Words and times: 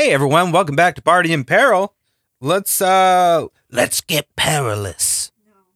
Hey 0.00 0.12
everyone, 0.12 0.50
welcome 0.50 0.76
back 0.76 0.94
to 0.94 1.02
Party 1.02 1.30
in 1.30 1.44
Peril. 1.44 1.94
Let's 2.40 2.80
uh 2.80 3.48
let's 3.70 4.00
get 4.00 4.34
perilous. 4.34 5.30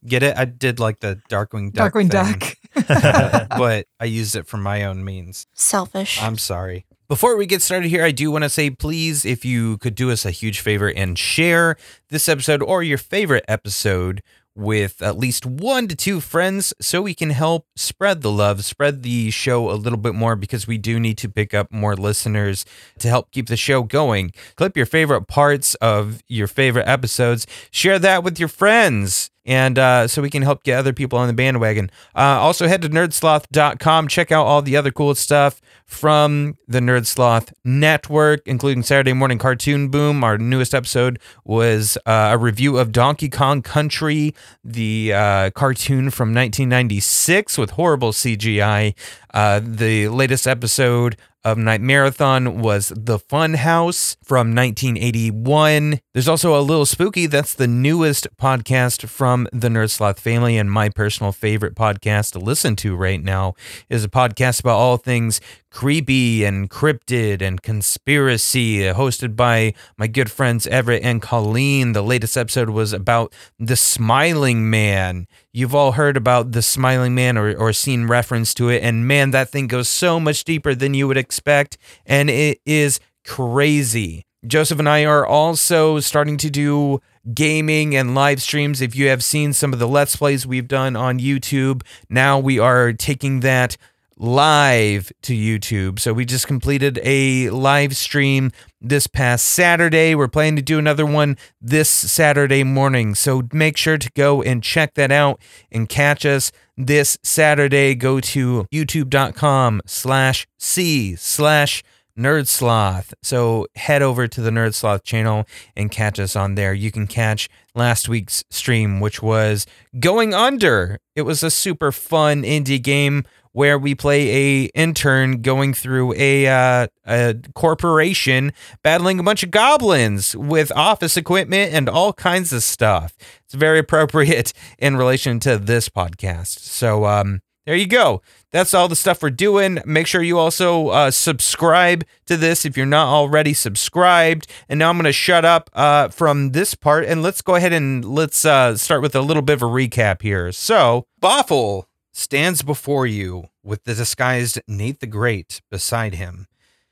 Get 0.06 0.22
it? 0.22 0.34
I 0.38 0.46
did 0.46 0.80
like 0.80 1.00
the 1.00 1.20
Darkwing 1.28 1.74
Duck. 1.74 1.92
Darkwing 1.92 2.10
thing, 2.10 2.56
Duck. 2.74 3.48
but 3.58 3.86
I 4.00 4.06
used 4.06 4.34
it 4.34 4.46
for 4.46 4.56
my 4.56 4.84
own 4.84 5.04
means. 5.04 5.46
Selfish. 5.52 6.22
I'm 6.22 6.38
sorry. 6.38 6.86
Before 7.06 7.36
we 7.36 7.44
get 7.44 7.60
started 7.60 7.90
here, 7.90 8.02
I 8.02 8.12
do 8.12 8.30
want 8.30 8.44
to 8.44 8.48
say 8.48 8.70
please, 8.70 9.26
if 9.26 9.44
you 9.44 9.76
could 9.76 9.94
do 9.94 10.10
us 10.10 10.24
a 10.24 10.30
huge 10.30 10.60
favor 10.60 10.88
and 10.88 11.18
share 11.18 11.76
this 12.08 12.26
episode 12.26 12.62
or 12.62 12.82
your 12.82 12.96
favorite 12.96 13.44
episode 13.46 14.22
with 14.56 15.02
at 15.02 15.18
least 15.18 15.44
one 15.44 15.88
to 15.88 15.96
two 15.96 16.20
friends 16.20 16.72
so 16.80 17.02
we 17.02 17.14
can 17.14 17.30
help 17.30 17.66
spread 17.76 18.22
the 18.22 18.30
love, 18.30 18.64
spread 18.64 19.02
the 19.02 19.30
show 19.30 19.70
a 19.70 19.74
little 19.74 19.98
bit 19.98 20.14
more 20.14 20.36
because 20.36 20.66
we 20.66 20.78
do 20.78 21.00
need 21.00 21.18
to 21.18 21.28
pick 21.28 21.54
up 21.54 21.72
more 21.72 21.96
listeners 21.96 22.64
to 22.98 23.08
help 23.08 23.30
keep 23.32 23.48
the 23.48 23.56
show 23.56 23.82
going. 23.82 24.32
Clip 24.56 24.76
your 24.76 24.86
favorite 24.86 25.26
parts 25.26 25.74
of 25.76 26.22
your 26.28 26.46
favorite 26.46 26.86
episodes, 26.86 27.46
share 27.70 27.98
that 27.98 28.22
with 28.22 28.38
your 28.38 28.48
friends. 28.48 29.30
And 29.46 29.78
uh, 29.78 30.08
so 30.08 30.22
we 30.22 30.30
can 30.30 30.42
help 30.42 30.64
get 30.64 30.78
other 30.78 30.92
people 30.92 31.18
on 31.18 31.26
the 31.26 31.34
bandwagon. 31.34 31.90
Uh, 32.14 32.38
also, 32.40 32.66
head 32.66 32.82
to 32.82 32.88
nerdsloth.com. 32.88 34.08
Check 34.08 34.32
out 34.32 34.46
all 34.46 34.62
the 34.62 34.76
other 34.76 34.90
cool 34.90 35.14
stuff 35.14 35.60
from 35.86 36.56
the 36.66 36.80
Nerd 36.80 37.06
Sloth 37.06 37.52
Network, 37.62 38.40
including 38.46 38.82
Saturday 38.82 39.12
Morning 39.12 39.38
Cartoon 39.38 39.88
Boom. 39.88 40.24
Our 40.24 40.38
newest 40.38 40.74
episode 40.74 41.18
was 41.44 41.98
uh, 42.06 42.30
a 42.32 42.38
review 42.38 42.78
of 42.78 42.90
Donkey 42.90 43.28
Kong 43.28 43.60
Country, 43.60 44.34
the 44.64 45.12
uh, 45.12 45.50
cartoon 45.50 46.10
from 46.10 46.28
1996 46.28 47.58
with 47.58 47.70
horrible 47.72 48.12
CGI. 48.12 48.94
Uh, 49.32 49.60
the 49.62 50.08
latest 50.08 50.46
episode 50.46 51.16
of 51.44 51.58
Night 51.58 51.80
Marathon 51.80 52.60
was 52.60 52.92
The 52.96 53.18
Fun 53.18 53.54
House 53.54 54.16
from 54.22 54.54
1981. 54.54 56.00
There's 56.12 56.28
also 56.28 56.58
a 56.58 56.62
little 56.62 56.86
spooky. 56.86 57.26
That's 57.26 57.54
the 57.54 57.66
newest 57.66 58.26
podcast 58.36 59.08
from 59.08 59.46
the 59.52 59.68
Nerd 59.68 59.90
Sloth 59.90 60.18
family, 60.18 60.56
and 60.56 60.70
my 60.70 60.88
personal 60.88 61.32
favorite 61.32 61.74
podcast 61.74 62.32
to 62.32 62.38
listen 62.38 62.76
to 62.76 62.96
right 62.96 63.22
now 63.22 63.54
is 63.90 64.04
a 64.04 64.08
podcast 64.08 64.60
about 64.60 64.78
all 64.78 64.96
things 64.96 65.40
creepy 65.74 66.44
and 66.44 66.70
cryptid 66.70 67.42
and 67.42 67.60
conspiracy, 67.60 68.88
uh, 68.88 68.94
hosted 68.94 69.34
by 69.34 69.74
my 69.98 70.06
good 70.06 70.30
friends 70.30 70.68
Everett 70.68 71.02
and 71.02 71.20
Colleen. 71.20 71.92
The 71.92 72.02
latest 72.02 72.36
episode 72.36 72.70
was 72.70 72.92
about 72.92 73.34
the 73.58 73.74
Smiling 73.74 74.70
Man. 74.70 75.26
You've 75.52 75.74
all 75.74 75.92
heard 75.92 76.16
about 76.16 76.52
the 76.52 76.62
Smiling 76.62 77.12
Man 77.16 77.36
or, 77.36 77.52
or 77.56 77.72
seen 77.72 78.06
reference 78.06 78.54
to 78.54 78.68
it, 78.68 78.84
and 78.84 79.08
man, 79.08 79.32
that 79.32 79.50
thing 79.50 79.66
goes 79.66 79.88
so 79.88 80.20
much 80.20 80.44
deeper 80.44 80.76
than 80.76 80.94
you 80.94 81.08
would 81.08 81.16
expect, 81.16 81.76
and 82.06 82.30
it 82.30 82.60
is 82.64 83.00
crazy. 83.24 84.24
Joseph 84.46 84.78
and 84.78 84.88
I 84.88 85.04
are 85.04 85.26
also 85.26 85.98
starting 86.00 86.36
to 86.36 86.50
do 86.50 87.00
gaming 87.32 87.96
and 87.96 88.14
live 88.14 88.42
streams. 88.42 88.80
If 88.80 88.94
you 88.94 89.08
have 89.08 89.24
seen 89.24 89.52
some 89.52 89.72
of 89.72 89.78
the 89.78 89.88
Let's 89.88 90.14
Plays 90.14 90.46
we've 90.46 90.68
done 90.68 90.94
on 90.94 91.18
YouTube, 91.18 91.82
now 92.08 92.38
we 92.38 92.58
are 92.58 92.92
taking 92.92 93.40
that 93.40 93.76
live 94.16 95.12
to 95.22 95.34
YouTube. 95.34 95.98
So 95.98 96.12
we 96.12 96.24
just 96.24 96.46
completed 96.46 97.00
a 97.02 97.50
live 97.50 97.96
stream 97.96 98.52
this 98.80 99.06
past 99.06 99.46
Saturday. 99.46 100.14
We're 100.14 100.28
planning 100.28 100.56
to 100.56 100.62
do 100.62 100.78
another 100.78 101.06
one 101.06 101.36
this 101.60 101.88
Saturday 101.90 102.64
morning. 102.64 103.14
So 103.14 103.42
make 103.52 103.76
sure 103.76 103.98
to 103.98 104.10
go 104.12 104.42
and 104.42 104.62
check 104.62 104.94
that 104.94 105.10
out 105.10 105.40
and 105.72 105.88
catch 105.88 106.24
us 106.24 106.52
this 106.76 107.18
Saturday. 107.22 107.94
Go 107.94 108.20
to 108.20 108.66
youtube.com 108.72 109.82
slash 109.86 110.46
C 110.58 111.16
slash 111.16 111.82
Nerd 112.18 112.46
Sloth. 112.46 113.12
So 113.22 113.66
head 113.74 114.00
over 114.00 114.28
to 114.28 114.40
the 114.40 114.50
Nerd 114.50 114.74
Sloth 114.74 115.02
channel 115.02 115.46
and 115.74 115.90
catch 115.90 116.20
us 116.20 116.36
on 116.36 116.54
there. 116.54 116.72
You 116.72 116.92
can 116.92 117.06
catch 117.06 117.48
last 117.74 118.08
week's 118.08 118.44
stream, 118.50 119.00
which 119.00 119.20
was 119.20 119.66
Going 119.98 120.32
Under. 120.32 121.00
It 121.16 121.22
was 121.22 121.42
a 121.42 121.50
super 121.50 121.90
fun 121.90 122.42
indie 122.42 122.80
game 122.80 123.24
where 123.54 123.78
we 123.78 123.94
play 123.94 124.28
a 124.30 124.64
intern 124.74 125.40
going 125.40 125.72
through 125.72 126.12
a 126.16 126.46
uh, 126.46 126.88
a 127.06 127.36
corporation 127.54 128.52
battling 128.82 129.20
a 129.20 129.22
bunch 129.22 129.44
of 129.44 129.50
goblins 129.50 130.36
with 130.36 130.72
office 130.72 131.16
equipment 131.16 131.72
and 131.72 131.88
all 131.88 132.12
kinds 132.12 132.52
of 132.52 132.62
stuff. 132.62 133.16
It's 133.44 133.54
very 133.54 133.78
appropriate 133.78 134.52
in 134.78 134.96
relation 134.96 135.38
to 135.40 135.56
this 135.56 135.88
podcast. 135.88 136.58
So 136.58 137.06
um, 137.06 137.42
there 137.64 137.76
you 137.76 137.86
go. 137.86 138.22
That's 138.50 138.74
all 138.74 138.88
the 138.88 138.96
stuff 138.96 139.22
we're 139.22 139.30
doing. 139.30 139.78
Make 139.86 140.08
sure 140.08 140.20
you 140.20 140.36
also 140.36 140.88
uh, 140.88 141.10
subscribe 141.12 142.04
to 142.26 142.36
this 142.36 142.64
if 142.64 142.76
you're 142.76 142.86
not 142.86 143.06
already 143.06 143.54
subscribed. 143.54 144.48
And 144.68 144.80
now 144.80 144.90
I'm 144.90 144.96
going 144.96 145.04
to 145.04 145.12
shut 145.12 145.44
up 145.44 145.70
uh, 145.74 146.08
from 146.08 146.50
this 146.50 146.74
part 146.74 147.04
and 147.04 147.22
let's 147.22 147.40
go 147.40 147.54
ahead 147.54 147.72
and 147.72 148.04
let's 148.04 148.44
uh, 148.44 148.76
start 148.76 149.00
with 149.00 149.14
a 149.14 149.22
little 149.22 149.42
bit 149.42 149.54
of 149.54 149.62
a 149.62 149.66
recap 149.66 150.22
here. 150.22 150.50
So, 150.50 151.06
Boffle 151.22 151.84
stands 152.14 152.62
before 152.62 153.06
you 153.06 153.48
with 153.62 153.84
the 153.84 153.94
disguised 153.94 154.60
Nate 154.68 155.00
the 155.00 155.06
Great 155.06 155.60
beside 155.70 156.14
him. 156.14 156.46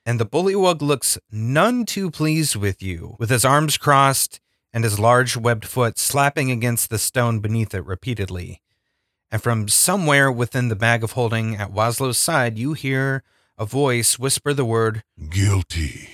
And 0.05 0.19
the 0.19 0.27
bullywug 0.27 0.83
looks 0.83 1.17
none 1.31 1.87
too 1.87 2.11
pleased 2.11 2.57
with 2.57 2.83
you, 2.83 3.15
with 3.21 3.31
his 3.31 3.45
arms 3.45 3.79
crossed 3.79 4.41
and 4.73 4.83
his 4.83 4.99
large 4.99 5.37
webbed 5.37 5.65
foot 5.65 5.97
slapping 5.97 6.51
against 6.51 6.91
the 6.91 6.99
stone 6.99 7.39
beneath 7.39 7.73
it 7.73 7.87
repeatedly. 7.87 8.63
And 9.31 9.41
from 9.41 9.69
somewhere 9.69 10.31
within 10.31 10.69
the 10.69 10.77
bag 10.77 11.05
of 11.05 11.13
holding 11.13 11.55
at 11.55 11.73
Waslow's 11.73 12.19
side, 12.19 12.59
you 12.59 12.73
hear 12.73 13.23
a 13.57 13.65
voice 13.65 14.19
whisper 14.19 14.53
the 14.53 14.65
word 14.65 15.05
Guilty. 15.31 16.09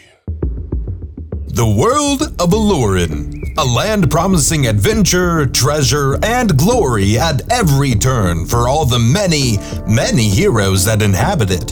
The 1.50 1.66
world 1.66 2.22
of 2.40 2.50
Alurin, 2.50 3.54
a 3.56 3.64
land 3.64 4.10
promising 4.10 4.66
adventure, 4.66 5.46
treasure, 5.46 6.16
and 6.22 6.56
glory 6.56 7.18
at 7.18 7.50
every 7.50 7.94
turn 7.94 8.46
for 8.46 8.68
all 8.68 8.84
the 8.84 8.98
many, 8.98 9.58
many 9.86 10.28
heroes 10.28 10.84
that 10.84 11.02
inhabit 11.02 11.50
it. 11.50 11.70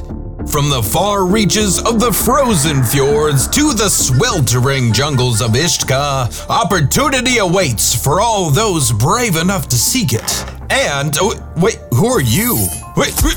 From 0.51 0.71
the 0.71 0.83
far 0.83 1.27
reaches 1.27 1.79
of 1.79 2.01
the 2.01 2.13
frozen 2.13 2.83
fjords 2.83 3.47
to 3.49 3.73
the 3.75 3.89
sweltering 3.89 4.93
jungles 4.93 5.41
of 5.41 5.51
Ishtka, 5.51 6.49
opportunity 6.49 7.39
awaits 7.39 7.95
for 7.95 8.21
all 8.21 8.51
those 8.51 8.93
brave 8.93 9.37
enough 9.37 9.69
to 9.69 9.77
seek 9.77 10.13
it. 10.13 10.45
And 10.71 11.17
oh, 11.21 11.35
wait, 11.57 11.79
who 11.93 12.07
are 12.07 12.21
you? 12.21 12.67
Wait, 12.97 13.15
wait, 13.23 13.37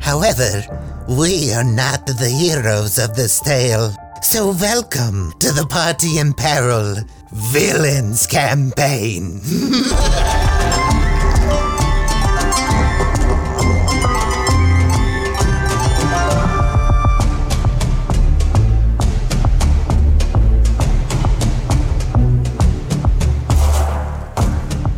However, 0.00 0.62
we 1.08 1.52
are 1.52 1.64
not 1.64 2.06
the 2.06 2.28
heroes 2.28 2.98
of 2.98 3.14
this 3.14 3.38
tale. 3.40 3.94
So 4.22 4.50
welcome 4.60 5.32
to 5.38 5.52
the 5.52 5.66
Party 5.66 6.18
in 6.18 6.34
Peril 6.34 6.96
Villains 7.32 8.26
Campaign. 8.26 9.40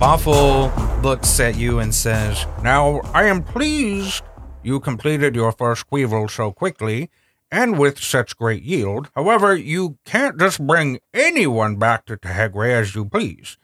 Boffle 0.01 1.03
looks 1.03 1.39
at 1.41 1.57
you 1.57 1.81
and 1.81 1.95
says, 1.95 2.47
Now, 2.63 3.01
I 3.13 3.25
am 3.25 3.43
pleased 3.43 4.23
you 4.69 4.79
completed 4.79 5.34
your 5.34 5.51
first 5.51 5.89
Queevil 5.91 6.31
so 6.31 6.53
quickly 6.53 7.11
and 7.51 7.79
with 7.79 7.99
such 7.99 8.37
great 8.37 8.62
yield. 8.62 9.09
However, 9.15 9.56
you 9.56 9.99
can't 10.05 10.39
just 10.39 10.65
bring 10.65 11.01
anyone 11.15 11.77
back 11.77 12.05
to 12.06 12.17
Tehegre 12.17 12.71
as 12.71 12.95
you 12.95 13.06
please. 13.06 13.56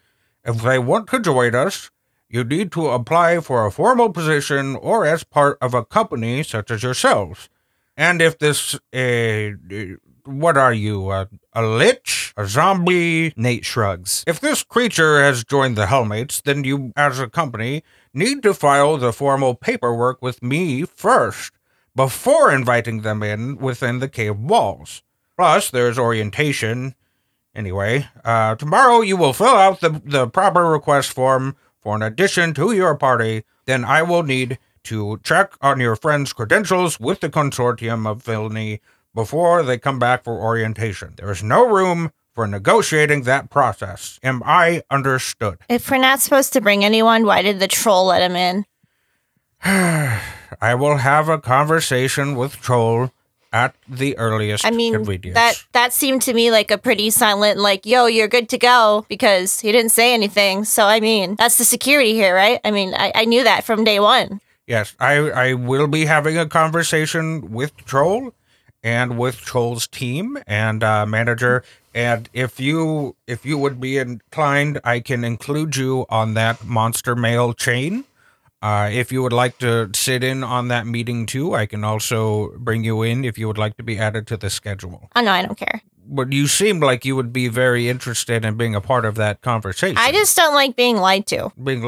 If 0.45 0.63
they 0.63 0.79
want 0.79 1.09
to 1.11 1.21
join 1.21 1.55
us, 1.55 1.91
you 2.29 2.43
need 2.43 2.73
to 2.73 2.89
apply 2.89 3.41
for 3.41 3.67
a 3.67 3.71
formal 3.71 4.11
position 4.11 4.77
or 4.77 5.07
as 5.07 5.23
part 5.23 5.59
of 5.61 5.75
a 5.75 5.85
company 5.85 6.43
such 6.43 6.71
as 6.71 6.83
yourselves. 6.83 7.49
And 7.97 8.21
if 8.21 8.39
this, 8.39 8.75
uh, 8.93 9.51
what 10.25 10.57
are 10.57 10.73
you, 10.73 11.11
a, 11.13 11.29
a 11.53 11.63
lich? 11.63 12.33
A 12.37 12.47
zombie? 12.47 13.33
Nate 13.37 13.65
shrugs. 13.65 14.25
If 14.27 14.41
this 14.41 14.65
creature 14.65 15.23
has 15.23 15.45
joined 15.45 15.77
the 15.77 15.87
Hellmates, 15.87 16.43
then 16.43 16.65
you, 16.65 16.93
as 16.97 17.21
a 17.21 17.29
company, 17.29 17.85
need 18.15 18.43
to 18.45 18.55
file 18.55 18.97
the 18.97 19.13
formal 19.13 19.55
paperwork 19.55 20.23
with 20.23 20.43
me 20.43 20.85
first, 20.85 21.53
before 21.97 22.53
inviting 22.53 23.03
them 23.03 23.23
in 23.23 23.57
within 23.57 23.99
the 23.99 24.09
cave 24.09 24.39
walls. 24.39 25.03
Plus, 25.37 25.71
there's 25.71 25.99
orientation. 25.99 26.95
Anyway, 27.55 28.09
uh, 28.25 28.55
tomorrow 28.57 29.01
you 29.01 29.17
will 29.17 29.33
fill 29.33 29.47
out 29.47 29.81
the, 29.81 30.01
the 30.05 30.27
proper 30.27 30.65
request 30.71 31.13
form 31.13 31.57
for 31.81 31.95
an 31.95 32.03
addition 32.03 32.55
to 32.55 32.73
your 32.73 32.97
party. 32.97 33.45
Then 33.67 33.85
I 33.85 34.03
will 34.03 34.23
need 34.23 34.59
to 34.85 35.21
check 35.23 35.55
on 35.61 35.81
your 35.81 35.97
friend's 35.97 36.33
credentials 36.33 36.99
with 37.01 37.21
the 37.21 37.31
consortium 37.31 38.07
of 38.07 38.23
villainy 38.23 38.81
before 39.15 39.63
they 39.63 39.79
come 39.79 39.99
back 39.99 40.25
for 40.25 40.39
orientation. 40.39 41.15
There 41.17 41.31
is 41.31 41.43
no 41.43 41.69
room 41.69 42.13
for 42.35 42.47
negotiating 42.47 43.23
that 43.23 43.49
process. 43.49 44.19
Am 44.23 44.43
I 44.45 44.83
understood? 44.91 45.59
If 45.69 45.91
we're 45.91 45.99
not 45.99 46.21
supposed 46.21 46.53
to 46.55 46.61
bring 46.61 46.85
anyone, 46.85 47.25
why 47.25 47.43
did 47.43 47.61
the 47.61 47.69
troll 47.69 48.07
let 48.07 48.23
him 48.23 48.37
in? 48.37 48.67
I 50.61 50.75
will 50.75 50.99
have 50.99 51.29
a 51.29 51.39
conversation 51.39 52.37
with 52.37 52.57
Troll 52.57 53.11
at 53.53 53.75
the 53.89 54.19
earliest 54.19 54.67
I 54.67 54.71
mean, 54.71 54.93
convenience. 54.93 55.35
that 55.35 55.65
that 55.73 55.93
seemed 55.93 56.23
to 56.23 56.35
me 56.35 56.51
like 56.51 56.71
a 56.71 56.77
pretty 56.77 57.09
silent, 57.11 57.59
like, 57.59 57.87
"Yo, 57.87 58.07
you're 58.07 58.29
good 58.29 58.49
to 58.51 58.59
go," 58.59 59.07
because 59.09 59.61
he 59.61 59.73
didn't 59.73 59.93
say 59.93 60.13
anything. 60.13 60.65
So 60.65 60.85
I 60.85 61.01
mean, 61.01 61.37
that's 61.37 61.57
the 61.57 61.65
security 61.65 62.13
here, 62.15 62.35
right? 62.35 62.61
I 62.65 62.73
mean, 62.73 62.95
I, 62.95 63.13
I 63.15 63.25
knew 63.25 63.45
that 63.45 63.65
from 63.65 63.85
day 63.85 64.01
one. 64.01 64.41
Yes, 64.67 64.95
I, 64.99 65.15
I 65.31 65.55
will 65.55 65.87
be 65.87 66.07
having 66.07 66.37
a 66.39 66.47
conversation 66.47 67.53
with 67.53 67.77
Troll 67.85 68.35
and 68.85 69.19
with 69.19 69.39
Troll's 69.39 69.89
team 69.89 70.39
and 70.47 70.85
uh, 70.85 71.07
manager. 71.07 71.65
And 71.95 72.29
if 72.33 72.61
you 72.61 73.17
if 73.27 73.45
you 73.47 73.57
would 73.59 73.81
be 73.81 73.99
inclined, 73.99 74.81
I 74.85 75.01
can 75.01 75.25
include 75.25 75.75
you 75.77 76.07
on 76.09 76.35
that 76.35 76.65
monster 76.65 77.17
mail 77.17 77.55
chain. 77.55 78.05
Uh, 78.63 78.89
if 78.91 79.13
you 79.13 79.23
would 79.23 79.33
like 79.33 79.59
to 79.59 79.91
sit 79.95 80.25
in 80.25 80.43
on 80.43 80.69
that 80.69 80.87
meeting 80.87 81.27
too, 81.27 81.55
I 81.55 81.67
can 81.67 81.85
also 81.85 82.53
bring 82.59 82.83
you 82.85 83.03
in 83.03 83.25
if 83.25 83.37
you 83.39 83.47
would 83.47 83.59
like 83.59 83.77
to 83.77 83.83
be 83.83 83.99
added 83.99 84.27
to 84.29 84.37
the 84.39 84.49
schedule. 84.51 85.09
Oh 85.15 85.21
no, 85.21 85.33
I 85.33 85.43
don't 85.43 85.59
care. 85.59 85.83
But 86.07 86.33
you 86.33 86.47
seem 86.49 86.81
like 86.81 87.05
you 87.07 87.15
would 87.17 87.33
be 87.33 87.49
very 87.49 87.89
interested 87.89 88.45
in 88.45 88.57
being 88.57 88.75
a 88.75 88.81
part 88.81 89.05
of 89.07 89.15
that 89.17 89.41
conversation. 89.41 89.97
I 89.99 90.13
just 90.13 90.37
don't 90.37 90.55
like 90.55 90.77
being 90.77 90.97
lied 90.99 91.27
to. 91.29 91.51
being 91.63 91.83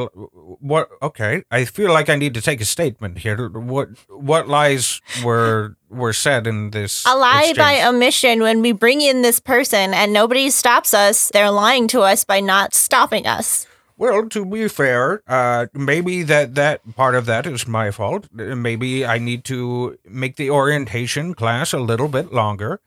what 0.59 0.89
okay 1.03 1.43
i 1.51 1.63
feel 1.65 1.93
like 1.93 2.09
i 2.09 2.15
need 2.15 2.33
to 2.33 2.41
take 2.41 2.59
a 2.59 2.65
statement 2.65 3.19
here 3.19 3.47
what 3.49 3.89
what 4.09 4.47
lies 4.47 5.01
were 5.23 5.76
were 5.89 6.13
said 6.13 6.47
in 6.47 6.71
this 6.71 7.05
A 7.05 7.15
lie 7.15 7.53
by 7.55 7.81
omission 7.83 8.41
when 8.41 8.61
we 8.61 8.71
bring 8.71 9.01
in 9.01 9.21
this 9.21 9.39
person 9.39 9.93
and 9.93 10.11
nobody 10.13 10.49
stops 10.49 10.93
us. 10.93 11.29
They're 11.33 11.51
lying 11.51 11.87
to 11.89 12.01
us 12.01 12.23
by 12.25 12.39
not 12.39 12.73
stopping 12.73 13.25
us. 13.27 13.65
well 13.97 14.29
to 14.29 14.45
be 14.45 14.67
fair 14.67 15.23
uh 15.27 15.65
maybe 15.73 16.21
that 16.31 16.53
that 16.53 16.81
part 16.95 17.15
of 17.15 17.25
that 17.25 17.47
is 17.47 17.65
my 17.67 17.89
fault 17.89 18.27
maybe 18.31 19.03
i 19.13 19.17
need 19.17 19.41
to 19.43 19.97
make 20.23 20.35
the 20.35 20.49
orientation 20.51 21.33
class 21.33 21.73
a 21.73 21.79
little 21.91 22.07
bit 22.17 22.31
longer 22.31 22.79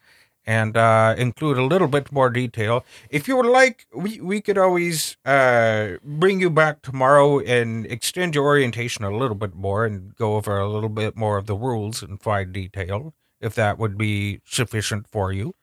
and 0.46 0.76
uh, 0.76 1.14
include 1.18 1.58
a 1.58 1.64
little 1.64 1.88
bit 1.88 2.10
more 2.10 2.30
detail. 2.30 2.84
If 3.10 3.28
you 3.28 3.36
would 3.36 3.46
like, 3.46 3.86
we, 3.94 4.20
we 4.20 4.40
could 4.40 4.58
always 4.58 5.16
uh, 5.24 5.96
bring 6.02 6.40
you 6.40 6.50
back 6.50 6.82
tomorrow 6.82 7.38
and 7.40 7.86
extend 7.86 8.34
your 8.34 8.44
orientation 8.44 9.04
a 9.04 9.16
little 9.16 9.36
bit 9.36 9.54
more 9.54 9.84
and 9.84 10.14
go 10.16 10.36
over 10.36 10.58
a 10.58 10.68
little 10.68 10.88
bit 10.88 11.16
more 11.16 11.36
of 11.36 11.46
the 11.46 11.54
rules 11.54 12.02
in 12.02 12.18
fine 12.18 12.52
detail, 12.52 13.14
if 13.40 13.54
that 13.54 13.78
would 13.78 13.96
be 13.98 14.40
sufficient 14.44 15.06
for 15.08 15.32
you. 15.32 15.54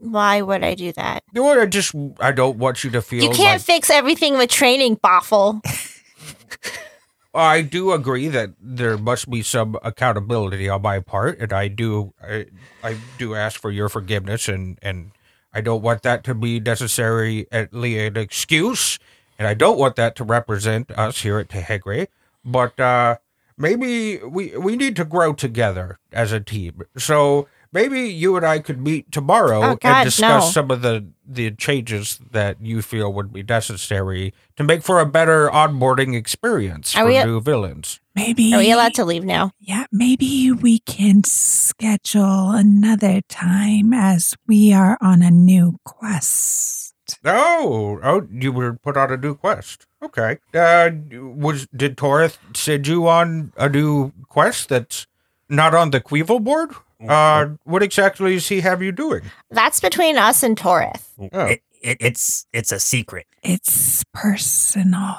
Why 0.00 0.42
would 0.42 0.62
I 0.62 0.74
do 0.74 0.92
that? 0.92 1.24
You 1.34 1.42
know, 1.42 1.60
I 1.60 1.66
just 1.66 1.92
I 2.20 2.30
don't 2.30 2.56
want 2.56 2.84
you 2.84 2.90
to 2.90 3.02
feel. 3.02 3.22
You 3.22 3.30
can't 3.30 3.60
like- 3.60 3.62
fix 3.62 3.90
everything 3.90 4.38
with 4.38 4.48
training, 4.48 4.96
Boffle. 4.96 5.60
I 7.34 7.62
do 7.62 7.92
agree 7.92 8.28
that 8.28 8.50
there 8.60 8.96
must 8.96 9.30
be 9.30 9.42
some 9.42 9.76
accountability 9.82 10.68
on 10.68 10.82
my 10.82 11.00
part, 11.00 11.38
and 11.38 11.52
I 11.52 11.68
do 11.68 12.14
I, 12.22 12.46
I 12.82 12.96
do 13.18 13.34
ask 13.34 13.60
for 13.60 13.70
your 13.70 13.88
forgiveness, 13.88 14.48
and 14.48 14.78
and 14.82 15.12
I 15.52 15.60
don't 15.60 15.82
want 15.82 16.02
that 16.02 16.24
to 16.24 16.34
be 16.34 16.60
necessarily 16.60 17.46
an 17.52 18.16
excuse, 18.16 18.98
and 19.38 19.46
I 19.46 19.54
don't 19.54 19.78
want 19.78 19.96
that 19.96 20.16
to 20.16 20.24
represent 20.24 20.90
us 20.92 21.22
here 21.22 21.38
at 21.38 21.48
Tehegre. 21.48 22.08
But 22.44 22.80
uh, 22.80 23.16
maybe 23.58 24.18
we 24.18 24.56
we 24.56 24.76
need 24.76 24.96
to 24.96 25.04
grow 25.04 25.32
together 25.34 25.98
as 26.12 26.32
a 26.32 26.40
team. 26.40 26.82
So 26.96 27.46
maybe 27.72 28.00
you 28.08 28.36
and 28.36 28.44
I 28.46 28.58
could 28.60 28.80
meet 28.80 29.10
tomorrow 29.12 29.62
Oh, 29.62 29.78
and 29.82 30.04
discuss 30.04 30.44
no. 30.46 30.50
some 30.50 30.70
of 30.70 30.82
the 30.82 31.06
the 31.30 31.50
changes 31.50 32.18
that 32.30 32.56
you 32.62 32.80
feel 32.80 33.12
would 33.12 33.32
be 33.32 33.42
necessary 33.42 34.32
to 34.56 34.64
make 34.64 34.82
for 34.82 34.98
a 34.98 35.04
better 35.06 35.48
onboarding 35.50 36.16
experience 36.16 36.96
Are 36.96 37.02
for 37.04 37.08
we- 37.08 37.22
new 37.24 37.40
villains. 37.40 38.00
Maybe 38.14 38.52
Are 38.54 38.58
we 38.58 38.72
allowed 38.72 38.94
to 38.94 39.04
leave 39.04 39.24
now? 39.24 39.52
Yeah, 39.60 39.84
maybe 39.92 40.50
we 40.50 40.78
can 40.80 41.22
schedule 41.24 42.50
another 42.50 43.20
time 43.28 43.92
as 43.92 44.34
we 44.46 44.72
are 44.72 44.98
on 45.00 45.22
a 45.22 45.30
new 45.30 45.78
quest. 45.84 46.94
Oh, 47.24 48.00
oh, 48.02 48.26
you 48.32 48.50
were 48.52 48.74
put 48.74 48.96
on 48.96 49.12
a 49.12 49.16
new 49.16 49.34
quest. 49.34 49.86
Okay. 50.02 50.38
Uh, 50.54 50.90
was 51.12 51.66
did 51.74 51.96
Torith 51.96 52.38
send 52.56 52.86
you 52.86 53.06
on 53.08 53.52
a 53.56 53.68
new 53.68 54.12
quest 54.28 54.68
that's 54.68 55.06
not 55.48 55.74
on 55.74 55.90
the 55.90 56.00
Queevil 56.00 56.42
board? 56.42 56.70
Uh, 57.06 57.50
what 57.64 57.82
exactly 57.82 58.34
does 58.34 58.48
he 58.48 58.60
have 58.60 58.82
you 58.82 58.92
doing? 58.92 59.22
That's 59.50 59.80
between 59.80 60.16
us 60.18 60.42
and 60.42 60.56
Torith. 60.56 61.04
Oh, 61.32 61.46
It, 61.46 61.62
it, 61.82 61.96
it's 62.00 62.46
it's 62.52 62.72
a 62.72 62.80
secret. 62.80 63.26
It's 63.42 64.02
personal. 64.12 65.16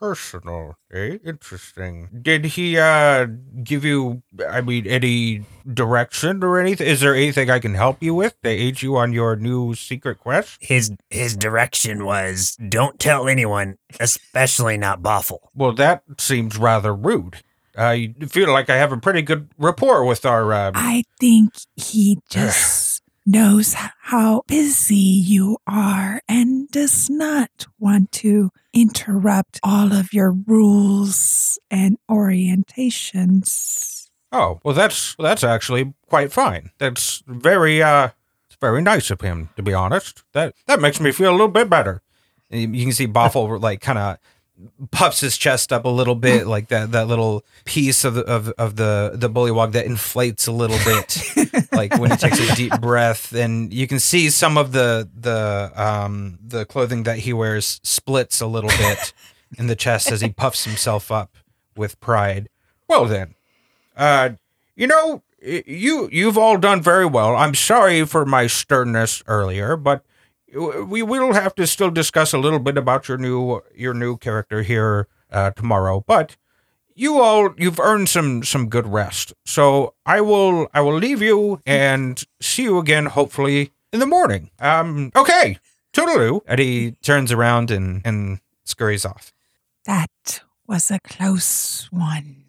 personal. 0.00 0.76
Eh? 0.92 1.18
Interesting. 1.24 2.08
Did 2.22 2.44
he 2.46 2.78
uh 2.78 3.26
give 3.62 3.84
you? 3.84 4.22
I 4.48 4.60
mean, 4.60 4.86
any 4.86 5.44
direction 5.72 6.42
or 6.42 6.58
anything? 6.58 6.86
Is 6.86 7.00
there 7.00 7.14
anything 7.14 7.50
I 7.50 7.58
can 7.58 7.74
help 7.74 8.02
you 8.02 8.14
with 8.14 8.40
to 8.42 8.48
aid 8.48 8.82
you 8.82 8.96
on 8.96 9.12
your 9.12 9.36
new 9.36 9.74
secret 9.74 10.18
quest? 10.18 10.58
His 10.60 10.92
his 11.10 11.36
direction 11.36 12.04
was 12.04 12.56
don't 12.68 12.98
tell 12.98 13.28
anyone, 13.28 13.78
especially 14.00 14.78
not 14.78 15.02
Boffle. 15.02 15.38
Well, 15.54 15.72
that 15.74 16.02
seems 16.18 16.56
rather 16.58 16.94
rude. 16.94 17.42
I 17.78 18.14
feel 18.28 18.52
like 18.52 18.68
I 18.68 18.76
have 18.76 18.92
a 18.92 18.98
pretty 18.98 19.22
good 19.22 19.48
rapport 19.56 20.04
with 20.04 20.26
our. 20.26 20.52
Uh, 20.52 20.72
I 20.74 21.04
think 21.20 21.54
he 21.76 22.18
just 22.30 23.02
knows 23.24 23.74
how 23.74 24.42
busy 24.46 24.94
you 24.96 25.58
are 25.66 26.20
and 26.28 26.68
does 26.70 27.10
not 27.10 27.66
want 27.78 28.10
to 28.10 28.50
interrupt 28.72 29.60
all 29.62 29.92
of 29.92 30.12
your 30.12 30.32
rules 30.32 31.58
and 31.70 31.98
orientations. 32.10 34.08
oh, 34.32 34.60
well, 34.64 34.74
that's 34.74 35.14
that's 35.18 35.44
actually 35.44 35.94
quite 36.08 36.32
fine. 36.32 36.70
That's 36.78 37.22
very 37.26 37.82
uh, 37.82 38.08
it's 38.46 38.56
very 38.60 38.82
nice 38.82 39.10
of 39.10 39.20
him, 39.20 39.50
to 39.56 39.62
be 39.62 39.74
honest. 39.74 40.22
That 40.32 40.54
that 40.66 40.80
makes 40.80 41.00
me 41.00 41.12
feel 41.12 41.30
a 41.30 41.32
little 41.32 41.48
bit 41.48 41.70
better. 41.70 42.02
You 42.50 42.84
can 42.84 42.92
see 42.92 43.06
Boffle 43.06 43.60
like 43.60 43.80
kind 43.82 43.98
of 43.98 44.18
puffs 44.90 45.20
his 45.20 45.36
chest 45.36 45.72
up 45.72 45.84
a 45.84 45.88
little 45.88 46.14
bit, 46.28 46.46
like 46.46 46.68
that 46.68 46.92
that 46.92 47.08
little 47.08 47.44
piece 47.64 48.04
of 48.04 48.14
the 48.14 48.22
of, 48.22 48.48
of 48.58 48.76
the 48.76 49.12
the 49.14 49.30
bullywug 49.30 49.72
that 49.72 49.86
inflates 49.86 50.46
a 50.46 50.52
little 50.52 50.78
bit, 50.84 51.68
like 51.72 51.96
when 51.98 52.10
he 52.10 52.16
takes 52.16 52.40
a 52.40 52.54
deep 52.54 52.80
breath. 52.80 53.32
And 53.32 53.72
you 53.72 53.86
can 53.86 53.98
see 53.98 54.30
some 54.30 54.56
of 54.58 54.72
the 54.72 55.08
the 55.14 55.72
um 55.74 56.38
the 56.46 56.64
clothing 56.64 57.04
that 57.04 57.20
he 57.20 57.32
wears 57.32 57.80
splits 57.82 58.40
a 58.40 58.46
little 58.46 58.70
bit 58.70 59.12
in 59.58 59.66
the 59.66 59.76
chest 59.76 60.12
as 60.12 60.20
he 60.20 60.30
puffs 60.30 60.64
himself 60.64 61.10
up 61.10 61.36
with 61.76 62.00
pride. 62.00 62.48
Well 62.88 63.06
then, 63.06 63.34
uh, 63.96 64.30
you 64.76 64.86
know, 64.86 65.22
you 65.42 66.08
you've 66.10 66.38
all 66.38 66.58
done 66.58 66.82
very 66.82 67.06
well. 67.06 67.36
I'm 67.36 67.54
sorry 67.54 68.04
for 68.04 68.24
my 68.24 68.46
sternness 68.46 69.22
earlier, 69.26 69.76
but 69.76 70.04
we 70.54 71.02
will 71.02 71.32
have 71.32 71.54
to 71.56 71.66
still 71.66 71.90
discuss 71.90 72.32
a 72.32 72.38
little 72.38 72.58
bit 72.58 72.76
about 72.76 73.08
your 73.08 73.18
new 73.18 73.60
your 73.74 73.94
new 73.94 74.16
character 74.16 74.62
here 74.62 75.08
uh, 75.30 75.50
tomorrow. 75.50 76.02
But 76.06 76.36
you 76.94 77.20
all 77.20 77.54
you've 77.56 77.78
earned 77.80 78.08
some 78.08 78.42
some 78.42 78.68
good 78.68 78.86
rest. 78.86 79.32
So 79.44 79.94
I 80.04 80.20
will 80.20 80.68
I 80.74 80.80
will 80.80 80.96
leave 80.96 81.22
you 81.22 81.60
and 81.64 82.22
see 82.40 82.64
you 82.64 82.78
again 82.78 83.06
hopefully 83.06 83.72
in 83.92 84.00
the 84.00 84.06
morning. 84.06 84.50
Um 84.58 85.12
okay. 85.14 85.58
Toodaloo. 85.92 86.40
And 86.46 86.58
he 86.58 86.92
turns 87.02 87.30
around 87.32 87.70
and 87.70 88.02
and 88.04 88.40
scurries 88.64 89.04
off. 89.04 89.32
That 89.84 90.42
was 90.66 90.90
a 90.90 90.98
close 91.00 91.88
one. 91.90 92.44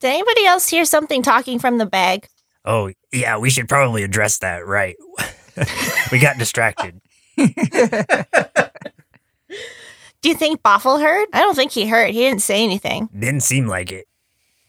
Did 0.00 0.08
anybody 0.08 0.44
else 0.46 0.68
hear 0.68 0.84
something 0.84 1.22
talking 1.22 1.58
from 1.58 1.78
the 1.78 1.86
bag? 1.86 2.28
Oh 2.64 2.92
yeah, 3.12 3.38
we 3.38 3.50
should 3.50 3.68
probably 3.68 4.02
address 4.02 4.38
that. 4.38 4.66
Right, 4.66 4.96
we 6.12 6.18
got 6.18 6.38
distracted. 6.38 7.00
Do 7.36 7.48
you 10.28 10.34
think 10.34 10.62
Boffle 10.62 11.00
heard? 11.00 11.28
I 11.32 11.40
don't 11.40 11.54
think 11.54 11.72
he 11.72 11.86
heard. 11.86 12.10
He 12.10 12.20
didn't 12.20 12.42
say 12.42 12.62
anything. 12.62 13.08
Didn't 13.18 13.42
seem 13.42 13.66
like 13.66 13.90
it. 13.90 14.06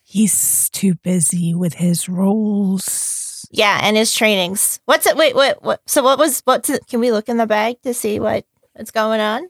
He's 0.03 0.69
too 0.69 0.95
busy 0.95 1.53
with 1.53 1.75
his 1.75 2.09
roles. 2.09 3.47
Yeah, 3.51 3.79
and 3.83 3.95
his 3.95 4.13
trainings. 4.13 4.79
What's 4.85 5.05
it? 5.05 5.15
Wait, 5.15 5.35
what? 5.35 5.63
What? 5.63 5.81
So 5.85 6.03
what 6.03 6.17
was? 6.17 6.41
What's 6.45 6.69
it? 6.69 6.87
Can 6.87 6.99
we 6.99 7.11
look 7.11 7.29
in 7.29 7.37
the 7.37 7.45
bag 7.45 7.81
to 7.83 7.93
see 7.93 8.19
what 8.19 8.45
what's 8.73 8.91
going 8.91 9.19
on? 9.19 9.49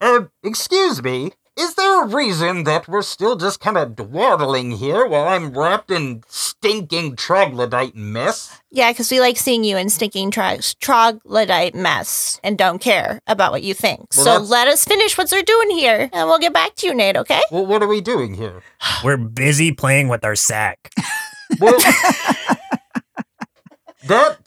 Uh, 0.00 0.24
excuse 0.42 1.02
me. 1.02 1.32
Is 1.56 1.76
there 1.76 2.02
a 2.02 2.06
reason 2.08 2.64
that 2.64 2.88
we're 2.88 3.02
still 3.02 3.36
just 3.36 3.60
kind 3.60 3.78
of 3.78 3.94
dawdling 3.94 4.72
here 4.72 5.06
while 5.06 5.28
I'm 5.28 5.56
wrapped 5.56 5.88
in 5.88 6.24
stinking 6.26 7.14
troglodyte 7.14 7.94
mess? 7.94 8.60
Yeah, 8.72 8.90
because 8.90 9.08
we 9.12 9.20
like 9.20 9.36
seeing 9.36 9.62
you 9.62 9.76
in 9.76 9.88
stinking 9.88 10.32
tro- 10.32 10.56
troglodyte 10.80 11.76
mess 11.76 12.40
and 12.42 12.58
don't 12.58 12.80
care 12.80 13.20
about 13.28 13.52
what 13.52 13.62
you 13.62 13.72
think. 13.72 14.00
Well, 14.16 14.24
so 14.24 14.30
that's- 14.32 14.50
let 14.50 14.66
us 14.66 14.84
finish 14.84 15.16
what 15.16 15.30
we're 15.30 15.42
doing 15.42 15.70
here, 15.70 16.10
and 16.12 16.28
we'll 16.28 16.40
get 16.40 16.52
back 16.52 16.74
to 16.76 16.88
you, 16.88 16.94
Nate. 16.94 17.16
Okay? 17.16 17.42
Well, 17.52 17.66
what 17.66 17.84
are 17.84 17.88
we 17.88 18.00
doing 18.00 18.34
here? 18.34 18.60
We're 19.04 19.16
busy 19.16 19.70
playing 19.70 20.08
with 20.08 20.24
our 20.24 20.34
sack. 20.34 20.90
Well, 21.60 21.78
that 24.08 24.43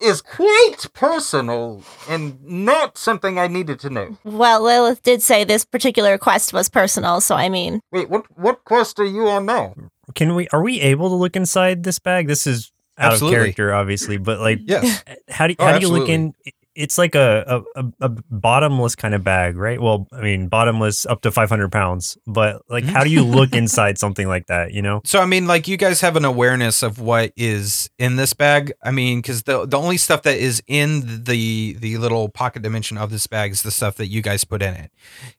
is 0.00 0.20
quite 0.22 0.86
personal 0.92 1.82
and 2.08 2.42
not 2.44 2.98
something 2.98 3.38
I 3.38 3.46
needed 3.48 3.80
to 3.80 3.90
know. 3.90 4.18
Well, 4.24 4.62
Lilith 4.62 5.02
did 5.02 5.22
say 5.22 5.44
this 5.44 5.64
particular 5.64 6.18
quest 6.18 6.52
was 6.52 6.68
personal, 6.68 7.20
so 7.20 7.34
I 7.34 7.48
mean, 7.48 7.80
Wait, 7.92 8.08
what 8.10 8.24
what 8.38 8.64
quest 8.64 8.98
are 8.98 9.04
you 9.04 9.28
on 9.28 9.46
now? 9.46 9.74
can 10.14 10.34
we? 10.34 10.48
Are 10.48 10.62
we 10.62 10.80
able 10.80 11.08
to 11.08 11.14
look 11.14 11.36
inside 11.36 11.82
this 11.82 11.98
bag? 11.98 12.26
This 12.28 12.46
is 12.46 12.72
out 12.98 13.12
Absolutely. 13.14 13.36
of 13.36 13.42
character, 13.42 13.74
obviously, 13.74 14.16
but 14.16 14.40
like, 14.40 14.60
Yes. 14.62 15.02
how 15.28 15.46
do 15.46 15.54
Oh, 15.58 15.64
how 15.66 15.78
do 15.78 15.86
you 15.86 15.92
look 15.92 16.08
in? 16.08 16.34
It's 16.76 16.98
like 16.98 17.14
a, 17.14 17.64
a 17.74 17.82
a 17.82 17.92
a 18.02 18.08
bottomless 18.08 18.94
kind 18.94 19.14
of 19.14 19.24
bag, 19.24 19.56
right? 19.56 19.80
Well, 19.80 20.06
I 20.12 20.20
mean, 20.20 20.48
bottomless 20.48 21.06
up 21.06 21.22
to 21.22 21.32
five 21.32 21.48
hundred 21.48 21.72
pounds, 21.72 22.18
but 22.26 22.62
like, 22.68 22.84
how 22.84 23.02
do 23.02 23.10
you 23.10 23.22
look 23.22 23.50
mm-hmm. 23.50 23.58
inside 23.64 23.98
something 23.98 24.28
like 24.28 24.46
that? 24.46 24.72
You 24.72 24.82
know? 24.82 25.00
So 25.04 25.20
I 25.20 25.26
mean, 25.26 25.46
like 25.46 25.66
you 25.66 25.76
guys 25.76 26.00
have 26.02 26.16
an 26.16 26.24
awareness 26.24 26.82
of 26.82 27.00
what 27.00 27.32
is 27.36 27.90
in 27.98 28.16
this 28.16 28.32
bag. 28.32 28.72
I 28.84 28.90
mean, 28.90 29.20
because 29.20 29.44
the 29.44 29.66
the 29.66 29.78
only 29.78 29.96
stuff 29.96 30.22
that 30.22 30.36
is 30.36 30.62
in 30.66 31.24
the 31.24 31.74
the 31.74 31.96
little 31.98 32.28
pocket 32.28 32.62
dimension 32.62 32.98
of 32.98 33.10
this 33.10 33.26
bag 33.26 33.52
is 33.52 33.62
the 33.62 33.70
stuff 33.70 33.96
that 33.96 34.08
you 34.08 34.22
guys 34.22 34.44
put 34.44 34.62
in 34.62 34.74
it. 34.74 34.90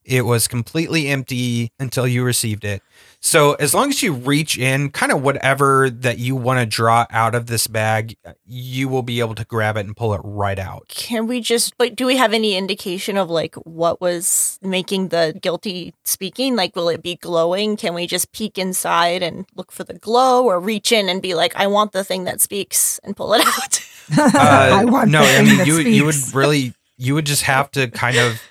It 0.04 0.26
was 0.26 0.48
completely 0.48 1.08
empty 1.08 1.72
until 1.80 2.08
you 2.08 2.24
received 2.24 2.66
it. 2.66 2.82
So 3.20 3.54
as 3.56 3.74
long 3.74 3.90
as 3.90 4.04
you 4.04 4.14
reach 4.14 4.58
in, 4.58 4.90
kind 4.92 5.12
of 5.12 5.22
whatever 5.22 5.90
that 5.90 6.20
you 6.20 6.36
want 6.36 6.60
to 6.60 6.66
draw 6.66 7.06
out 7.10 7.36
of 7.36 7.48
this 7.48 7.68
bag, 7.68 8.16
uh, 8.26 8.34
you 8.46 8.88
will 8.90 9.02
be 9.02 9.20
able 9.20 9.36
to 9.36 9.46
grab 9.46 9.76
it 9.78 9.86
and 9.86 9.96
pull 9.96 10.14
it 10.14 10.22
right 10.24 10.60
out. 10.60 10.88
Can 10.88 11.27
we 11.28 11.42
just 11.42 11.74
like 11.80 11.96
do 11.96 12.06
we 12.06 12.18
have 12.18 12.34
any 12.34 12.56
indication 12.56 13.18
of 13.18 13.30
like 13.30 13.56
what 13.56 14.02
was 14.02 14.60
making 14.62 15.10
the 15.10 15.38
guilty 15.42 15.94
speaking? 16.04 16.56
Like 16.56 16.76
will 16.76 16.90
it 16.90 17.02
be 17.02 17.16
glowing? 17.16 17.78
Can 17.78 17.94
we 17.94 18.08
just 18.08 18.32
peek 18.32 18.58
inside 18.58 19.22
and 19.24 19.46
look 19.56 19.72
for 19.72 19.84
the 19.84 19.94
glow 19.94 20.44
or 20.46 20.60
reach 20.60 20.92
in 20.92 21.10
and 21.10 21.22
be 21.22 21.36
like, 21.36 21.56
I 21.56 21.68
want 21.68 21.92
the 21.92 22.04
thing 22.04 22.24
that 22.26 22.42
speaks 22.42 23.00
and 23.04 23.16
pull 23.16 23.34
it 23.34 23.42
out? 23.46 23.82
I 24.36 24.86
want 24.86 25.14
Uh, 25.14 25.20
no, 25.20 25.22
I 25.22 25.44
mean 25.44 25.58
that 25.58 25.68
you 25.68 25.80
you 25.80 26.06
would 26.06 26.16
really 26.34 26.74
you 26.98 27.14
would 27.16 27.26
just 27.26 27.44
have 27.44 27.70
to 27.72 27.88
kind 27.90 28.18
of 28.18 28.42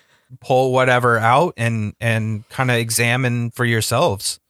pull 0.40 0.72
whatever 0.72 1.18
out 1.18 1.54
and 1.56 1.94
and 2.00 2.48
kind 2.48 2.70
of 2.70 2.76
examine 2.76 3.50
for 3.50 3.64
yourselves. 3.64 4.40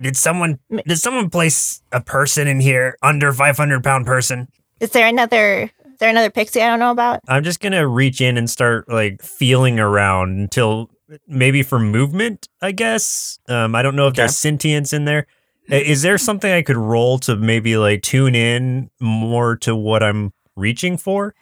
Did 0.00 0.16
someone 0.16 0.58
did 0.88 0.98
someone 0.98 1.30
place 1.30 1.82
a 1.92 2.00
person 2.00 2.48
in 2.48 2.58
here 2.58 2.96
under 3.00 3.32
five 3.32 3.56
hundred 3.56 3.84
pound 3.84 4.06
person? 4.06 4.48
Is 4.80 4.90
there 4.90 5.06
another 5.06 5.62
is 5.62 5.70
there 5.98 6.10
another 6.10 6.30
pixie 6.30 6.60
I 6.62 6.68
don't 6.68 6.78
know 6.78 6.90
about? 6.90 7.20
I'm 7.28 7.44
just 7.44 7.60
gonna 7.60 7.86
reach 7.86 8.20
in 8.20 8.36
and 8.36 8.48
start 8.48 8.88
like 8.88 9.22
feeling 9.22 9.78
around 9.80 10.38
until 10.38 10.90
maybe 11.26 11.62
for 11.62 11.78
movement. 11.78 12.48
I 12.62 12.72
guess. 12.72 13.38
Um, 13.48 13.74
I 13.74 13.82
don't 13.82 13.96
know 13.96 14.06
if 14.06 14.12
Okay. 14.12 14.22
there's 14.22 14.36
sentience 14.36 14.92
in 14.92 15.04
there. 15.04 15.26
Is 15.68 16.00
there 16.02 16.16
something 16.16 16.50
I 16.50 16.62
could 16.62 16.78
roll 16.78 17.18
to 17.20 17.36
maybe 17.36 17.76
like 17.76 18.02
tune 18.02 18.34
in 18.34 18.90
more 19.00 19.54
to 19.56 19.76
what 19.76 20.02
I'm 20.02 20.32
reaching 20.56 20.96
for? 20.96 21.34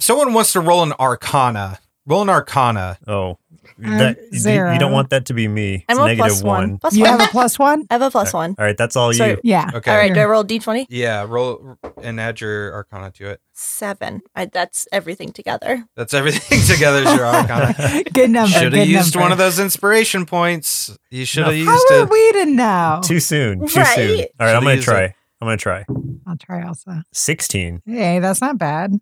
Someone 0.00 0.32
wants 0.34 0.52
to 0.54 0.60
roll 0.60 0.82
an 0.82 0.92
Arcana. 0.98 1.78
Roll 2.04 2.22
an 2.22 2.28
Arcana. 2.30 2.98
Oh, 3.06 3.38
That, 3.78 4.16
you- 4.32 4.72
you 4.72 4.78
don't 4.78 4.92
want 4.92 5.10
that 5.10 5.26
to 5.26 5.34
be 5.34 5.46
me. 5.48 5.84
It's 5.88 5.98
I'm 5.98 5.98
a 5.98 6.06
negative 6.08 6.26
plus 6.30 6.42
one. 6.42 6.70
one. 6.70 6.78
Plus 6.78 6.96
You 6.96 7.04
one. 7.04 7.10
have 7.18 7.28
a 7.28 7.30
plus 7.30 7.58
one? 7.58 7.86
I 7.90 7.94
have 7.94 8.02
a 8.02 8.10
plus 8.10 8.32
one. 8.32 8.54
All 8.58 8.64
right, 8.64 8.76
that's 8.76 8.96
all 8.96 9.12
So- 9.12 9.24
you. 9.26 9.40
Yeah. 9.44 9.70
Okay. 9.74 9.90
All 9.90 9.96
right, 9.96 10.12
do 10.12 10.20
I 10.20 10.24
roll 10.24 10.42
D 10.44 10.58
twenty? 10.58 10.86
Yeah, 10.90 11.24
roll 11.28 11.76
and 12.02 12.20
add 12.20 12.40
your 12.40 12.72
Arcana 12.74 13.10
to 13.12 13.30
it. 13.30 13.40
Seven. 13.52 14.22
I, 14.36 14.44
that's 14.46 14.86
everything 14.92 15.32
together. 15.32 15.84
That's 15.96 16.14
everything 16.14 16.60
together 16.66 16.98
is 17.02 17.14
your 17.14 17.26
Arcana. 17.26 18.04
Good 18.12 18.30
number. 18.30 18.50
Should 18.56 18.72
have 18.72 18.88
used 18.88 19.14
number. 19.14 19.24
one 19.24 19.32
of 19.32 19.38
those 19.38 19.58
inspiration 19.58 20.26
points. 20.26 20.96
You 21.10 21.24
should 21.24 21.44
have 21.44 21.52
No. 21.54 21.58
used 21.72 21.86
How 21.90 21.96
are 21.98 22.02
it. 22.04 22.10
we 22.10 22.32
to 22.32 22.44
know? 22.46 23.00
Too 23.04 23.20
soon. 23.20 23.66
Too 23.66 23.80
Right. 23.80 23.94
soon. 23.96 24.20
All 24.40 24.46
right, 24.46 24.54
I'm 24.56 24.62
gonna 24.62 24.80
try. 24.80 25.00
it. 25.02 25.14
I'm 25.40 25.46
gonna 25.46 25.56
try. 25.56 25.84
I'll 26.26 26.36
try 26.36 26.66
also. 26.66 27.02
Sixteen. 27.12 27.82
Hey, 27.86 28.18
that's 28.18 28.40
not 28.40 28.58
bad. 28.58 29.00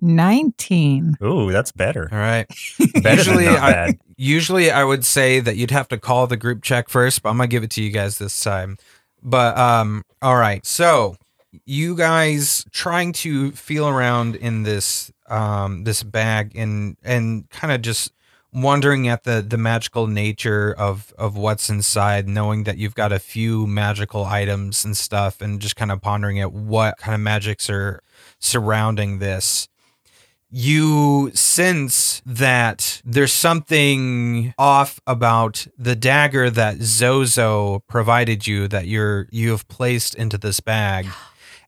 19. 0.00 1.16
Ooh, 1.22 1.50
that's 1.50 1.72
better. 1.72 2.08
All 2.12 2.18
right. 2.18 2.46
Better 3.02 3.16
usually, 3.16 3.48
I, 3.48 3.98
usually 4.16 4.70
I 4.70 4.84
would 4.84 5.04
say 5.04 5.40
that 5.40 5.56
you'd 5.56 5.72
have 5.72 5.88
to 5.88 5.98
call 5.98 6.26
the 6.26 6.36
group 6.36 6.62
check 6.62 6.88
first, 6.88 7.22
but 7.22 7.30
I'm 7.30 7.36
gonna 7.36 7.48
give 7.48 7.64
it 7.64 7.70
to 7.72 7.82
you 7.82 7.90
guys 7.90 8.18
this 8.18 8.42
time. 8.42 8.76
But 9.22 9.58
um, 9.58 10.04
all 10.22 10.36
right. 10.36 10.64
So 10.64 11.16
you 11.64 11.96
guys 11.96 12.64
trying 12.70 13.12
to 13.12 13.50
feel 13.52 13.88
around 13.88 14.36
in 14.36 14.62
this 14.62 15.10
um 15.28 15.84
this 15.84 16.02
bag 16.02 16.52
and 16.54 16.96
and 17.02 17.48
kind 17.50 17.72
of 17.72 17.82
just 17.82 18.12
wondering 18.52 19.08
at 19.08 19.24
the 19.24 19.44
the 19.46 19.58
magical 19.58 20.06
nature 20.06 20.74
of 20.76 21.12
of 21.18 21.36
what's 21.36 21.68
inside 21.68 22.28
knowing 22.28 22.64
that 22.64 22.78
you've 22.78 22.94
got 22.94 23.12
a 23.12 23.18
few 23.18 23.66
magical 23.66 24.24
items 24.24 24.84
and 24.84 24.96
stuff 24.96 25.40
and 25.40 25.60
just 25.60 25.76
kind 25.76 25.92
of 25.92 26.00
pondering 26.00 26.40
at 26.40 26.52
what 26.52 26.96
kind 26.98 27.14
of 27.14 27.20
magics 27.20 27.68
are 27.68 28.00
surrounding 28.38 29.18
this. 29.18 29.68
You 30.50 31.30
sense 31.34 32.22
that 32.24 33.02
there's 33.04 33.34
something 33.34 34.54
off 34.56 34.98
about 35.06 35.66
the 35.76 35.94
dagger 35.94 36.48
that 36.48 36.78
Zozo 36.80 37.80
provided 37.86 38.46
you 38.46 38.66
that 38.68 38.86
you're 38.86 39.28
you 39.30 39.50
have 39.50 39.68
placed 39.68 40.14
into 40.14 40.38
this 40.38 40.60
bag. 40.60 41.06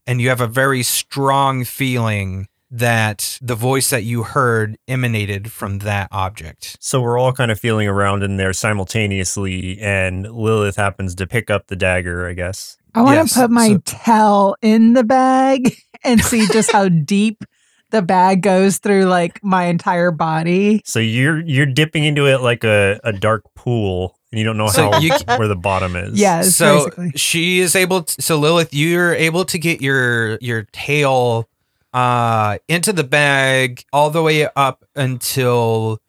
And 0.06 0.20
you 0.20 0.30
have 0.30 0.40
a 0.40 0.48
very 0.48 0.82
strong 0.82 1.62
feeling 1.62 2.48
that 2.70 3.38
the 3.42 3.54
voice 3.54 3.90
that 3.90 4.04
you 4.04 4.22
heard 4.22 4.76
emanated 4.86 5.50
from 5.50 5.78
that 5.80 6.08
object. 6.12 6.76
So 6.80 7.00
we're 7.00 7.18
all 7.18 7.32
kind 7.32 7.50
of 7.50 7.58
feeling 7.58 7.88
around 7.88 8.22
in 8.22 8.36
there 8.36 8.52
simultaneously, 8.52 9.78
and 9.80 10.30
Lilith 10.30 10.76
happens 10.76 11.14
to 11.16 11.26
pick 11.26 11.50
up 11.50 11.66
the 11.68 11.76
dagger, 11.76 12.28
I 12.28 12.34
guess. 12.34 12.76
I 12.94 13.02
want 13.02 13.16
Yes, 13.16 13.34
to 13.34 13.40
put 13.40 13.50
my 13.50 13.68
so- 13.68 13.82
tell 13.84 14.56
in 14.62 14.92
the 14.94 15.04
bag 15.04 15.74
and 16.04 16.20
see 16.20 16.46
just 16.48 16.72
how 16.72 16.88
deep 17.04 17.44
the 17.90 18.02
bag 18.02 18.42
goes 18.42 18.78
through 18.78 19.04
like 19.06 19.42
my 19.42 19.64
entire 19.64 20.12
body. 20.12 20.80
So 20.84 21.00
you're 21.00 21.40
you're 21.40 21.66
dipping 21.66 22.04
into 22.04 22.26
it 22.26 22.40
like 22.40 22.62
a, 22.62 23.00
a 23.02 23.12
dark 23.12 23.42
pool, 23.56 24.16
and 24.30 24.38
you 24.38 24.44
don't 24.44 24.56
know 24.56 24.68
So 24.68 24.92
how 24.92 24.98
you 25.00 25.10
where 25.36 25.48
the 25.48 25.56
bottom 25.56 25.96
is. 25.96 26.18
Yes, 26.18 26.54
so 26.54 26.84
basically. 26.84 27.10
she 27.16 27.58
is 27.60 27.74
able 27.74 28.04
to, 28.04 28.22
so 28.22 28.38
Lilith 28.38 28.72
you're 28.72 29.12
able 29.14 29.44
to 29.46 29.58
get 29.58 29.80
your 29.80 30.38
your 30.40 30.68
tail 30.72 31.48
uh 31.92 32.58
into 32.68 32.92
the 32.92 33.04
bag 33.04 33.84
all 33.92 34.10
the 34.10 34.22
way 34.22 34.48
up 34.56 34.84
until 34.94 36.00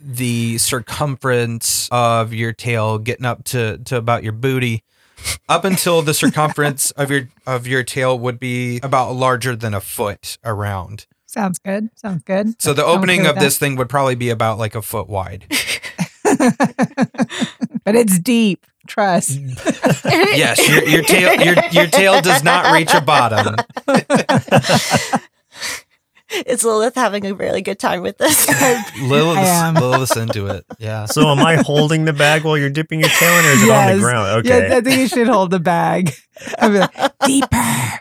the 0.00 0.58
circumference 0.58 1.88
of 1.90 2.32
your 2.32 2.52
tail 2.52 2.98
getting 2.98 3.24
up 3.26 3.42
to 3.44 3.78
to 3.78 3.96
about 3.96 4.22
your 4.22 4.32
booty 4.32 4.82
up 5.48 5.64
until 5.64 6.02
the 6.02 6.12
circumference 6.14 6.90
of 6.92 7.10
your 7.10 7.28
of 7.46 7.66
your 7.66 7.82
tail 7.82 8.18
would 8.18 8.38
be 8.38 8.78
about 8.82 9.12
larger 9.12 9.56
than 9.56 9.74
a 9.74 9.80
foot 9.80 10.38
around 10.44 11.06
Sounds 11.26 11.58
good. 11.58 11.90
Sounds 11.96 12.22
good. 12.22 12.62
so 12.62 12.72
the 12.72 12.84
opening 12.84 13.26
of 13.26 13.34
this 13.40 13.58
thing 13.58 13.74
would 13.74 13.88
probably 13.88 14.14
be 14.14 14.30
about 14.30 14.56
like 14.56 14.76
a 14.76 14.82
foot 14.82 15.08
wide 15.08 15.46
but 17.84 17.94
it's 17.94 18.18
deep. 18.18 18.66
Trust. 18.86 19.30
yes 20.04 20.68
your, 20.68 20.84
your 20.86 21.02
tail 21.02 21.40
your, 21.42 21.56
your 21.70 21.86
tail 21.86 22.20
does 22.20 22.44
not 22.44 22.70
reach 22.72 22.92
a 22.92 23.00
bottom 23.00 23.56
It's 26.46 26.64
Lilith 26.64 26.94
having 26.96 27.26
a 27.26 27.34
really 27.34 27.62
good 27.62 27.78
time 27.78 28.02
with 28.02 28.18
this. 28.18 28.48
Lilith's, 29.00 29.48
I. 29.48 29.72
Lilith's 29.78 30.16
into 30.16 30.46
it. 30.46 30.64
Yeah. 30.78 31.04
So 31.06 31.28
am 31.28 31.38
I 31.38 31.56
holding 31.56 32.06
the 32.06 32.12
bag 32.12 32.42
while 32.44 32.58
you're 32.58 32.70
dipping 32.70 33.00
your 33.00 33.08
tail 33.08 33.38
in, 33.38 33.44
or 33.44 33.48
is 33.50 33.62
it 33.62 33.70
on 33.70 33.94
the 33.94 34.00
ground? 34.00 34.46
Yeah, 34.46 34.54
Okay. 34.56 34.76
I 34.76 34.80
think 34.80 34.98
you 34.98 35.06
should 35.08 35.28
hold 35.28 35.52
the 35.52 35.60
bag. 35.60 36.12
I'll 36.58 36.70
be 36.70 36.78
like, 36.80 37.18
deeper. 37.24 38.00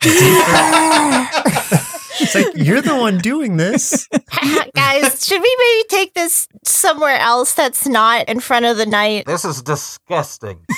deeper. 0.00 1.88
It's 2.20 2.34
like 2.34 2.46
you're 2.56 2.82
the 2.82 2.96
one 2.96 3.18
doing 3.18 3.56
this. 3.56 4.08
Guys, 4.74 5.24
should 5.26 5.40
we 5.42 5.56
maybe 5.58 5.84
take 5.88 6.14
this 6.14 6.46
somewhere 6.64 7.18
else 7.18 7.54
that's 7.54 7.86
not 7.86 8.28
in 8.28 8.40
front 8.40 8.64
of 8.66 8.76
the 8.76 8.86
night? 8.86 9.24
This 9.26 9.44
is 9.44 9.62
disgusting. 9.62 10.60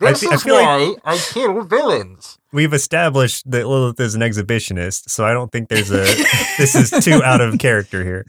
This 0.00 0.26
I 0.26 0.34
is 0.34 0.42
feel 0.42 0.54
like- 0.56 0.66
why 1.04 1.12
I 1.12 1.16
kill 1.16 1.62
villains. 1.62 2.36
We've 2.52 2.72
established 2.74 3.48
that 3.52 3.68
Lilith 3.68 4.00
is 4.00 4.16
an 4.16 4.20
exhibitionist, 4.20 5.08
so 5.10 5.24
I 5.24 5.32
don't 5.32 5.52
think 5.52 5.68
there's 5.68 5.92
a 5.92 6.02
this 6.58 6.74
is 6.74 6.90
too 7.04 7.22
out 7.22 7.40
of 7.40 7.56
character 7.60 8.02
here. 8.02 8.26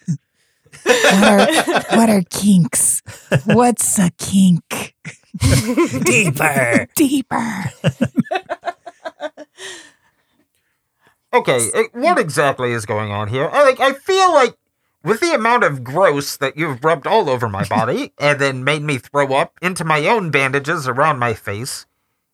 What 0.84 1.24
are, 1.24 1.98
what 1.98 2.10
are 2.12 2.22
kinks? 2.30 3.02
What's 3.46 3.98
a 3.98 4.12
kink? 4.20 4.96
Deeper. 6.04 6.88
Deeper. 6.96 7.64
Okay, 11.34 11.72
uh, 11.74 11.84
what 11.94 12.20
exactly 12.20 12.72
is 12.72 12.86
going 12.86 13.12
on 13.12 13.28
here? 13.28 13.50
I 13.52 13.64
like. 13.64 13.80
I 13.80 13.94
feel 13.94 14.32
like 14.34 14.56
with 15.04 15.20
the 15.20 15.34
amount 15.34 15.64
of 15.64 15.84
gross 15.84 16.38
that 16.38 16.58
you've 16.58 16.84
rubbed 16.84 17.08
all 17.08 17.30
over 17.30 17.50
my 17.50 17.64
body 17.70 18.14
and 18.20 18.40
then 18.40 18.64
made 18.64 18.84
me 18.84 18.98
throw 18.98 19.34
up 19.34 19.58
into 19.62 19.84
my 19.84 20.06
own 20.08 20.32
bandages 20.32 20.88
around 20.88 21.20
my 21.20 21.34
face. 21.34 21.86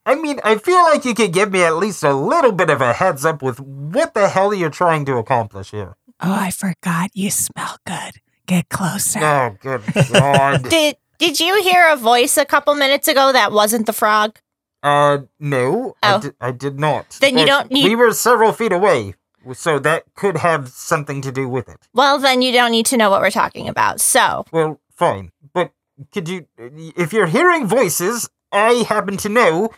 I 0.05 0.15
mean, 0.15 0.39
I 0.43 0.57
feel 0.57 0.81
like 0.83 1.05
you 1.05 1.13
could 1.13 1.33
give 1.33 1.51
me 1.51 1.61
at 1.63 1.75
least 1.75 2.03
a 2.03 2.13
little 2.13 2.51
bit 2.51 2.69
of 2.69 2.81
a 2.81 2.93
heads 2.93 3.25
up 3.25 3.41
with 3.41 3.59
what 3.59 4.13
the 4.13 4.29
hell 4.29 4.53
you're 4.53 4.69
trying 4.69 5.05
to 5.05 5.17
accomplish 5.17 5.71
here. 5.71 5.95
Oh, 6.19 6.33
I 6.33 6.51
forgot. 6.51 7.11
You 7.13 7.29
smell 7.29 7.77
good. 7.85 8.15
Get 8.45 8.69
closer. 8.69 9.19
Oh, 9.21 9.55
good 9.61 9.81
God. 10.11 10.63
Did 10.69 10.97
Did 11.19 11.39
you 11.39 11.61
hear 11.61 11.85
a 11.89 11.95
voice 11.95 12.37
a 12.37 12.45
couple 12.45 12.73
minutes 12.75 13.07
ago 13.07 13.31
that 13.31 13.51
wasn't 13.51 13.85
the 13.85 13.93
frog? 13.93 14.39
Uh, 14.81 15.19
no, 15.39 15.95
I, 16.01 16.13
Oh. 16.15 16.19
di- 16.21 16.31
I 16.39 16.51
did 16.51 16.79
not. 16.79 17.17
Then 17.19 17.33
you 17.37 17.45
But 17.45 17.47
don't 17.47 17.71
need- 17.71 17.83
We 17.85 17.95
were 17.95 18.13
several 18.13 18.53
feet 18.53 18.71
away, 18.71 19.15
so 19.53 19.77
that 19.79 20.03
could 20.15 20.37
have 20.37 20.69
something 20.69 21.21
to 21.21 21.31
do 21.31 21.49
with 21.49 21.67
it. 21.67 21.87
Well, 21.93 22.17
then 22.19 22.41
you 22.41 22.51
don't 22.53 22.71
need 22.71 22.85
to 22.87 22.97
know 22.97 23.09
what 23.09 23.21
we're 23.21 23.31
talking 23.31 23.67
about. 23.67 23.99
So, 23.99 24.45
Well, 24.51 24.79
fine, 24.95 25.31
but 25.53 25.71
could 26.13 26.29
you? 26.29 26.45
If 26.57 27.11
you're 27.11 27.27
hearing 27.27 27.67
voices, 27.67 28.29
I 28.51 28.85
happen 28.87 29.17
to 29.17 29.29
know 29.29 29.69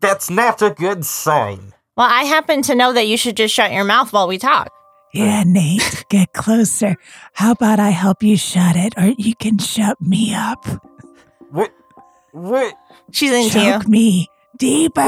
That's 0.00 0.30
not 0.30 0.62
a 0.62 0.70
good 0.70 1.04
sign. 1.04 1.74
Well, 1.94 2.08
I 2.08 2.22
happen 2.24 2.62
to 2.62 2.74
know 2.74 2.94
that 2.94 3.06
you 3.06 3.18
should 3.18 3.36
just 3.36 3.52
shut 3.52 3.70
your 3.70 3.84
mouth 3.84 4.14
while 4.14 4.26
we 4.26 4.38
talk. 4.38 4.72
Yeah, 5.12 5.42
Nate, 5.44 6.06
get 6.08 6.32
closer. 6.32 6.96
How 7.34 7.50
about 7.52 7.78
I 7.80 7.90
help 7.90 8.22
you 8.22 8.38
shut 8.38 8.76
it, 8.76 8.94
or 8.96 9.12
you 9.18 9.34
can 9.36 9.58
shut 9.58 10.00
me 10.00 10.34
up? 10.34 10.64
What? 11.50 11.70
What? 12.32 12.72
She's 13.12 13.32
into 13.32 13.60
you. 13.60 13.72
Choke 13.72 13.88
me 13.88 14.28
deeper. 14.58 15.04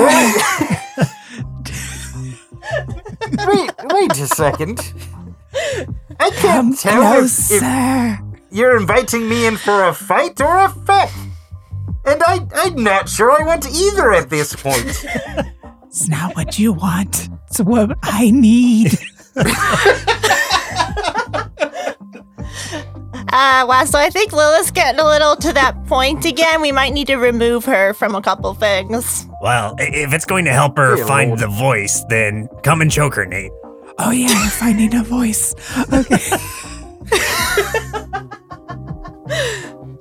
Wait, 3.46 3.70
wait 3.92 4.12
a 4.18 4.26
second. 4.26 4.80
I 6.18 6.30
can't 6.30 6.78
tell 6.78 7.24
if, 7.24 7.50
if 7.50 7.62
you're 8.50 8.76
inviting 8.78 9.28
me 9.28 9.46
in 9.46 9.56
for 9.56 9.84
a 9.84 9.94
fight 9.94 10.40
or 10.40 10.56
a 10.56 10.68
fet. 10.70 11.12
And 12.04 12.22
I, 12.22 12.40
I'm 12.54 12.82
not 12.82 13.08
sure 13.08 13.30
I 13.30 13.44
want 13.44 13.66
either 13.70 14.12
at 14.12 14.30
this 14.30 14.56
point. 14.56 15.04
It's 15.86 16.08
not 16.08 16.34
what 16.34 16.58
you 16.58 16.72
want. 16.72 17.28
It's 17.48 17.60
what 17.60 17.96
I 18.02 18.30
need. 18.30 18.98
Uh, 23.32 23.64
wow, 23.66 23.84
so 23.86 23.98
I 23.98 24.10
think 24.10 24.32
Lilith's 24.32 24.70
getting 24.70 25.00
a 25.00 25.04
little 25.06 25.36
to 25.36 25.52
that 25.54 25.86
point 25.86 26.24
again. 26.26 26.60
We 26.60 26.70
might 26.70 26.92
need 26.92 27.06
to 27.06 27.16
remove 27.16 27.64
her 27.64 27.94
from 27.94 28.14
a 28.14 28.20
couple 28.20 28.52
things. 28.54 29.26
Well, 29.40 29.74
i- 29.78 29.84
if 29.84 30.12
it's 30.12 30.26
going 30.26 30.44
to 30.44 30.52
help 30.52 30.76
her 30.76 30.96
Dear 30.96 31.06
find 31.06 31.28
Lord. 31.30 31.40
the 31.40 31.46
voice, 31.48 32.04
then 32.10 32.48
come 32.62 32.82
and 32.82 32.90
choke 32.90 33.14
her, 33.14 33.24
Nate. 33.24 33.50
Oh 33.98 34.10
yeah, 34.10 34.28
you're 34.28 34.50
finding 34.50 34.94
a 34.94 35.02
voice. 35.02 35.54
Okay. 35.92 36.18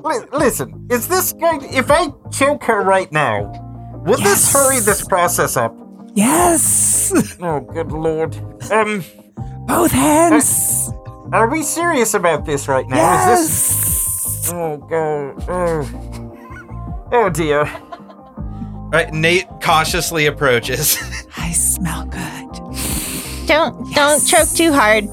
Li- 0.03 0.25
listen, 0.33 0.87
is 0.89 1.07
this 1.07 1.31
going? 1.33 1.61
If 1.73 1.89
I 1.91 2.07
choke 2.31 2.63
her 2.63 2.81
right 2.81 3.11
now, 3.11 3.43
will 4.05 4.17
this 4.17 4.51
hurry 4.51 4.79
this 4.79 5.05
process 5.05 5.55
up? 5.55 5.75
Yes. 6.15 7.13
Oh, 7.41 7.59
good 7.61 7.91
lord. 7.91 8.35
Um, 8.71 9.03
Both 9.67 9.91
hands. 9.91 10.89
Are 11.31 11.49
we 11.49 11.63
serious 11.63 12.13
about 12.13 12.45
this 12.45 12.67
right 12.67 12.87
now? 12.87 13.31
Is 13.33 13.39
this? 13.47 14.45
Yes. 14.47 14.51
Oh 14.53 14.77
god. 14.77 15.45
Oh. 15.49 17.09
Oh 17.11 17.29
dear. 17.29 17.61
All 17.65 18.89
right, 18.97 19.13
Nate 19.13 19.47
cautiously 19.61 20.25
approaches. 20.25 20.97
I 21.37 21.51
smell 21.51 22.05
good. 22.05 23.47
Don't 23.47 23.93
don't 23.93 24.25
choke 24.25 24.49
too 24.49 24.71
hard, 24.73 25.05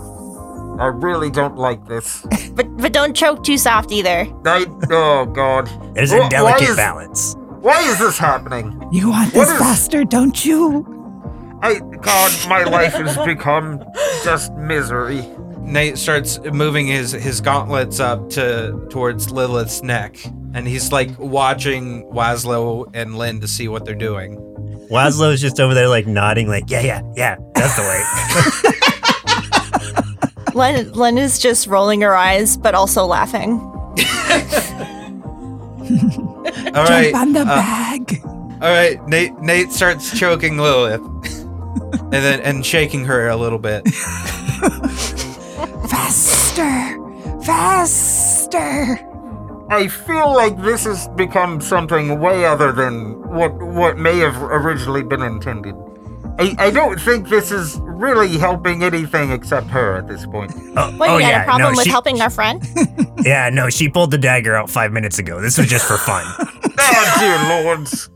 I 0.80 0.86
really 0.86 1.30
don't 1.30 1.56
like 1.56 1.86
this. 1.86 2.24
but 2.52 2.76
but 2.78 2.92
don't 2.92 3.14
choke 3.16 3.42
too 3.44 3.58
soft 3.58 3.92
either. 3.92 4.26
I. 4.44 4.66
Oh 4.90 5.26
god. 5.26 5.68
There's 5.94 6.10
Wh- 6.10 6.16
a 6.16 6.20
why 6.20 6.28
delicate 6.28 6.70
is- 6.70 6.76
balance. 6.76 7.34
Why 7.60 7.80
is 7.90 7.98
this 7.98 8.16
happening? 8.18 8.88
You 8.92 9.10
want 9.10 9.32
this 9.32 9.50
is- 9.50 9.58
faster, 9.58 10.04
don't 10.04 10.44
you? 10.44 10.86
I. 11.62 11.80
God, 11.80 12.32
my 12.48 12.62
life 12.64 12.92
has 12.94 13.16
become 13.26 13.82
just 14.24 14.52
misery. 14.54 15.26
Nate 15.68 15.98
starts 15.98 16.40
moving 16.40 16.86
his 16.86 17.12
his 17.12 17.42
gauntlets 17.42 18.00
up 18.00 18.30
to 18.30 18.86
towards 18.88 19.30
Lilith's 19.30 19.82
neck, 19.82 20.16
and 20.54 20.66
he's 20.66 20.90
like 20.92 21.10
watching 21.18 22.04
Waslow 22.10 22.90
and 22.94 23.18
Lynn 23.18 23.40
to 23.40 23.48
see 23.48 23.68
what 23.68 23.84
they're 23.84 23.94
doing. 23.94 24.36
Waslow's 24.90 25.42
just 25.42 25.60
over 25.60 25.74
there, 25.74 25.88
like 25.88 26.06
nodding, 26.06 26.48
like, 26.48 26.70
yeah, 26.70 26.80
yeah, 26.80 27.02
yeah, 27.14 27.36
that's 27.54 27.76
the 27.76 27.82
way. 27.82 28.02
Len 30.54 30.90
Len 30.92 31.18
is 31.18 31.38
just 31.38 31.66
rolling 31.66 32.00
her 32.00 32.16
eyes, 32.16 32.56
but 32.56 32.74
also 32.74 33.04
laughing. 33.04 33.60
All 36.74 36.84
right, 36.84 37.12
Jump 37.12 37.16
on 37.16 37.32
the 37.34 37.40
uh, 37.40 37.44
bag. 37.44 38.20
all 38.24 38.70
right. 38.70 39.06
Nate 39.06 39.38
Nate 39.40 39.70
starts 39.70 40.18
choking 40.18 40.56
Lilith, 40.58 41.02
and 41.92 42.12
then 42.12 42.40
and 42.40 42.64
shaking 42.64 43.04
her 43.04 43.28
a 43.28 43.36
little 43.36 43.58
bit. 43.58 43.86
Faster. 45.88 47.42
Faster. 47.42 49.04
I 49.70 49.86
feel 49.88 50.32
like 50.34 50.60
this 50.62 50.84
has 50.84 51.08
become 51.08 51.60
something 51.60 52.20
way 52.20 52.44
other 52.46 52.72
than 52.72 53.20
what 53.28 53.54
what 53.62 53.98
may 53.98 54.18
have 54.18 54.40
originally 54.42 55.02
been 55.02 55.22
intended. 55.22 55.74
I, 56.38 56.54
I 56.58 56.70
don't 56.70 57.00
think 57.00 57.28
this 57.28 57.50
is 57.50 57.78
really 57.82 58.38
helping 58.38 58.84
anything 58.84 59.32
except 59.32 59.66
her 59.68 59.96
at 59.96 60.06
this 60.06 60.24
point. 60.24 60.52
Oh, 60.76 60.92
What, 60.96 61.10
oh, 61.10 61.16
you 61.16 61.20
got 61.22 61.28
yeah, 61.28 61.42
a 61.42 61.44
problem 61.44 61.72
no, 61.72 61.76
with 61.76 61.84
she, 61.84 61.90
helping 61.90 62.20
our 62.20 62.30
friend? 62.30 62.62
Yeah, 63.24 63.50
no, 63.50 63.68
she 63.68 63.88
pulled 63.88 64.12
the 64.12 64.18
dagger 64.18 64.54
out 64.54 64.70
five 64.70 64.92
minutes 64.92 65.18
ago. 65.18 65.40
This 65.40 65.58
was 65.58 65.66
just 65.66 65.88
for 65.88 65.98
fun. 65.98 66.24
Oh 66.78 67.16
dear 67.18 67.64
lords. 67.64 68.08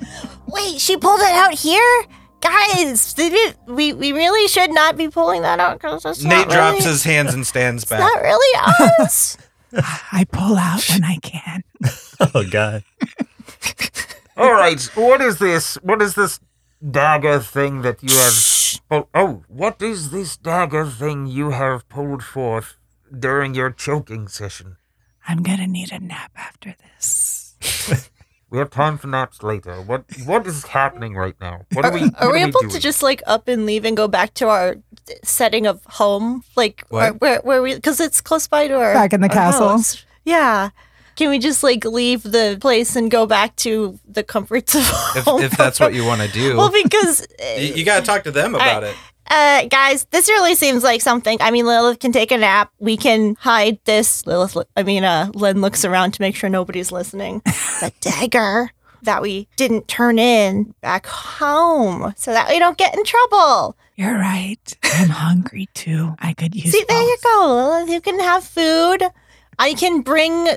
Wait, 0.48 0.78
she 0.78 0.98
pulled 0.98 1.20
it 1.20 1.32
out 1.32 1.54
here? 1.54 2.04
Guys, 2.40 3.12
did 3.14 3.32
it, 3.32 3.56
we, 3.66 3.92
we 3.92 4.12
really 4.12 4.48
should 4.48 4.70
not 4.72 4.96
be 4.96 5.08
pulling 5.08 5.42
that 5.42 5.60
out 5.60 5.78
because 5.78 6.04
it's 6.04 6.22
Nate 6.22 6.48
not 6.48 6.50
drops 6.50 6.78
really, 6.78 6.90
his 6.90 7.04
hands 7.04 7.34
and 7.34 7.46
stands 7.46 7.82
it's 7.84 7.90
back. 7.90 8.00
not 8.00 8.22
really 8.22 8.60
us. 9.00 9.36
I 10.12 10.24
pull 10.30 10.56
out 10.56 10.88
when 10.88 11.04
I 11.04 11.16
can. 11.16 11.62
oh, 12.34 12.44
God. 12.50 12.82
All 14.36 14.52
right, 14.52 14.80
what 14.94 15.20
is 15.20 15.38
this? 15.38 15.74
What 15.82 16.00
is 16.00 16.14
this 16.14 16.40
dagger 16.88 17.40
thing 17.40 17.82
that 17.82 18.02
you 18.02 18.08
have? 18.16 18.80
Oh, 18.90 19.08
oh, 19.14 19.44
what 19.48 19.82
is 19.82 20.10
this 20.10 20.36
dagger 20.36 20.86
thing 20.86 21.26
you 21.26 21.50
have 21.50 21.88
pulled 21.88 22.24
forth 22.24 22.76
during 23.16 23.54
your 23.54 23.70
choking 23.70 24.28
session? 24.28 24.76
I'm 25.28 25.42
gonna 25.42 25.66
need 25.66 25.92
a 25.92 25.98
nap 26.00 26.32
after 26.36 26.74
this. 26.98 28.08
We 28.50 28.58
have 28.58 28.70
time 28.70 28.98
for 28.98 29.06
naps 29.06 29.42
later. 29.42 29.80
What 29.80 30.04
what 30.24 30.46
is 30.46 30.64
happening 30.64 31.14
right 31.14 31.36
now? 31.40 31.66
What 31.72 31.84
are 31.84 31.92
we? 31.92 32.02
Are 32.18 32.26
what 32.26 32.32
we 32.34 32.42
able 32.42 32.60
doing? 32.60 32.72
to 32.72 32.80
just 32.80 33.02
like 33.02 33.22
up 33.26 33.46
and 33.48 33.64
leave 33.64 33.84
and 33.84 33.96
go 33.96 34.08
back 34.08 34.34
to 34.34 34.48
our 34.48 34.76
setting 35.22 35.66
of 35.66 35.84
home? 35.84 36.42
Like 36.56 36.84
where, 36.88 37.12
What? 37.12 37.20
where, 37.20 37.40
where 37.42 37.62
we, 37.62 37.74
because 37.76 38.00
it's 38.00 38.20
close 38.20 38.48
by 38.48 38.66
to 38.68 38.74
our 38.74 38.92
Back 38.92 39.12
in 39.12 39.20
the 39.20 39.28
castle? 39.28 39.68
house. 39.68 40.04
Yeah. 40.24 40.70
Can 41.16 41.28
we 41.30 41.38
just 41.38 41.62
like 41.62 41.84
leave 41.84 42.22
the 42.22 42.56
place 42.60 42.96
and 42.96 43.10
go 43.10 43.26
back 43.26 43.54
to 43.56 43.98
the 44.08 44.22
comforts 44.24 44.74
of 44.74 44.82
If, 45.16 45.24
home? 45.24 45.42
if 45.42 45.52
that's 45.56 45.78
what 45.78 45.92
you 45.94 46.04
want 46.04 46.22
to 46.22 46.28
do, 46.28 46.56
well, 46.58 46.70
because 46.72 47.26
you, 47.58 47.74
you 47.74 47.84
got 47.84 48.00
to 48.00 48.06
talk 48.06 48.24
to 48.24 48.30
them 48.30 48.54
about 48.54 48.84
it. 48.84 48.96
Uh, 49.30 49.64
guys, 49.66 50.06
this 50.10 50.28
really 50.28 50.56
seems 50.56 50.82
like 50.82 51.00
something. 51.00 51.38
I 51.40 51.52
mean, 51.52 51.64
Lilith 51.64 52.00
can 52.00 52.10
take 52.10 52.32
a 52.32 52.36
nap. 52.36 52.72
We 52.80 52.96
can 52.96 53.36
hide 53.36 53.78
this. 53.84 54.26
Lilith, 54.26 54.56
I 54.76 54.82
mean, 54.82 55.04
uh, 55.04 55.30
Len 55.34 55.60
looks 55.60 55.84
around 55.84 56.12
to 56.14 56.20
make 56.20 56.34
sure 56.34 56.50
nobody's 56.50 56.90
listening. 56.90 57.40
the 57.44 57.92
dagger 58.00 58.72
that 59.02 59.22
we 59.22 59.46
didn't 59.56 59.86
turn 59.86 60.18
in 60.18 60.74
back 60.80 61.06
home 61.06 62.12
so 62.16 62.32
that 62.32 62.48
we 62.48 62.58
don't 62.58 62.76
get 62.76 62.94
in 62.94 63.04
trouble. 63.04 63.76
You're 63.94 64.18
right. 64.18 64.76
I'm 64.82 65.10
hungry 65.10 65.68
too. 65.74 66.14
I 66.18 66.32
could 66.34 66.56
use. 66.56 66.72
See, 66.72 66.84
there 66.88 67.00
you 67.00 67.16
go, 67.22 67.46
Lilith. 67.46 67.90
You 67.90 68.00
can 68.00 68.18
have 68.18 68.42
food. 68.42 69.04
I 69.60 69.74
can 69.74 70.00
bring 70.00 70.48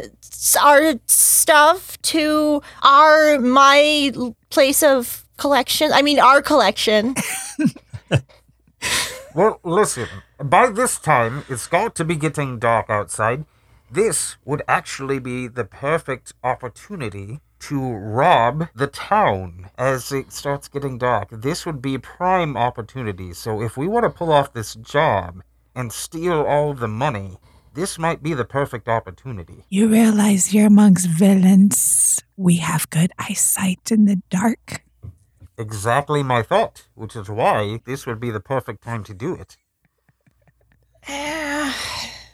our 0.61 0.93
stuff 1.05 2.01
to 2.03 2.61
our, 2.81 3.37
my 3.39 4.11
place 4.49 4.81
of 4.81 5.25
collection. 5.37 5.91
I 5.93 6.01
mean, 6.01 6.19
our 6.19 6.41
collection. 6.41 7.13
Well, 9.35 9.59
listen. 9.63 10.07
By 10.37 10.69
this 10.69 10.99
time, 10.99 11.43
it's 11.49 11.65
got 11.65 11.95
to 11.95 12.05
be 12.05 12.15
getting 12.15 12.59
dark 12.59 12.89
outside. 12.89 13.45
This 13.89 14.37
would 14.45 14.61
actually 14.67 15.17
be 15.19 15.47
the 15.47 15.65
perfect 15.65 16.33
opportunity 16.43 17.39
to 17.61 17.93
rob 17.93 18.67
the 18.75 18.87
town 18.87 19.69
as 19.77 20.11
it 20.11 20.31
starts 20.31 20.67
getting 20.67 20.99
dark. 20.99 21.29
This 21.31 21.65
would 21.65 21.81
be 21.81 21.97
prime 21.97 22.55
opportunity. 22.55 23.33
So 23.33 23.61
if 23.61 23.75
we 23.75 23.87
want 23.87 24.03
to 24.03 24.09
pull 24.09 24.31
off 24.31 24.53
this 24.53 24.75
job 24.75 25.41
and 25.73 25.91
steal 25.91 26.43
all 26.43 26.73
the 26.73 26.87
money, 26.87 27.37
this 27.73 27.97
might 27.97 28.21
be 28.21 28.35
the 28.35 28.45
perfect 28.45 28.87
opportunity. 28.87 29.65
You 29.69 29.87
realize 29.87 30.53
you're 30.53 30.67
amongst 30.67 31.07
villains. 31.07 32.21
We 32.37 32.57
have 32.57 32.89
good 32.91 33.11
eyesight 33.17 33.91
in 33.91 34.05
the 34.05 34.21
dark. 34.29 34.83
Exactly 35.57 36.23
my 36.23 36.41
thought, 36.41 36.83
which 36.95 37.15
is 37.15 37.29
why 37.29 37.79
this 37.85 38.05
would 38.05 38.19
be 38.19 38.31
the 38.31 38.39
perfect 38.39 38.83
time 38.83 39.03
to 39.03 39.13
do 39.13 39.35
it. 39.35 39.57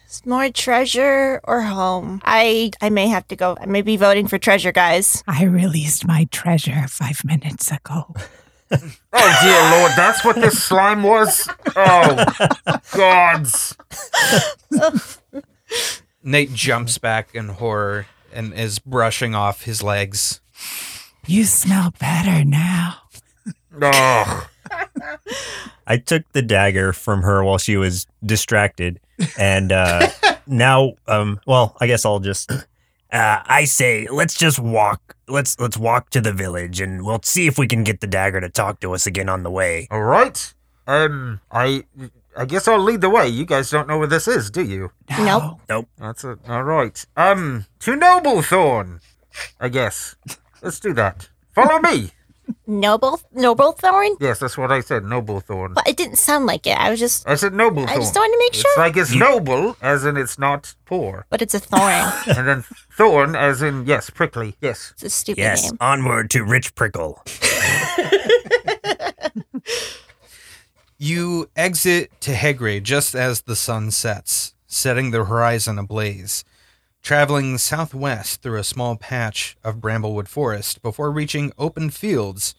It's 0.06 0.26
more 0.26 0.50
treasure 0.50 1.40
or 1.44 1.62
home. 1.62 2.22
I 2.26 2.72
I 2.82 2.90
may 2.90 3.08
have 3.08 3.28
to 3.28 3.36
go. 3.36 3.58
I 3.60 3.66
may 3.66 3.82
be 3.82 3.96
voting 3.98 4.28
for 4.28 4.38
treasure, 4.38 4.72
guys. 4.72 5.24
I 5.28 5.44
released 5.44 6.08
my 6.08 6.28
treasure 6.32 6.88
five 6.88 7.24
minutes 7.24 7.72
ago. 7.72 8.14
Oh 9.12 9.40
dear 9.42 9.80
lord, 9.80 9.94
that's 9.98 10.24
what 10.24 10.36
this 10.36 10.64
slime 10.64 11.02
was? 11.02 11.50
Oh 11.76 12.24
gods. 12.94 13.76
Nate 16.24 16.54
jumps 16.54 17.00
back 17.00 17.34
in 17.34 17.50
horror 17.50 18.06
and 18.32 18.54
is 18.54 18.78
brushing 18.78 19.34
off 19.34 19.64
his 19.64 19.82
legs. 19.82 20.40
You 21.26 21.46
smell 21.46 21.94
better 22.00 22.46
now. 22.46 22.98
Oh. 23.82 24.48
I 25.88 25.98
took 25.98 26.32
the 26.34 26.42
dagger 26.42 26.94
from 26.94 27.24
her 27.24 27.44
while 27.44 27.58
she 27.58 27.78
was 27.78 28.06
distracted, 28.24 29.00
and 29.38 29.72
uh, 29.72 30.10
now, 30.48 30.94
um, 31.08 31.40
well, 31.48 31.76
I 31.82 31.88
guess 31.88 32.06
I'll 32.06 32.20
just 32.20 32.52
Uh, 33.12 33.42
I 33.46 33.66
say 33.66 34.08
let's 34.08 34.38
just 34.38 34.60
walk. 34.60 35.16
Let's 35.28 35.60
let's 35.60 35.78
walk 35.78 36.12
to 36.12 36.22
the 36.22 36.32
village, 36.32 36.80
and 36.80 37.04
we'll 37.04 37.22
see 37.24 37.48
if 37.48 37.58
we 37.58 37.68
can 37.68 37.84
get 37.84 38.02
the 38.02 38.08
dagger 38.08 38.40
to 38.40 38.50
talk 38.50 38.80
to 38.82 38.94
us 38.94 39.08
again 39.08 39.30
on 39.30 39.42
the 39.42 39.50
way. 39.50 39.88
All 39.90 40.04
right. 40.04 40.54
Um, 40.86 41.42
I 41.52 41.86
I 42.38 42.46
guess 42.46 42.68
I'll 42.68 42.80
lead 42.80 43.02
the 43.02 43.10
way. 43.10 43.28
You 43.28 43.46
guys 43.46 43.72
don't 43.72 43.88
know 43.88 43.98
where 43.98 44.08
this 44.08 44.28
is, 44.28 44.52
do 44.52 44.64
you? 44.64 44.92
Nope. 45.10 45.60
nope. 45.68 45.90
That's 45.98 46.24
it. 46.24 46.38
All 46.48 46.64
right. 46.64 47.04
Um, 47.18 47.66
to 47.80 47.92
Noblethorn, 47.94 49.02
I 49.60 49.70
guess. 49.70 50.16
Let's 50.62 50.80
do 50.80 50.94
that. 50.94 51.30
Follow 51.52 51.80
me. 51.80 52.12
Noble 52.70 53.20
Noble 53.34 53.72
Thorn? 53.74 54.16
Yes, 54.20 54.40
that's 54.40 54.58
what 54.58 54.72
I 54.72 54.82
said. 54.82 55.04
Noblethorn. 55.04 55.74
But 55.74 55.88
it 55.88 55.98
didn't 55.98 56.18
sound 56.18 56.46
like 56.46 56.68
it. 56.68 56.78
I 56.78 56.90
was 56.92 57.00
just 57.00 57.28
I 57.28 57.36
said 57.36 57.52
Noblethorn. 57.54 57.88
I 57.90 57.96
just 57.96 58.16
wanted 58.16 58.34
to 58.34 58.38
make 58.40 58.50
It's 58.54 58.62
sure. 58.62 58.78
like 58.78 58.96
it's 58.96 59.14
noble, 59.16 59.76
as 59.82 60.06
in 60.06 60.16
it's 60.18 60.38
not 60.38 60.76
poor, 60.86 61.26
but 61.30 61.42
it's 61.42 61.56
a 61.56 61.60
thorn. 61.60 62.12
and 62.38 62.48
then 62.48 62.64
thorn, 62.96 63.36
as 63.36 63.62
in 63.64 63.86
yes, 63.88 64.10
prickly. 64.12 64.56
Yes. 64.62 64.92
It's 64.94 65.04
a 65.04 65.10
stupid 65.10 65.40
Yes, 65.42 65.64
name. 65.64 65.78
onward 65.82 66.30
to 66.32 66.44
Rich 66.44 66.76
Prickle. 66.76 67.24
You 71.02 71.50
exit 71.56 72.12
to 72.22 72.32
Hegre 72.34 72.84
just 72.84 73.16
as 73.16 73.42
the 73.44 73.56
sun 73.56 73.90
sets, 73.92 74.54
setting 74.68 75.12
the 75.12 75.24
horizon 75.24 75.80
ablaze, 75.80 76.44
traveling 77.02 77.58
southwest 77.58 78.42
through 78.42 78.60
a 78.60 78.66
small 78.66 78.98
patch 78.98 79.56
of 79.64 79.78
Bramblewood 79.78 80.28
Forest 80.28 80.82
before 80.82 81.10
reaching 81.10 81.54
open 81.58 81.90
fields 81.90 82.54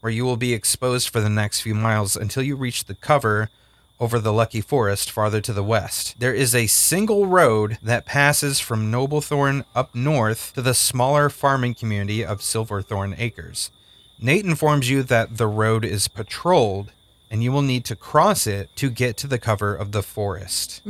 where 0.00 0.12
you 0.12 0.24
will 0.24 0.36
be 0.36 0.52
exposed 0.52 1.08
for 1.08 1.20
the 1.20 1.28
next 1.28 1.60
few 1.60 1.74
miles 1.74 2.16
until 2.16 2.42
you 2.42 2.56
reach 2.56 2.84
the 2.84 2.94
cover 2.94 3.50
over 4.00 4.18
the 4.18 4.32
Lucky 4.32 4.60
Forest 4.60 5.10
farther 5.10 5.40
to 5.40 5.52
the 5.52 5.64
west. 5.64 6.20
There 6.20 6.34
is 6.34 6.54
a 6.54 6.68
single 6.68 7.26
road 7.26 7.78
that 7.82 8.06
passes 8.06 8.60
from 8.60 8.92
Noblethorn 8.92 9.64
up 9.74 9.94
north 9.94 10.52
to 10.54 10.62
the 10.62 10.74
smaller 10.74 11.28
farming 11.28 11.74
community 11.74 12.24
of 12.24 12.42
Silverthorn 12.42 13.14
Acres. 13.18 13.70
Nate 14.20 14.44
informs 14.44 14.88
you 14.88 15.02
that 15.04 15.36
the 15.36 15.46
road 15.46 15.84
is 15.84 16.08
patrolled 16.08 16.92
and 17.30 17.42
you 17.42 17.52
will 17.52 17.62
need 17.62 17.84
to 17.84 17.96
cross 17.96 18.46
it 18.46 18.74
to 18.76 18.90
get 18.90 19.16
to 19.18 19.26
the 19.26 19.38
cover 19.38 19.74
of 19.74 19.92
the 19.92 20.02
forest. 20.02 20.82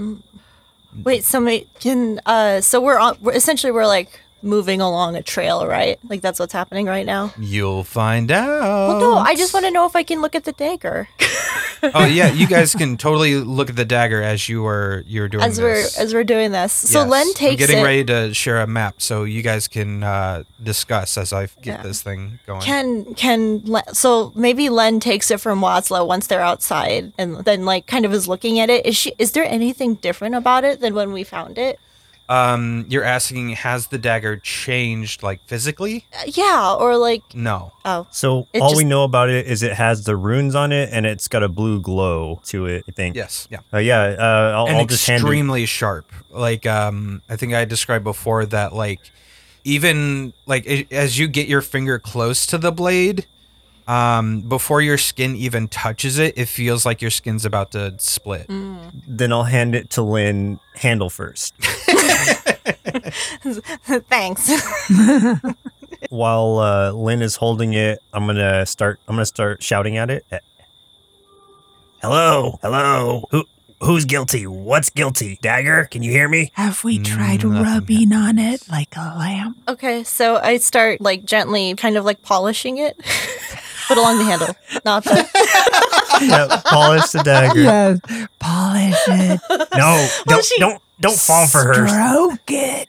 Wait, 1.05 1.25
so 1.25 1.61
can 1.81 2.21
uh 2.27 2.61
so 2.61 2.81
we're 2.81 2.99
on 2.99 3.18
essentially 3.35 3.71
we're 3.71 3.87
like 3.87 4.21
moving 4.42 4.81
along 4.81 5.16
a 5.16 5.22
trail, 5.22 5.66
right? 5.66 5.98
Like 6.09 6.20
that's 6.20 6.38
what's 6.38 6.53
happening 6.53 6.87
right 6.87 7.07
now. 7.07 7.33
You'll 7.38 7.85
find 7.85 8.31
out. 8.31 8.88
Well, 8.88 9.01
no, 9.01 9.16
I 9.18 9.35
just 9.35 9.53
want 9.55 9.66
to 9.66 9.70
know 9.70 9.87
if 9.87 9.96
I 9.96 10.03
can 10.03 10.20
look 10.20 10.35
at 10.35 10.44
the 10.44 10.53
dagger 10.53 11.09
oh 11.94 12.05
yeah, 12.07 12.33
you 12.33 12.46
guys 12.46 12.74
can 12.74 12.96
totally 12.96 13.37
look 13.37 13.70
at 13.70 13.77
the 13.77 13.85
dagger 13.85 14.22
as 14.22 14.48
you 14.48 14.66
are 14.66 15.05
you're 15.07 15.29
doing 15.29 15.44
as 15.44 15.61
we're 15.61 15.85
as 15.98 16.12
we're 16.12 16.24
doing 16.24 16.51
this. 16.53 16.72
So 16.72 17.05
Len 17.05 17.33
takes 17.35 17.53
I'm 17.53 17.59
getting 17.59 17.79
it. 17.79 17.85
ready 17.85 18.05
to 18.07 18.35
share 18.35 18.61
a 18.61 18.66
map, 18.66 19.01
so 19.01 19.24
you 19.24 19.42
guys 19.42 19.68
can 19.68 20.03
uh, 20.03 20.44
discuss 20.62 21.16
as 21.16 21.33
I 21.33 21.46
get 21.46 21.79
Yeah. 21.79 21.83
this 21.83 22.03
thing 22.03 22.38
going. 22.46 22.61
Can 22.62 23.14
can 23.14 23.64
Len, 23.64 23.94
so 23.94 24.33
maybe 24.35 24.68
Len 24.68 25.01
takes 25.01 25.31
it 25.31 25.40
from 25.40 25.61
Waslow 25.61 26.07
once 26.07 26.27
they're 26.27 26.40
outside, 26.40 27.12
and 27.18 27.37
then 27.44 27.64
like 27.64 27.87
kind 27.87 28.05
of 28.05 28.12
is 28.12 28.27
looking 28.29 28.59
at 28.59 28.70
it. 28.70 28.85
Is 28.85 28.96
she? 28.96 29.12
Is 29.18 29.33
there 29.33 29.44
anything 29.44 29.94
different 29.94 30.35
about 30.35 30.64
it 30.64 30.81
than 30.81 30.94
when 30.94 31.12
we 31.12 31.24
found 31.24 31.59
it? 31.59 31.79
Um, 32.29 32.85
you're 32.88 33.05
asking, 33.05 33.51
has 33.51 33.87
the 33.88 33.99
dagger 33.99 34.37
changed, 34.37 35.23
like 35.23 35.41
physically? 35.47 36.05
Uh, 36.12 36.25
yeah, 36.27 36.75
or 36.79 36.97
like 36.97 37.23
No. 37.35 37.73
oh, 37.85 38.07
So 38.11 38.47
It 38.53 38.61
all 38.61 38.71
just- 38.71 38.79
we 38.79 38.85
know 38.85 39.05
about 39.05 39.31
it 39.31 39.47
is 39.47 39.62
it 39.62 39.73
has 39.73 40.05
the 40.05 40.14
runes 40.17 40.55
on 40.55 40.71
it, 40.73 40.91
and 40.93 41.07
it's 41.07 41.27
got 41.29 41.43
a 41.43 41.49
blue 41.49 41.81
glow 41.81 42.41
to 42.47 42.67
it. 42.67 42.85
I 42.88 42.93
think. 42.93 43.17
Yes. 43.17 43.49
Yeah. 43.51 43.59
Uh, 43.73 43.79
yeah. 43.79 44.01
Uh, 44.19 44.53
I'll, 44.57 44.67
and 44.67 44.77
I'll 44.77 44.87
just 44.87 45.07
hand 45.07 45.21
it. 45.21 45.25
extremely 45.25 45.64
sharp. 45.67 46.11
Like 46.31 46.67
um, 46.67 47.23
I 47.31 47.37
think 47.37 47.55
I 47.55 47.64
described 47.64 48.05
before 48.05 48.45
that 48.47 48.75
like 48.75 49.01
even 49.64 50.33
like 50.47 50.64
i 50.69 50.87
as 50.91 51.19
you 51.19 51.29
get 51.29 51.47
your 51.49 51.61
finger 51.62 51.99
close 51.99 52.47
to 52.47 52.59
the 52.59 52.73
blade, 52.73 53.27
um, 53.87 54.43
before 54.43 54.81
your 54.83 54.99
skin 54.99 55.35
even 55.37 55.67
touches 55.69 56.19
it, 56.19 56.37
it 56.37 56.47
feels 56.47 56.85
like 56.87 57.01
your 57.03 57.11
skin's 57.11 57.45
about 57.47 57.73
to 57.73 57.95
split. 57.99 58.49
mm. 58.49 58.77
Then 59.07 59.33
I'll 59.33 59.45
hand 59.45 59.75
it 59.75 59.91
to 59.91 60.03
Lynn. 60.03 60.61
Handle 60.77 61.11
first. 61.11 61.55
thanks. 64.09 64.50
While 66.11 66.59
uh, 66.59 66.92
Lynn 66.92 67.22
is 67.22 67.37
holding 67.37 67.74
it, 67.74 67.98
I'm 68.12 68.26
gonna 68.26 68.64
start. 68.66 69.00
I'm 69.09 69.16
gonna 69.16 69.26
start 69.26 69.62
shouting 69.62 69.96
at 69.96 70.11
it. 70.11 70.24
Hello, 72.00 72.59
hello. 72.62 73.24
Who 73.31 73.44
who's 73.81 74.04
guilty? 74.04 74.46
What's 74.46 74.90
guilty? 74.90 75.38
Dagger? 75.42 75.85
Can 75.90 76.02
you 76.02 76.11
hear 76.12 76.28
me? 76.28 76.50
Have 76.54 76.85
we 76.85 76.98
tried 76.98 77.44
Nothing. 77.44 77.62
rubbing 77.62 78.12
on 78.12 78.38
it 78.38 78.68
like 78.70 78.96
a 78.96 79.14
lamp? 79.18 79.59
okay, 79.68 80.04
so 80.04 80.37
I 80.37 80.59
start 80.59 81.00
like 81.00 81.24
gently, 81.24 81.74
kind 81.74 81.96
of 81.96 82.04
like 82.04 82.22
polishing 82.22 82.78
it, 82.78 82.96
but 83.88 83.98
along 83.98 84.18
the 84.18 84.24
handle, 84.24 84.54
not 84.85 85.02
the. 85.04 85.28
yeah, 86.22 86.61
polish 86.64 87.11
the 87.11 87.22
dagger. 87.24 87.61
Yes, 87.62 87.98
polish 88.38 88.94
it, 89.09 89.40
No, 89.76 90.09
don't 90.26 90.44
she- 90.44 90.61
don't 90.61 90.81
don't 91.01 91.19
fall 91.19 91.47
for 91.47 91.59
her. 91.65 91.87
stroke 91.89 92.41
it, 92.49 92.89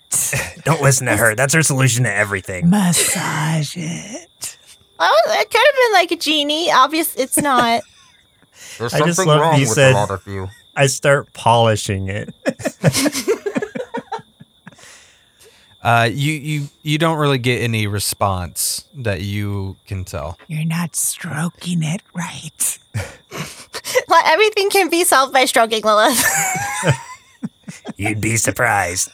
Don't 0.65 0.81
listen 0.81 1.07
to 1.07 1.15
her. 1.17 1.35
That's 1.35 1.53
her 1.53 1.61
solution 1.63 2.03
to 2.05 2.13
everything. 2.13 2.69
massage 2.69 3.75
it. 3.77 4.57
Oh, 4.99 5.21
it 5.27 5.49
could 5.49 5.61
have 5.65 5.75
been 5.75 5.93
like 5.93 6.11
a 6.11 6.17
genie. 6.17 6.71
Obvious, 6.71 7.15
it's 7.15 7.37
not. 7.37 7.81
There's 8.77 8.93
I 8.93 8.99
just 8.99 9.15
something 9.17 9.27
love 9.27 9.41
wrong 9.41 9.55
you 9.55 9.61
with 9.67 9.69
said- 9.69 9.91
a 9.91 9.95
lot 9.95 10.11
of 10.11 10.25
you. 10.27 10.49
I 10.75 10.87
start 10.87 11.33
polishing 11.33 12.07
it. 12.09 12.33
Uh, 15.81 16.09
you 16.11 16.33
you 16.33 16.67
you 16.83 16.97
don't 16.97 17.17
really 17.17 17.37
get 17.37 17.61
any 17.61 17.87
response 17.87 18.83
that 18.93 19.21
you 19.21 19.77
can 19.87 20.03
tell. 20.03 20.37
You're 20.49 20.65
not 20.65 20.93
stroking 20.93 21.83
it 21.83 22.01
right. 22.13 22.79
Well, 24.09 24.21
Everything 24.25 24.69
can 24.69 24.89
be 24.89 25.05
solved 25.05 25.31
by 25.31 25.45
stroking 25.45 25.81
Lilith. 25.83 26.21
You'd 27.99 28.21
be 28.21 28.37
surprised. 28.37 29.11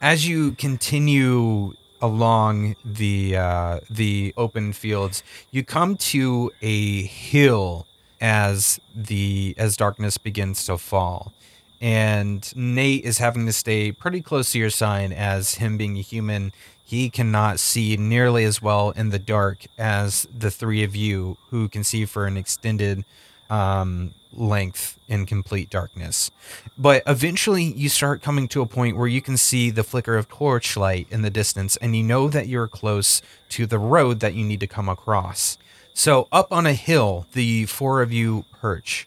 as 0.00 0.26
you 0.26 0.52
continue 0.52 1.74
along 2.00 2.76
the 2.84 3.36
uh, 3.36 3.80
the 3.90 4.32
open 4.36 4.72
fields, 4.72 5.24
you 5.50 5.64
come 5.64 5.96
to 5.96 6.52
a 6.62 7.02
hill 7.02 7.86
as 8.20 8.80
the 8.94 9.54
as 9.58 9.76
darkness 9.76 10.16
begins 10.16 10.64
to 10.66 10.78
fall, 10.78 11.32
and 11.80 12.54
Nate 12.56 13.04
is 13.04 13.18
having 13.18 13.46
to 13.46 13.52
stay 13.52 13.90
pretty 13.90 14.22
close 14.22 14.52
to 14.52 14.60
your 14.60 14.70
sign 14.70 15.12
as 15.12 15.56
him 15.56 15.76
being 15.76 15.98
a 15.98 16.02
human. 16.02 16.52
He 16.84 17.10
cannot 17.10 17.60
see 17.60 17.96
nearly 17.96 18.44
as 18.44 18.62
well 18.62 18.90
in 18.90 19.10
the 19.10 19.18
dark 19.18 19.66
as 19.76 20.28
the 20.36 20.50
three 20.50 20.84
of 20.84 20.94
you 20.94 21.36
who 21.50 21.68
can 21.68 21.82
see 21.84 22.04
for 22.04 22.26
an 22.26 22.36
extended 22.36 23.04
um, 23.50 24.14
length 24.32 24.98
in 25.08 25.26
complete 25.26 25.68
darkness. 25.68 26.30
But 26.78 27.02
eventually, 27.06 27.64
you 27.64 27.88
start 27.88 28.22
coming 28.22 28.48
to 28.48 28.62
a 28.62 28.66
point 28.66 28.96
where 28.96 29.08
you 29.08 29.20
can 29.20 29.36
see 29.36 29.70
the 29.70 29.84
flicker 29.84 30.16
of 30.16 30.28
torchlight 30.28 31.08
in 31.10 31.22
the 31.22 31.30
distance, 31.30 31.76
and 31.76 31.94
you 31.96 32.02
know 32.02 32.28
that 32.28 32.48
you're 32.48 32.68
close 32.68 33.20
to 33.50 33.66
the 33.66 33.78
road 33.78 34.20
that 34.20 34.34
you 34.34 34.44
need 34.44 34.60
to 34.60 34.66
come 34.66 34.88
across. 34.88 35.58
So, 35.92 36.28
up 36.30 36.52
on 36.52 36.66
a 36.66 36.72
hill, 36.72 37.26
the 37.32 37.66
four 37.66 38.00
of 38.00 38.12
you 38.12 38.44
perch. 38.60 39.06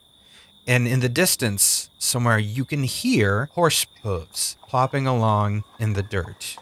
And 0.68 0.88
in 0.88 1.00
the 1.00 1.10
distance, 1.10 1.90
somewhere, 1.98 2.40
you 2.40 2.64
can 2.64 2.84
hear 2.84 3.50
horse 3.54 3.86
hooves 4.04 4.58
plopping 4.68 5.08
along 5.08 5.64
in 5.80 5.94
the 5.94 6.04
dirt. 6.04 6.58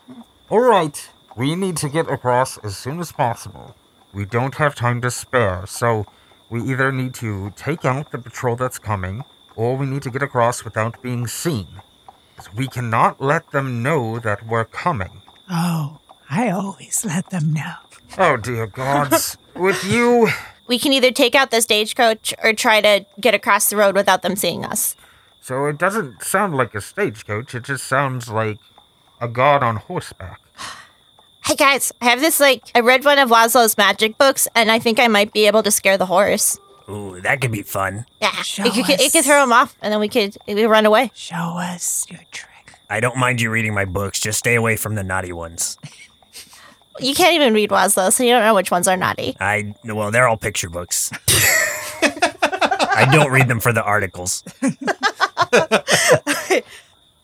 All 0.50 0.62
right, 0.62 1.10
we 1.36 1.56
need 1.56 1.78
to 1.78 1.90
get 1.90 2.10
across 2.10 2.58
as 2.60 2.78
soon 2.78 3.00
as 3.00 3.12
possible. 3.12 3.76
We 4.14 4.26
don't 4.26 4.56
have 4.56 4.76
time 4.76 5.02
to 5.02 5.12
spare, 5.12 5.66
so 5.66 6.06
we 6.52 6.62
either 6.62 6.92
need 6.92 7.14
to 7.16 7.52
take 7.56 7.86
out 7.86 8.12
the 8.12 8.18
patrol 8.20 8.56
that's 8.58 8.78
coming, 8.78 9.24
or 9.56 9.78
we 9.78 9.86
need 9.88 10.04
to 10.04 10.12
get 10.12 10.22
across 10.22 10.64
without 10.64 11.02
being 11.02 11.26
seen. 11.26 11.68
We 12.54 12.68
cannot 12.68 13.22
let 13.22 13.52
them 13.52 13.82
know 13.82 14.20
that 14.20 14.46
we're 14.46 14.66
coming. 14.66 15.22
Oh, 15.50 16.00
I 16.30 16.50
always 16.50 17.06
let 17.06 17.30
them 17.30 17.54
know. 17.54 17.74
Oh 18.18 18.36
dear 18.38 18.68
gods. 18.68 19.38
With 19.56 19.84
you, 19.84 20.30
we 20.68 20.78
can 20.80 20.92
either 20.94 21.12
take 21.12 21.36
out 21.36 21.52
the 21.52 21.62
stagecoach 21.62 22.34
or 22.44 22.54
try 22.54 22.82
to 22.82 23.06
get 23.20 23.34
across 23.34 23.70
the 23.70 23.78
road 23.78 23.96
without 23.96 24.22
them 24.22 24.36
seeing 24.36 24.64
us. 24.66 24.96
so 25.42 25.66
it 25.66 25.78
doesn't 25.78 26.22
sound 26.24 26.56
like 26.56 26.74
a 26.76 26.82
stagecoach, 26.82 27.56
it 27.56 27.64
just 27.64 27.86
sounds 27.86 28.30
like 28.30 28.60
a 29.20 29.28
god 29.28 29.62
on 29.64 29.76
horseback. 29.78 30.40
Hey 31.44 31.56
guys, 31.56 31.92
I 32.02 32.06
have 32.06 32.22
this 32.22 32.40
like 32.40 32.64
I 32.76 32.80
read 32.80 33.04
one 33.04 33.20
of 33.20 33.30
Laszlo's 33.30 33.78
magic 33.78 34.18
books, 34.18 34.48
and 34.56 34.72
I 34.72 34.80
think 34.80 35.00
I 35.00 35.08
might 35.08 35.34
be 35.34 35.48
able 35.48 35.64
to 35.64 35.72
scare 35.72 35.98
the 35.98 36.06
horse. 36.06 36.60
Ooh, 36.90 37.20
that 37.22 37.42
could 37.42 37.52
be 37.52 37.62
fun. 37.64 38.06
Yeah, 38.22 38.32
Show 38.44 38.64
it 38.66 38.74
could, 38.74 39.00
it 39.00 39.12
could 39.12 39.26
throw 39.26 39.44
him 39.44 39.52
off, 39.52 39.76
and 39.82 39.92
then 39.92 40.00
we 40.00 40.08
could 40.08 40.38
we 40.48 40.56
could 40.56 40.70
run 40.70 40.86
away. 40.86 41.12
Show 41.14 41.36
us 41.36 42.06
your 42.10 42.20
trick. 42.32 42.50
I 42.90 43.00
don't 43.00 43.18
mind 43.18 43.42
you 43.42 43.50
reading 43.50 43.74
my 43.74 43.86
books. 43.86 44.20
Just 44.20 44.40
stay 44.40 44.56
away 44.56 44.76
from 44.78 44.96
the 44.96 45.04
naughty 45.04 45.34
ones. 45.34 45.78
You 47.00 47.16
can't 47.16 47.34
even 47.34 47.54
read 47.54 47.70
Laszlo, 47.70 48.12
so 48.12 48.22
you 48.22 48.32
don't 48.32 48.44
know 48.44 48.54
which 48.54 48.70
ones 48.70 48.86
are 48.88 48.98
naughty. 48.98 49.36
I 49.40 49.74
well, 49.86 50.12
they're 50.12 50.28
all 50.28 50.36
picture 50.38 50.70
books. 50.70 51.10
I 52.02 53.08
don't 53.10 53.32
read 53.32 53.48
them 53.48 53.62
for 53.62 53.72
the 53.72 53.82
articles. 53.82 54.44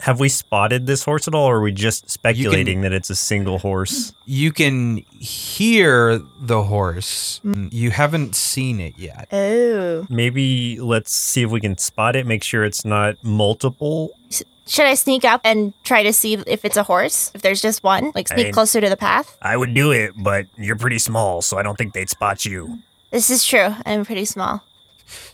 Have 0.07 0.21
we 0.21 0.29
spotted 0.29 0.87
this 0.87 1.03
horse 1.03 1.27
at 1.27 1.35
all, 1.35 1.47
or 1.47 1.57
are 1.57 1.61
we 1.61 1.73
just 1.73 2.09
speculating 2.09 2.79
that 2.79 2.93
it's 2.93 3.09
a 3.09 3.15
single 3.15 3.59
horse? 3.59 4.13
You 4.25 4.53
can 4.53 5.03
hear 5.19 6.19
the 6.39 6.63
horse. 6.63 7.41
Mm. 7.43 7.73
You 7.73 7.91
haven't 7.91 8.33
seen 8.33 8.79
it 8.79 8.97
yet. 8.97 9.27
Oh. 9.33 10.07
Maybe 10.09 10.79
let's 10.79 11.11
see 11.11 11.43
if 11.43 11.51
we 11.51 11.59
can 11.59 11.77
spot 11.77 12.15
it, 12.15 12.25
make 12.25 12.41
sure 12.41 12.63
it's 12.63 12.85
not 12.85 13.21
multiple. 13.21 14.11
Should 14.65 14.85
I 14.85 14.93
sneak 14.93 15.25
up 15.25 15.41
and 15.43 15.73
try 15.83 16.03
to 16.03 16.13
see 16.13 16.35
if 16.35 16.63
it's 16.63 16.77
a 16.77 16.83
horse? 16.83 17.29
If 17.35 17.41
there's 17.41 17.61
just 17.61 17.83
one? 17.83 18.13
Like 18.15 18.29
sneak 18.29 18.47
I- 18.47 18.51
closer 18.51 18.79
to 18.79 18.87
the 18.87 18.95
path? 18.95 19.37
I 19.41 19.57
would 19.57 19.73
do 19.73 19.91
it, 19.91 20.13
but 20.15 20.45
you're 20.57 20.77
pretty 20.77 20.99
small, 20.99 21.41
so 21.41 21.57
I 21.57 21.63
don't 21.63 21.77
think 21.77 21.91
they'd 21.91 22.09
spot 22.09 22.45
you. 22.45 22.79
This 23.11 23.29
is 23.29 23.45
true. 23.45 23.75
I'm 23.85 24.05
pretty 24.05 24.23
small. 24.23 24.63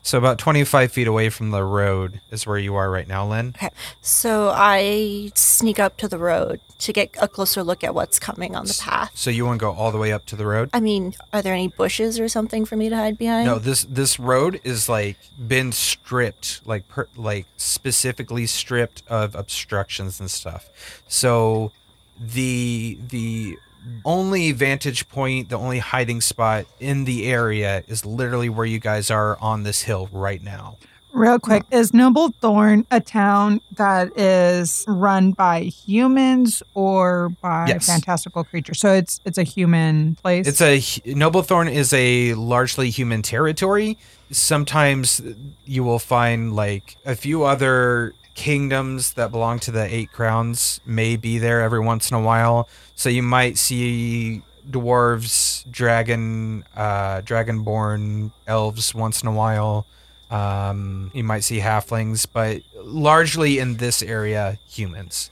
So 0.01 0.17
about 0.17 0.37
25 0.37 0.91
feet 0.91 1.07
away 1.07 1.29
from 1.29 1.51
the 1.51 1.63
road 1.63 2.21
is 2.31 2.45
where 2.45 2.57
you 2.57 2.75
are 2.75 2.89
right 2.89 3.07
now, 3.07 3.27
Lynn. 3.27 3.53
Okay. 3.55 3.69
So 4.01 4.51
I 4.53 5.31
sneak 5.35 5.79
up 5.79 5.97
to 5.97 6.07
the 6.07 6.17
road 6.17 6.59
to 6.79 6.93
get 6.93 7.15
a 7.21 7.27
closer 7.27 7.63
look 7.63 7.83
at 7.83 7.95
what's 7.95 8.19
coming 8.19 8.55
on 8.55 8.65
the 8.65 8.77
path. 8.79 9.11
So 9.15 9.29
you 9.29 9.45
want 9.45 9.59
to 9.59 9.65
go 9.65 9.71
all 9.71 9.91
the 9.91 9.97
way 9.97 10.11
up 10.11 10.25
to 10.27 10.35
the 10.35 10.45
road? 10.45 10.69
I 10.73 10.79
mean, 10.79 11.13
are 11.31 11.41
there 11.41 11.53
any 11.53 11.69
bushes 11.69 12.19
or 12.19 12.27
something 12.27 12.65
for 12.65 12.75
me 12.75 12.89
to 12.89 12.95
hide 12.95 13.17
behind? 13.17 13.45
No, 13.45 13.57
this 13.57 13.83
this 13.85 14.19
road 14.19 14.59
is 14.63 14.89
like 14.89 15.17
been 15.47 15.71
stripped, 15.71 16.61
like 16.65 16.87
per, 16.89 17.07
like 17.15 17.45
specifically 17.57 18.45
stripped 18.45 19.03
of 19.07 19.33
obstructions 19.35 20.19
and 20.19 20.29
stuff. 20.29 20.69
So 21.07 21.71
the 22.19 22.97
the 23.09 23.57
only 24.05 24.51
vantage 24.51 25.07
point, 25.09 25.49
the 25.49 25.57
only 25.57 25.79
hiding 25.79 26.21
spot 26.21 26.65
in 26.79 27.05
the 27.05 27.25
area 27.27 27.83
is 27.87 28.05
literally 28.05 28.49
where 28.49 28.65
you 28.65 28.79
guys 28.79 29.09
are 29.11 29.37
on 29.39 29.63
this 29.63 29.83
hill 29.83 30.09
right 30.11 30.41
now. 30.43 30.77
Real 31.11 31.37
quick, 31.37 31.61
is 31.69 31.93
Noble 31.93 32.29
Thorn 32.41 32.87
a 32.89 32.99
town 32.99 33.61
that 33.77 34.17
is 34.17 34.83
run 34.87 35.31
by 35.33 35.61
humans 35.61 36.63
or 36.73 37.29
by 37.39 37.67
Yes. 37.67 37.85
fantastical 37.85 38.43
creatures? 38.43 38.79
So 38.79 38.91
it's 38.93 39.19
it's 39.23 39.37
a 39.37 39.43
human 39.43 40.15
place. 40.15 40.47
It's 40.47 40.59
a 40.59 40.81
Noble 41.13 41.43
Thorn 41.43 41.67
is 41.67 41.93
a 41.93 42.33
largely 42.33 42.89
human 42.89 43.21
territory. 43.21 43.95
Sometimes 44.31 45.21
you 45.65 45.83
will 45.83 45.99
find 45.99 46.55
like 46.55 46.97
a 47.05 47.15
few 47.15 47.43
other 47.43 48.15
kingdoms 48.35 49.13
that 49.13 49.31
belong 49.31 49.59
to 49.59 49.71
the 49.71 49.83
eight 49.83 50.11
crowns 50.11 50.79
may 50.85 51.15
be 51.15 51.37
there 51.37 51.61
every 51.61 51.79
once 51.79 52.09
in 52.09 52.17
a 52.17 52.21
while. 52.21 52.67
So 52.95 53.09
you 53.09 53.23
might 53.23 53.57
see 53.57 54.41
dwarves, 54.69 55.69
dragon, 55.69 56.63
uh, 56.75 57.21
dragonborn 57.21 58.31
elves 58.47 58.95
once 58.95 59.21
in 59.21 59.27
a 59.27 59.33
while. 59.33 59.85
Um, 60.31 61.11
you 61.13 61.23
might 61.23 61.43
see 61.43 61.59
halflings, 61.59 62.25
but 62.31 62.63
largely 62.75 63.59
in 63.59 63.77
this 63.77 64.01
area, 64.01 64.57
humans. 64.67 65.29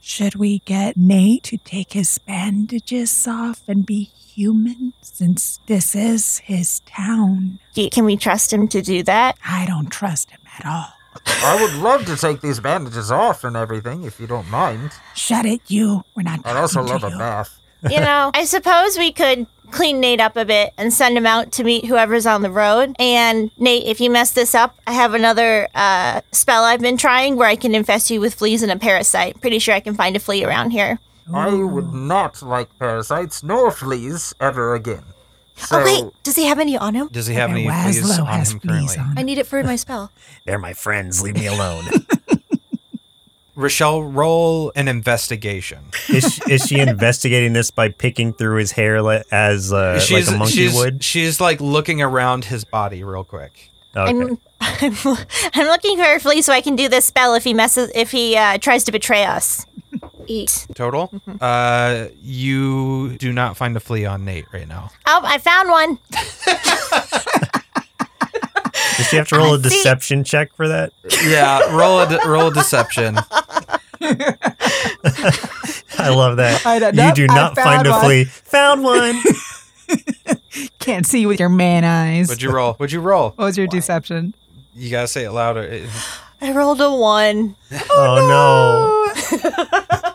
Should 0.00 0.34
we 0.34 0.60
get 0.60 0.96
Nate 0.96 1.44
to 1.44 1.58
take 1.58 1.92
his 1.92 2.18
bandages 2.18 3.28
off 3.28 3.62
and 3.68 3.86
be 3.86 4.10
human 4.34 4.92
since 5.02 5.60
this 5.66 5.94
is 5.94 6.38
his 6.38 6.80
town? 6.80 7.58
Can 7.74 8.04
we 8.04 8.16
trust 8.16 8.52
him 8.52 8.66
to 8.68 8.82
do 8.82 9.02
that? 9.04 9.36
I 9.46 9.66
don't 9.66 9.90
trust 9.90 10.30
him 10.30 10.40
at 10.58 10.66
all. 10.66 10.99
I 11.26 11.62
would 11.62 11.74
love 11.82 12.04
to 12.06 12.16
take 12.16 12.40
these 12.40 12.60
bandages 12.60 13.10
off 13.10 13.44
and 13.44 13.56
everything, 13.56 14.04
if 14.04 14.20
you 14.20 14.26
don't 14.26 14.48
mind. 14.50 14.92
Shut 15.14 15.46
it, 15.46 15.62
you. 15.68 16.04
We're 16.14 16.22
not 16.22 16.46
I'd 16.46 16.56
also 16.56 16.82
love 16.82 17.00
to 17.00 17.06
a 17.06 17.10
bath. 17.10 17.58
You 17.88 18.00
know, 18.00 18.30
I 18.34 18.44
suppose 18.44 18.98
we 18.98 19.10
could 19.10 19.46
clean 19.70 20.00
Nate 20.00 20.20
up 20.20 20.36
a 20.36 20.44
bit 20.44 20.72
and 20.76 20.92
send 20.92 21.16
him 21.16 21.26
out 21.26 21.52
to 21.52 21.64
meet 21.64 21.86
whoever's 21.86 22.26
on 22.26 22.42
the 22.42 22.50
road. 22.50 22.94
And 22.98 23.50
Nate, 23.58 23.84
if 23.84 24.00
you 24.00 24.10
mess 24.10 24.32
this 24.32 24.54
up, 24.54 24.76
I 24.86 24.92
have 24.92 25.14
another 25.14 25.68
uh, 25.74 26.20
spell 26.32 26.64
I've 26.64 26.80
been 26.80 26.96
trying 26.96 27.36
where 27.36 27.48
I 27.48 27.56
can 27.56 27.74
infest 27.74 28.10
you 28.10 28.20
with 28.20 28.34
fleas 28.34 28.62
and 28.62 28.72
a 28.72 28.76
parasite. 28.76 29.40
Pretty 29.40 29.58
sure 29.58 29.74
I 29.74 29.80
can 29.80 29.94
find 29.94 30.16
a 30.16 30.20
flea 30.20 30.44
around 30.44 30.72
here. 30.72 30.98
I 31.32 31.54
would 31.54 31.92
not 31.92 32.42
like 32.42 32.76
parasites 32.78 33.42
nor 33.42 33.70
fleas 33.70 34.34
ever 34.40 34.74
again. 34.74 35.04
So, 35.60 35.80
oh 35.80 35.84
wait, 35.84 36.04
does 36.22 36.36
he 36.36 36.46
have 36.46 36.58
any 36.58 36.76
on 36.76 36.94
him? 36.94 37.08
Does 37.12 37.26
he 37.26 37.34
have 37.34 37.50
any 37.50 37.68
Okay, 37.68 37.82
fleas 37.92 38.18
on 38.18 38.26
has 38.26 38.52
him 38.52 38.60
fleas 38.60 38.94
currently? 38.94 38.98
on. 38.98 39.18
I 39.18 39.22
need 39.22 39.38
it 39.38 39.46
for 39.46 39.62
my 39.62 39.76
spell. 39.76 40.10
They're 40.44 40.58
my 40.58 40.72
friends. 40.72 41.22
Leave 41.22 41.34
me 41.34 41.46
alone. 41.46 41.84
Rochelle, 43.56 44.02
roll 44.02 44.72
an 44.74 44.88
investigation. 44.88 45.80
is, 46.08 46.32
she, 46.34 46.52
is 46.52 46.66
she 46.66 46.78
investigating 46.78 47.52
this 47.52 47.70
by 47.70 47.90
picking 47.90 48.32
through 48.32 48.56
his 48.58 48.72
hair 48.72 49.02
li- 49.02 49.22
as 49.30 49.70
uh, 49.72 50.00
like 50.10 50.28
a 50.28 50.36
monkey 50.36 50.52
she's, 50.54 50.74
would? 50.74 51.04
She's 51.04 51.40
like 51.40 51.60
looking 51.60 52.00
around 52.00 52.46
his 52.46 52.64
body 52.64 53.04
real 53.04 53.24
quick. 53.24 53.70
Okay. 53.94 54.10
I'm, 54.10 54.38
I'm 54.60 55.16
I'm 55.52 55.66
looking 55.66 55.96
for 55.98 56.04
a 56.04 56.20
flea 56.20 56.42
so 56.42 56.52
I 56.52 56.60
can 56.60 56.76
do 56.76 56.88
this 56.88 57.04
spell 57.04 57.34
if 57.34 57.44
he 57.44 57.52
messes 57.52 57.90
if 57.94 58.12
he 58.12 58.36
uh, 58.36 58.56
tries 58.58 58.84
to 58.84 58.92
betray 58.92 59.24
us. 59.24 59.66
Eat. 60.26 60.66
Total. 60.74 61.08
Mm-hmm. 61.08 61.36
Uh, 61.40 62.06
you 62.22 63.16
do 63.18 63.32
not 63.32 63.56
find 63.56 63.76
a 63.76 63.80
flea 63.80 64.06
on 64.06 64.24
Nate 64.24 64.46
right 64.52 64.68
now. 64.68 64.90
Oh, 65.06 65.20
I 65.24 65.38
found 65.38 65.68
one. 65.70 65.98
Does 68.96 69.08
she 69.08 69.16
have 69.16 69.28
to 69.28 69.36
roll 69.36 69.54
a 69.54 69.58
See- 69.58 69.62
deception 69.70 70.24
check 70.24 70.54
for 70.54 70.68
that? 70.68 70.92
Yeah, 71.24 71.74
roll 71.76 72.00
a 72.00 72.08
de- 72.08 72.28
roll 72.28 72.48
a 72.48 72.52
deception. 72.54 73.16
I 75.98 76.08
love 76.10 76.36
that. 76.36 76.64
I 76.66 76.78
don't- 76.78 76.94
you 76.94 77.02
nope, 77.02 77.14
do 77.14 77.26
I 77.30 77.34
not 77.34 77.54
find 77.56 77.84
found 77.84 77.86
a 77.86 77.90
one. 77.90 78.00
flea. 78.04 78.24
Found 78.24 78.82
one. 78.84 79.20
Can't 80.78 81.06
see 81.06 81.26
with 81.26 81.40
your 81.40 81.48
man 81.48 81.84
eyes. 81.84 82.28
What'd 82.28 82.42
you 82.42 82.50
roll? 82.52 82.74
What'd 82.74 82.92
you 82.92 83.00
roll? 83.00 83.30
what 83.30 83.44
was 83.46 83.58
your 83.58 83.66
deception? 83.66 84.34
You 84.74 84.90
gotta 84.90 85.08
say 85.08 85.24
it 85.24 85.30
louder. 85.32 85.86
I 86.40 86.52
rolled 86.52 86.80
a 86.80 86.90
one. 86.94 87.56
oh 87.90 89.14
no. 89.94 90.10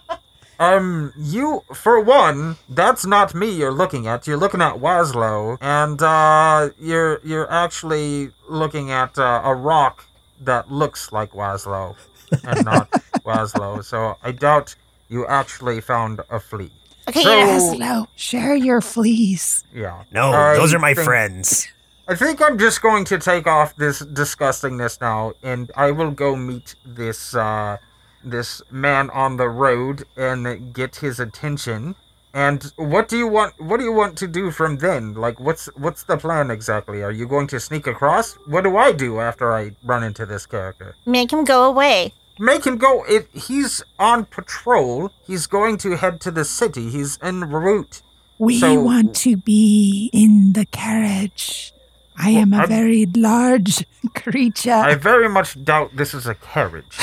um, 0.60 1.14
you, 1.18 1.64
for 1.74 2.00
one, 2.00 2.58
that's 2.70 3.06
not 3.06 3.36
me 3.36 3.50
you're 3.52 3.72
looking 3.72 4.08
at. 4.08 4.26
You're 4.28 4.38
looking 4.38 4.62
at 4.62 4.76
Waslow, 4.76 5.58
and, 5.62 6.02
uh, 6.02 6.70
you're, 6.80 7.20
you're 7.24 7.52
actually 7.52 8.32
looking 8.50 8.92
at, 8.92 9.18
uh, 9.20 9.42
a 9.44 9.54
rock 9.54 10.06
that 10.42 10.72
looks 10.72 11.12
like 11.12 11.32
Waslow 11.32 11.96
and 12.44 12.66
not 12.66 12.90
Waslow. 13.26 13.84
So 13.84 14.18
I 14.24 14.32
doubt 14.32 14.76
you 15.10 15.26
actually 15.28 15.80
found 15.82 16.22
a 16.30 16.40
flea. 16.40 16.72
Okay, 17.08 17.22
So- 17.24 17.38
yeah. 17.38 17.60
Slow. 17.76 18.08
Share 18.16 18.56
your 18.56 18.82
fleas. 18.82 19.64
Yeah. 19.74 20.04
No, 20.12 20.32
I 20.32 20.56
those 20.56 20.74
are 20.74 20.80
my 20.80 20.94
think- 20.96 21.06
friends. 21.06 21.68
I 22.08 22.16
think 22.16 22.42
I'm 22.42 22.58
just 22.60 22.82
going 22.82 23.04
to 23.06 23.18
take 23.18 23.48
off 23.48 23.76
this 23.76 24.02
disgustingness 24.02 25.02
now, 25.02 25.34
and 25.42 25.72
I 25.76 25.92
will 25.92 26.12
go 26.12 26.36
meet 26.36 26.76
this 26.86 27.34
uh, 27.34 27.78
this 28.24 28.62
man 28.72 29.10
on 29.10 29.38
the 29.38 29.50
road 29.50 30.04
and 30.16 30.74
get 30.74 30.98
his 30.98 31.20
attention. 31.20 31.96
And 32.34 32.72
what 32.76 33.08
do 33.08 33.18
you 33.18 33.28
want? 33.28 33.60
What 33.60 33.78
do 33.78 33.84
you 33.86 33.94
want 33.94 34.18
to 34.20 34.28
do 34.28 34.52
from 34.52 34.78
then? 34.78 35.14
Like, 35.14 35.40
what's 35.40 35.66
what's 35.78 36.04
the 36.04 36.18
plan 36.18 36.52
exactly? 36.52 37.02
Are 37.02 37.12
you 37.12 37.28
going 37.28 37.48
to 37.48 37.60
sneak 37.60 37.88
across? 37.88 38.34
What 38.46 38.66
do 38.66 38.78
I 38.78 38.92
do 38.92 39.20
after 39.20 39.52
I 39.54 39.72
run 39.84 40.04
into 40.04 40.26
this 40.28 40.46
character? 40.46 40.96
Make 41.08 41.32
him 41.34 41.44
go 41.44 41.64
away. 41.64 42.14
Make 42.38 42.66
him 42.68 42.78
go. 42.78 43.04
It, 43.06 43.30
he's 43.34 43.82
on 43.98 44.26
patrol. 44.26 45.10
He's 45.26 45.48
going 45.48 45.78
to 45.78 45.96
head 45.96 46.20
to 46.22 46.32
the 46.32 46.44
city. 46.46 46.90
He's 46.90 47.18
en 47.22 47.50
route. 47.50 48.02
We 48.38 48.60
So- 48.60 48.80
want 48.82 49.16
to 49.18 49.38
be 49.38 50.10
in 50.14 50.52
the 50.54 50.66
carriage. 50.66 51.72
I 52.18 52.30
am 52.32 52.54
a 52.54 52.58
I'm- 52.60 52.70
very 52.70 53.06
large 53.08 53.86
creature. 54.16 54.72
I 54.74 54.96
very 54.96 55.28
much 55.30 55.62
doubt 55.64 55.96
this 55.96 56.14
is 56.14 56.26
a 56.28 56.36
carriage. 56.36 56.98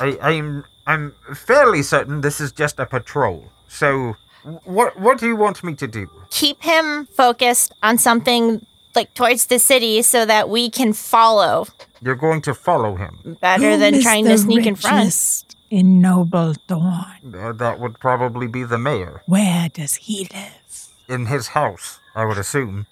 I, 0.00 0.16
I'm 0.22 0.64
I'm 0.86 1.14
fairly 1.34 1.82
certain 1.82 2.22
this 2.22 2.40
is 2.40 2.52
just 2.52 2.78
a 2.80 2.86
patrol. 2.86 3.44
So, 3.68 4.16
what 4.64 4.98
what 4.98 5.18
do 5.18 5.26
you 5.26 5.36
want 5.36 5.62
me 5.62 5.74
to 5.74 5.86
do? 5.86 6.08
Keep 6.30 6.62
him 6.62 7.06
focused 7.06 7.72
on 7.82 7.98
something 7.98 8.64
like 8.94 9.12
towards 9.14 9.46
the 9.46 9.58
city 9.58 10.02
so 10.02 10.24
that 10.24 10.48
we 10.48 10.70
can 10.70 10.92
follow 10.92 11.66
You're 12.02 12.16
going 12.16 12.40
to 12.42 12.54
follow 12.54 12.96
him. 12.96 13.36
better 13.40 13.72
Who 13.72 13.76
than 13.78 14.00
trying 14.00 14.24
to 14.24 14.38
sneak 14.38 14.66
in 14.66 14.74
front. 14.74 14.96
richest 15.04 15.56
In 15.70 16.00
Noble 16.00 16.54
Dawn. 16.66 17.34
Uh, 17.38 17.52
that 17.52 17.78
would 17.78 18.00
probably 18.00 18.48
be 18.48 18.64
the 18.64 18.78
mayor 18.78 19.22
Where 19.26 19.68
does 19.68 19.94
he 19.96 20.26
live? 20.32 20.88
in 21.08 21.26
his 21.26 21.48
house. 21.48 22.00
I 22.16 22.24
would 22.24 22.38
assume. 22.38 22.86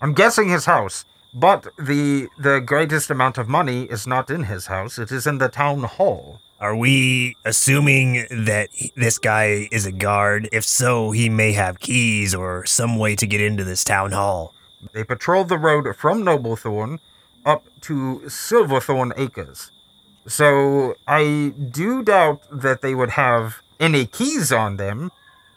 I'm 0.00 0.14
guessing 0.14 0.48
his 0.48 0.66
house. 0.66 1.04
But 1.32 1.68
the 1.78 2.28
the 2.38 2.60
greatest 2.60 3.10
amount 3.10 3.38
of 3.38 3.48
money 3.48 3.84
is 3.84 4.06
not 4.06 4.30
in 4.30 4.44
his 4.44 4.66
house. 4.66 4.98
It 4.98 5.12
is 5.12 5.26
in 5.26 5.38
the 5.38 5.48
town 5.48 5.84
hall. 5.84 6.40
Are 6.60 6.76
we 6.76 7.36
assuming 7.44 8.26
that 8.30 8.68
this 8.96 9.18
guy 9.18 9.68
is 9.70 9.86
a 9.86 9.92
guard? 9.92 10.48
If 10.52 10.64
so, 10.64 11.12
he 11.12 11.28
may 11.28 11.52
have 11.52 11.80
keys 11.80 12.34
or 12.34 12.66
some 12.66 12.98
way 12.98 13.16
to 13.16 13.26
get 13.26 13.40
into 13.40 13.64
this 13.64 13.84
town 13.84 14.12
hall. 14.12 14.52
They 14.92 15.04
patrol 15.04 15.44
the 15.44 15.56
road 15.56 15.94
from 15.96 16.22
Noblethorn 16.22 16.98
up 17.46 17.64
to 17.82 18.28
Silverthorn 18.28 19.12
Acres. 19.16 19.70
So 20.26 20.94
I 21.06 21.54
do 21.70 22.02
doubt 22.02 22.42
that 22.52 22.82
they 22.82 22.94
would 22.94 23.10
have 23.10 23.62
any 23.78 24.04
keys 24.04 24.52
on 24.52 24.76
them. 24.76 25.10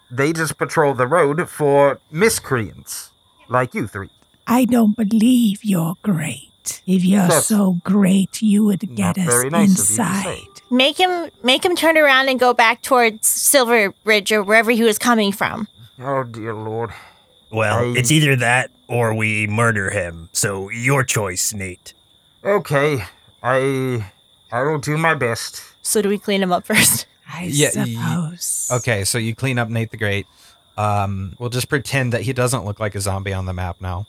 They 0.10 0.32
just 0.32 0.58
patrol 0.58 0.94
the 0.94 1.08
road 1.08 1.50
for 1.50 2.00
miscreants 2.12 3.12
like 3.50 3.74
you 3.74 3.88
three. 3.88 4.10
I 4.48 4.66
don't 4.66 4.96
believe 4.96 5.64
you're 5.64 5.96
great. 6.04 6.82
If 6.86 7.04
you're 7.04 7.28
That's 7.28 7.48
so 7.48 7.80
great, 7.84 8.42
you 8.42 8.64
would 8.66 8.96
get 8.96 9.18
us 9.18 9.26
very 9.26 9.50
nice 9.50 9.72
of 9.72 9.72
you 9.72 9.76
to 9.76 9.82
say. 9.82 10.04
inside. 10.04 10.62
make 10.72 10.98
him 10.98 11.30
make 11.44 11.64
him 11.66 11.76
turn 11.76 11.98
around 11.98 12.30
and 12.30 12.40
go 12.40 12.54
back 12.54 12.82
towards 12.82 13.28
Silver 13.28 13.92
Bridge 14.04 14.32
or 14.32 14.44
wherever 14.44 14.72
he 14.72 14.84
was 14.84 14.98
coming 14.98 15.32
from. 15.32 15.68
Oh 16.00 16.24
dear 16.24 16.54
lord. 16.54 16.92
Well, 17.52 17.80
I- 17.80 17.98
it's 17.98 18.12
either 18.12 18.36
that 18.38 18.72
or 18.88 19.14
we 19.14 19.48
murder 19.48 19.90
him. 19.92 20.30
So 20.34 20.70
your 20.70 21.04
choice, 21.04 21.54
Nate. 21.54 21.94
Okay, 22.44 23.04
I 23.42 24.06
I 24.52 24.64
will 24.64 24.80
do 24.80 24.98
my 24.98 25.16
best. 25.16 25.62
So 25.82 26.02
do 26.02 26.08
we 26.10 26.18
clean 26.18 26.42
him 26.42 26.52
up 26.54 26.66
first? 26.66 27.08
I 27.28 27.46
Yeah, 27.52 27.72
y- 27.76 27.86
suppose. 27.94 28.70
Okay, 28.72 29.04
so 29.04 29.18
you 29.18 29.36
clean 29.36 29.58
up 29.60 29.70
Nate 29.70 29.92
the 29.92 29.98
Great. 29.98 30.28
Um, 30.78 31.36
we'll 31.40 31.50
just 31.50 31.70
pretend 31.70 32.14
that 32.14 32.22
he 32.22 32.34
doesn't 32.34 32.66
look 32.66 32.80
like 32.80 32.96
a 32.96 33.02
zombie 33.02 33.34
on 33.34 33.46
the 33.46 33.54
map 33.54 33.78
now. 33.80 34.08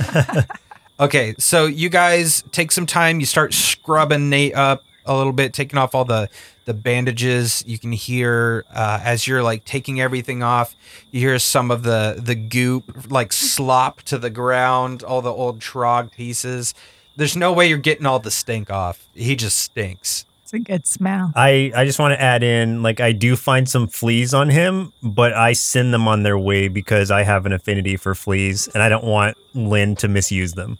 okay, 1.00 1.34
so 1.38 1.66
you 1.66 1.88
guys 1.88 2.44
take 2.52 2.70
some 2.70 2.86
time. 2.86 3.20
You 3.20 3.26
start 3.26 3.52
scrubbing 3.52 4.30
Nate 4.30 4.54
up 4.54 4.84
a 5.04 5.16
little 5.16 5.32
bit, 5.32 5.52
taking 5.52 5.78
off 5.78 5.94
all 5.94 6.04
the 6.04 6.28
the 6.66 6.74
bandages. 6.74 7.64
You 7.66 7.78
can 7.78 7.92
hear 7.92 8.64
uh, 8.72 9.00
as 9.02 9.26
you're 9.26 9.42
like 9.42 9.64
taking 9.64 10.00
everything 10.00 10.42
off. 10.42 10.74
You 11.10 11.20
hear 11.20 11.38
some 11.38 11.70
of 11.70 11.82
the 11.82 12.16
the 12.18 12.34
goop 12.34 13.10
like 13.10 13.32
slop 13.32 14.02
to 14.02 14.18
the 14.18 14.30
ground. 14.30 15.02
All 15.02 15.22
the 15.22 15.32
old 15.32 15.60
trog 15.60 16.12
pieces. 16.12 16.74
There's 17.16 17.36
no 17.36 17.52
way 17.52 17.68
you're 17.68 17.78
getting 17.78 18.04
all 18.04 18.18
the 18.18 18.30
stink 18.30 18.70
off. 18.70 19.06
He 19.14 19.36
just 19.36 19.56
stinks. 19.56 20.26
It's 20.46 20.52
a 20.52 20.60
good 20.60 20.86
smell. 20.86 21.32
I, 21.34 21.72
I 21.74 21.84
just 21.84 21.98
want 21.98 22.12
to 22.14 22.22
add 22.22 22.44
in, 22.44 22.80
like, 22.80 23.00
I 23.00 23.10
do 23.10 23.34
find 23.34 23.68
some 23.68 23.88
fleas 23.88 24.32
on 24.32 24.48
him, 24.48 24.92
but 25.02 25.32
I 25.32 25.54
send 25.54 25.92
them 25.92 26.06
on 26.06 26.22
their 26.22 26.38
way 26.38 26.68
because 26.68 27.10
I 27.10 27.24
have 27.24 27.46
an 27.46 27.52
affinity 27.52 27.96
for 27.96 28.14
fleas 28.14 28.68
and 28.68 28.80
I 28.80 28.88
don't 28.88 29.02
want 29.02 29.36
Lynn 29.54 29.96
to 29.96 30.06
misuse 30.06 30.52
them. 30.52 30.78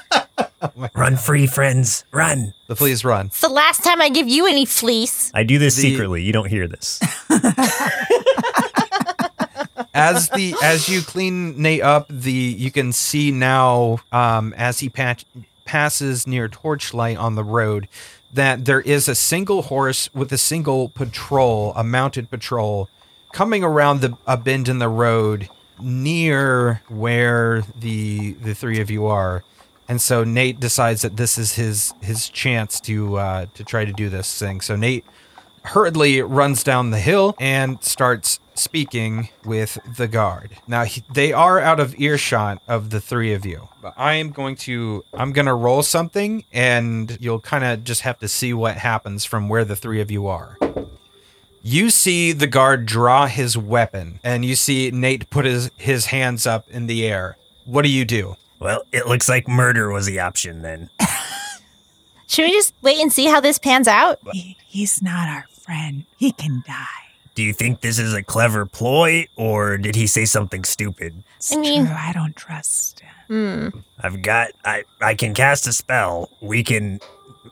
run 0.94 1.16
free, 1.16 1.46
friends. 1.46 2.04
Run. 2.12 2.52
The 2.66 2.76
fleas 2.76 3.06
run. 3.06 3.28
It's 3.28 3.40
the 3.40 3.48
last 3.48 3.82
time 3.82 4.02
I 4.02 4.10
give 4.10 4.28
you 4.28 4.46
any 4.46 4.66
fleece. 4.66 5.30
I 5.32 5.44
do 5.44 5.58
this 5.58 5.76
The- 5.76 5.80
secretly. 5.80 6.22
You 6.22 6.34
don't 6.34 6.50
hear 6.50 6.68
this. 6.68 7.00
as 9.94 10.28
the 10.28 10.54
as 10.62 10.90
you 10.90 11.00
clean 11.00 11.58
Nate 11.62 11.80
up, 11.80 12.06
the 12.10 12.30
you 12.30 12.70
can 12.70 12.92
see 12.92 13.30
now 13.30 14.00
um, 14.12 14.52
as 14.58 14.80
he 14.80 14.90
patch, 14.90 15.24
passes 15.64 16.26
near 16.26 16.48
Torchlight 16.48 17.16
on 17.16 17.34
the 17.34 17.44
road 17.44 17.88
that 18.34 18.64
there 18.64 18.80
is 18.80 19.08
a 19.08 19.14
single 19.14 19.62
horse 19.62 20.12
with 20.12 20.32
a 20.32 20.38
single 20.38 20.88
patrol, 20.88 21.72
a 21.76 21.84
mounted 21.84 22.30
patrol, 22.30 22.88
coming 23.32 23.64
around 23.64 24.00
the 24.00 24.16
a 24.26 24.36
bend 24.36 24.68
in 24.68 24.78
the 24.78 24.88
road 24.88 25.48
near 25.80 26.82
where 26.88 27.62
the 27.78 28.32
the 28.32 28.54
three 28.54 28.80
of 28.80 28.90
you 28.90 29.06
are. 29.06 29.42
And 29.88 30.00
so 30.00 30.24
Nate 30.24 30.60
decides 30.60 31.02
that 31.02 31.16
this 31.16 31.38
is 31.38 31.54
his 31.54 31.94
his 32.00 32.28
chance 32.28 32.80
to 32.80 33.16
uh, 33.16 33.46
to 33.54 33.64
try 33.64 33.84
to 33.84 33.92
do 33.92 34.08
this 34.08 34.38
thing. 34.38 34.60
So 34.60 34.76
Nate 34.76 35.04
hurriedly 35.64 36.20
runs 36.22 36.62
down 36.62 36.90
the 36.90 36.98
hill 36.98 37.34
and 37.40 37.82
starts 37.82 38.38
speaking 38.54 39.28
with 39.44 39.78
the 39.96 40.06
guard. 40.06 40.50
Now 40.66 40.84
he, 40.84 41.02
they 41.12 41.32
are 41.32 41.58
out 41.58 41.80
of 41.80 41.98
earshot 41.98 42.62
of 42.68 42.90
the 42.90 43.00
three 43.00 43.32
of 43.32 43.44
you. 43.44 43.68
But 43.82 43.94
I 43.96 44.14
am 44.14 44.30
going 44.30 44.56
to 44.56 45.04
I'm 45.12 45.32
going 45.32 45.46
to 45.46 45.54
roll 45.54 45.82
something 45.82 46.44
and 46.52 47.16
you'll 47.20 47.40
kind 47.40 47.64
of 47.64 47.84
just 47.84 48.02
have 48.02 48.18
to 48.20 48.28
see 48.28 48.54
what 48.54 48.76
happens 48.76 49.24
from 49.24 49.48
where 49.48 49.64
the 49.64 49.76
three 49.76 50.00
of 50.00 50.10
you 50.10 50.26
are. 50.26 50.56
You 51.62 51.90
see 51.90 52.32
the 52.32 52.46
guard 52.46 52.86
draw 52.86 53.26
his 53.26 53.56
weapon 53.56 54.20
and 54.22 54.44
you 54.44 54.54
see 54.54 54.90
Nate 54.90 55.30
put 55.30 55.44
his 55.46 55.70
his 55.76 56.06
hands 56.06 56.46
up 56.46 56.68
in 56.68 56.86
the 56.86 57.06
air. 57.06 57.36
What 57.64 57.82
do 57.82 57.88
you 57.88 58.04
do? 58.04 58.36
Well, 58.60 58.82
it 58.92 59.06
looks 59.06 59.28
like 59.28 59.48
murder 59.48 59.90
was 59.90 60.06
the 60.06 60.20
option 60.20 60.62
then. 60.62 60.90
Should 62.26 62.46
we 62.46 62.52
just 62.52 62.74
wait 62.82 62.98
and 63.00 63.12
see 63.12 63.26
how 63.26 63.40
this 63.40 63.58
pans 63.58 63.86
out? 63.86 64.18
He, 64.32 64.56
he's 64.66 65.02
not 65.02 65.28
our 65.28 65.46
friend. 65.64 66.04
He 66.16 66.32
can 66.32 66.62
die. 66.66 66.84
Do 67.34 67.42
you 67.42 67.52
think 67.52 67.80
this 67.80 67.98
is 67.98 68.14
a 68.14 68.22
clever 68.22 68.64
ploy 68.66 69.26
or 69.36 69.76
did 69.78 69.96
he 69.96 70.06
say 70.06 70.24
something 70.24 70.62
stupid? 70.64 71.24
It's 71.36 71.52
I 71.52 71.56
mean- 71.56 71.86
true. 71.86 71.94
I 71.96 72.12
don't 72.12 72.36
trust 72.36 73.00
him. 73.00 73.10
Hmm. 73.26 73.78
I've 74.00 74.20
got 74.22 74.50
I 74.64 74.84
I 75.00 75.14
can 75.14 75.32
cast 75.34 75.66
a 75.66 75.72
spell. 75.72 76.28
We 76.40 76.62
can 76.62 77.00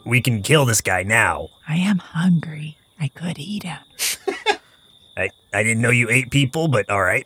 we 0.05 0.21
can 0.21 0.43
kill 0.43 0.67
this 0.67 0.81
guy 0.83 1.03
now. 1.03 1.49
I 1.67 1.77
am 1.77 1.99
hungry. 1.99 2.77
I 3.01 3.09
could 3.09 3.39
eat 3.39 3.63
him. 3.63 3.79
I 5.17 5.31
I 5.53 5.63
didn't 5.63 5.81
know 5.81 5.91
you 5.91 6.11
ate 6.11 6.31
people, 6.31 6.69
but 6.69 6.89
all 6.91 7.03
right. 7.03 7.25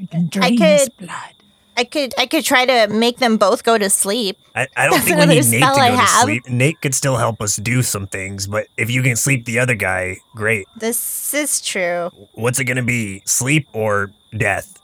I 0.00 0.06
can 0.06 0.28
drain 0.28 0.58
his 0.60 0.84
could- 0.98 1.06
blood. 1.06 1.34
I 1.78 1.84
could 1.84 2.12
I 2.18 2.26
could 2.26 2.44
try 2.44 2.66
to 2.66 2.92
make 2.92 3.18
them 3.18 3.36
both 3.36 3.62
go 3.62 3.78
to 3.78 3.88
sleep. 3.88 4.36
I, 4.56 4.66
I 4.76 4.84
don't 4.86 4.94
That's 4.94 5.04
think 5.04 5.16
we 5.16 5.22
another 5.22 5.40
need 5.40 5.50
Nate 5.50 5.60
to 5.60 5.66
spell 5.66 5.78
I 5.78 5.88
go 5.90 5.94
to 5.94 6.00
have. 6.02 6.24
sleep. 6.24 6.48
Nate 6.48 6.80
could 6.80 6.94
still 6.94 7.16
help 7.16 7.40
us 7.40 7.54
do 7.54 7.82
some 7.82 8.08
things, 8.08 8.48
but 8.48 8.66
if 8.76 8.90
you 8.90 9.00
can 9.00 9.14
sleep 9.14 9.44
the 9.44 9.60
other 9.60 9.76
guy, 9.76 10.16
great. 10.34 10.66
This 10.76 11.32
is 11.32 11.60
true. 11.60 12.10
What's 12.34 12.58
it 12.58 12.64
gonna 12.64 12.82
be? 12.82 13.22
Sleep 13.26 13.68
or 13.72 14.10
death? 14.36 14.80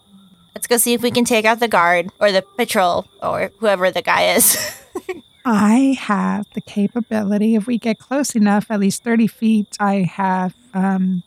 Let's 0.54 0.68
go 0.68 0.76
see 0.76 0.92
if 0.94 1.02
we 1.02 1.10
can 1.10 1.24
take 1.24 1.44
out 1.44 1.58
the 1.58 1.66
guard 1.66 2.10
or 2.20 2.30
the 2.30 2.42
patrol 2.42 3.08
or 3.20 3.50
whoever 3.58 3.90
the 3.90 4.02
guy 4.02 4.34
is. 4.36 4.56
I 5.44 5.96
have 6.00 6.46
the 6.54 6.60
capability, 6.60 7.56
if 7.56 7.66
we 7.66 7.76
get 7.76 7.98
close 7.98 8.36
enough, 8.36 8.70
at 8.70 8.78
least 8.80 9.02
30 9.02 9.26
feet, 9.26 9.76
I 9.80 10.02
have 10.02 10.54
um, 10.72 11.22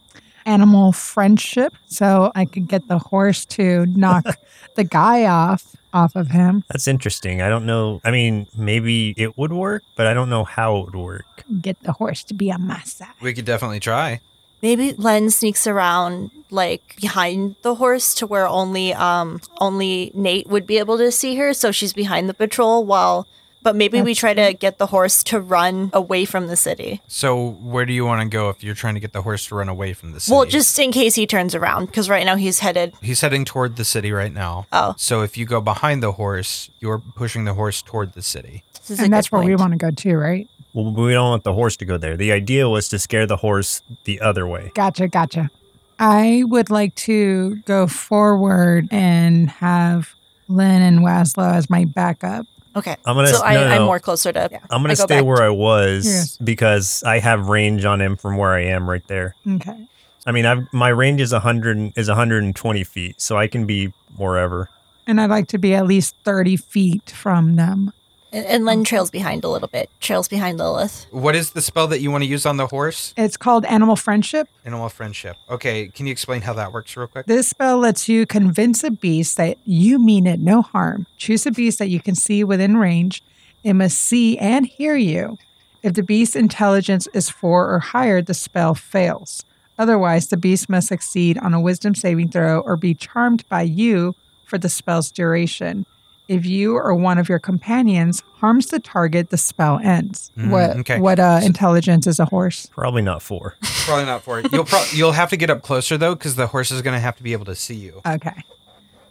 animal 0.47 0.91
friendship. 0.93 1.75
So 1.87 2.31
I 2.33 2.45
could 2.45 2.67
get 2.67 2.87
the 2.87 2.97
horse 2.97 3.45
to 3.57 3.85
knock 3.87 4.25
the 4.75 4.83
guy 4.83 5.25
off 5.25 5.75
off 5.93 6.15
of 6.15 6.27
him, 6.27 6.63
That's 6.69 6.87
interesting. 6.87 7.41
I 7.41 7.49
don't 7.49 7.65
know. 7.65 8.01
I 8.03 8.11
mean, 8.11 8.45
maybe 8.55 9.13
it 9.17 9.37
would 9.37 9.53
work, 9.53 9.83
but 9.95 10.05
I 10.05 10.13
don't 10.13 10.29
know 10.29 10.43
how 10.43 10.77
it 10.77 10.85
would 10.87 10.95
work. 10.95 11.43
get 11.61 11.79
the 11.81 11.93
horse 11.93 12.23
to 12.25 12.33
be 12.33 12.51
on 12.51 12.67
my 12.67 12.81
side. 12.81 13.07
We 13.21 13.33
could 13.33 13.45
definitely 13.45 13.79
try. 13.79 14.19
Maybe 14.61 14.93
Len 14.93 15.29
sneaks 15.29 15.65
around 15.65 16.29
like 16.51 16.97
behind 16.99 17.55
the 17.61 17.75
horse 17.75 18.13
to 18.15 18.27
where 18.27 18.47
only 18.47 18.93
um 18.93 19.39
only 19.59 20.11
Nate 20.13 20.47
would 20.47 20.67
be 20.67 20.77
able 20.77 20.97
to 20.97 21.11
see 21.11 21.35
her, 21.37 21.53
so 21.53 21.71
she's 21.71 21.93
behind 21.93 22.27
the 22.27 22.33
patrol 22.33 22.83
while 22.85 23.27
but 23.67 23.75
maybe 23.75 24.01
we 24.01 24.11
That's 24.11 24.19
try 24.21 24.33
to 24.33 24.53
get 24.53 24.77
the 24.77 24.87
horse 24.87 25.25
to 25.25 25.41
run 25.41 25.89
away 25.91 26.23
from 26.23 26.47
the 26.47 26.55
city. 26.55 27.01
So 27.05 27.49
where 27.49 27.85
do 27.85 27.91
you 27.91 28.05
want 28.05 28.21
to 28.21 28.29
go 28.29 28.47
if 28.47 28.63
you're 28.63 28.73
trying 28.73 28.93
to 28.93 29.01
get 29.01 29.11
the 29.11 29.23
horse 29.23 29.45
to 29.47 29.55
run 29.55 29.67
away 29.67 29.91
from 29.91 30.13
the 30.13 30.21
city? 30.21 30.33
Well, 30.33 30.45
just 30.45 30.79
in 30.79 30.93
case 30.93 31.15
he 31.15 31.27
turns 31.27 31.53
around 31.53 31.87
because 31.87 32.09
right 32.09 32.25
now 32.25 32.37
he's 32.37 32.59
headed 32.59 32.93
He's 33.01 33.19
heading 33.19 33.43
toward 33.43 33.75
the 33.75 33.83
city 33.83 34.13
right 34.13 34.31
now. 34.31 34.67
Oh. 34.71 34.95
So 34.97 35.21
if 35.21 35.37
you 35.37 35.45
go 35.45 35.59
behind 35.59 36.01
the 36.01 36.13
horse, 36.13 36.69
you're 36.79 36.99
pushing 36.99 37.43
the 37.43 37.55
horse 37.55 37.81
toward 37.81 38.13
the 38.13 38.21
city. 38.21 38.63
this 38.71 38.91
is 38.91 38.99
a 39.01 39.03
And 39.03 39.11
that's 39.11 39.27
good 39.27 39.39
where 39.39 39.45
we 39.45 39.57
want 39.57 39.73
to 39.73 39.77
go 39.77 39.91
too, 39.91 40.15
right? 40.15 40.49
Well, 40.73 40.93
we 40.93 41.11
don't 41.11 41.29
want 41.29 41.43
the 41.43 41.51
horse 41.51 41.75
to 41.77 41.85
go 41.85 41.97
there. 41.97 42.15
The 42.15 42.31
idea 42.31 42.69
was 42.69 42.87
to 42.87 42.99
scare 42.99 43.27
the 43.27 43.37
horse 43.37 43.81
the 44.05 44.21
other 44.21 44.47
way. 44.47 44.71
Gotcha, 44.75 45.09
gotcha. 45.09 45.51
I 45.99 46.43
would 46.45 46.69
like 46.69 46.95
to 46.95 47.57
go 47.65 47.85
forward 47.87 48.87
and 48.91 49.49
have 49.49 50.15
Lynn 50.47 50.81
and 50.81 50.99
Waslow 50.99 51.53
as 51.53 51.69
my 51.69 51.83
backup. 51.83 52.47
Okay. 52.77 52.95
I'm 53.05 53.15
gonna 53.15 53.27
so 53.27 53.37
s- 53.37 53.41
I, 53.43 53.53
no, 53.55 53.67
no, 53.67 53.75
I'm 53.75 53.81
more 53.83 53.99
closer 53.99 54.31
to 54.31 54.49
yeah, 54.51 54.59
I'm 54.69 54.81
gonna 54.81 54.95
go 54.95 55.05
stay 55.05 55.17
back 55.17 55.25
where 55.25 55.41
I 55.43 55.49
was 55.49 56.05
Yes. 56.05 56.37
because 56.37 57.03
I 57.03 57.19
have 57.19 57.47
range 57.47 57.85
on 57.85 57.99
him 58.01 58.15
from 58.17 58.37
where 58.37 58.53
I 58.53 58.63
am 58.65 58.89
right 58.89 59.05
there. 59.07 59.35
Okay. 59.47 59.87
I 60.25 60.31
mean, 60.31 60.45
I've, 60.45 60.71
my 60.73 60.89
range 60.89 61.21
is 61.21 61.31
100 61.31 61.93
is 61.97 62.07
120 62.09 62.83
feet, 62.83 63.19
so 63.21 63.37
I 63.37 63.47
can 63.47 63.65
be 63.65 63.93
wherever. 64.17 64.69
And 65.07 65.21
I'd 65.21 65.29
like 65.29 65.47
to 65.49 65.57
be 65.57 65.73
at 65.73 65.85
least 65.87 66.15
30 66.25 66.57
feet 66.57 67.09
from 67.11 67.55
them. 67.55 67.93
And, 68.31 68.45
and 68.45 68.65
Len 68.65 68.81
mm. 68.81 68.85
trails 68.85 69.09
behind 69.09 69.43
a 69.43 69.49
little 69.49 69.67
bit. 69.67 69.89
Trails 69.99 70.27
behind 70.27 70.57
Lilith. 70.57 71.05
What 71.11 71.35
is 71.35 71.51
the 71.51 71.61
spell 71.61 71.87
that 71.87 72.01
you 72.01 72.11
want 72.11 72.23
to 72.23 72.29
use 72.29 72.45
on 72.45 72.57
the 72.57 72.67
horse? 72.67 73.13
It's 73.17 73.37
called 73.37 73.65
Animal 73.65 73.95
Friendship. 73.95 74.49
Animal 74.65 74.89
friendship. 74.89 75.37
Okay, 75.49 75.87
can 75.87 76.07
you 76.07 76.11
explain 76.11 76.41
how 76.41 76.53
that 76.53 76.73
works 76.73 76.95
real 76.97 77.07
quick? 77.07 77.25
This 77.25 77.47
spell 77.47 77.77
lets 77.77 78.09
you 78.09 78.25
convince 78.25 78.83
a 78.83 78.91
beast 78.91 79.37
that 79.37 79.57
you 79.65 79.97
mean 79.97 80.27
it 80.27 80.39
no 80.39 80.61
harm. 80.61 81.07
Choose 81.17 81.45
a 81.45 81.51
beast 81.51 81.79
that 81.79 81.89
you 81.89 81.99
can 81.99 82.15
see 82.15 82.43
within 82.43 82.77
range. 82.77 83.23
It 83.63 83.73
must 83.73 83.97
see 83.99 84.37
and 84.37 84.65
hear 84.65 84.95
you. 84.95 85.37
If 85.83 85.93
the 85.93 86.03
beast's 86.03 86.35
intelligence 86.35 87.07
is 87.13 87.29
four 87.29 87.73
or 87.73 87.79
higher, 87.79 88.21
the 88.21 88.33
spell 88.33 88.75
fails. 88.75 89.45
Otherwise, 89.79 90.27
the 90.27 90.37
beast 90.37 90.69
must 90.69 90.87
succeed 90.87 91.37
on 91.37 91.53
a 91.53 91.61
wisdom 91.61 91.95
saving 91.95 92.29
throw 92.29 92.59
or 92.61 92.75
be 92.75 92.93
charmed 92.93 93.47
by 93.47 93.61
you 93.61 94.15
for 94.43 94.57
the 94.57 94.69
spell's 94.69 95.11
duration. 95.11 95.85
If 96.27 96.45
you 96.45 96.75
or 96.75 96.93
one 96.93 97.17
of 97.17 97.29
your 97.29 97.39
companions 97.39 98.21
harms 98.35 98.67
the 98.67 98.79
target, 98.79 99.29
the 99.29 99.37
spell 99.37 99.79
ends. 99.81 100.31
Mm, 100.37 100.49
what 100.49 100.77
okay. 100.77 100.99
what 100.99 101.19
uh, 101.19 101.39
intelligence 101.43 102.05
is 102.05 102.19
a 102.19 102.25
horse? 102.25 102.67
Probably 102.67 103.01
not 103.01 103.21
four. 103.21 103.55
Probably 103.85 104.05
not 104.05 104.23
four. 104.23 104.41
You'll 104.41 104.65
pro- 104.65 104.83
you'll 104.93 105.13
have 105.13 105.29
to 105.29 105.37
get 105.37 105.49
up 105.49 105.61
closer 105.61 105.97
though, 105.97 106.15
because 106.15 106.35
the 106.35 106.47
horse 106.47 106.71
is 106.71 106.81
going 106.81 106.95
to 106.95 106.99
have 106.99 107.15
to 107.17 107.23
be 107.23 107.33
able 107.33 107.45
to 107.45 107.55
see 107.55 107.75
you. 107.75 108.01
Okay. 108.05 108.43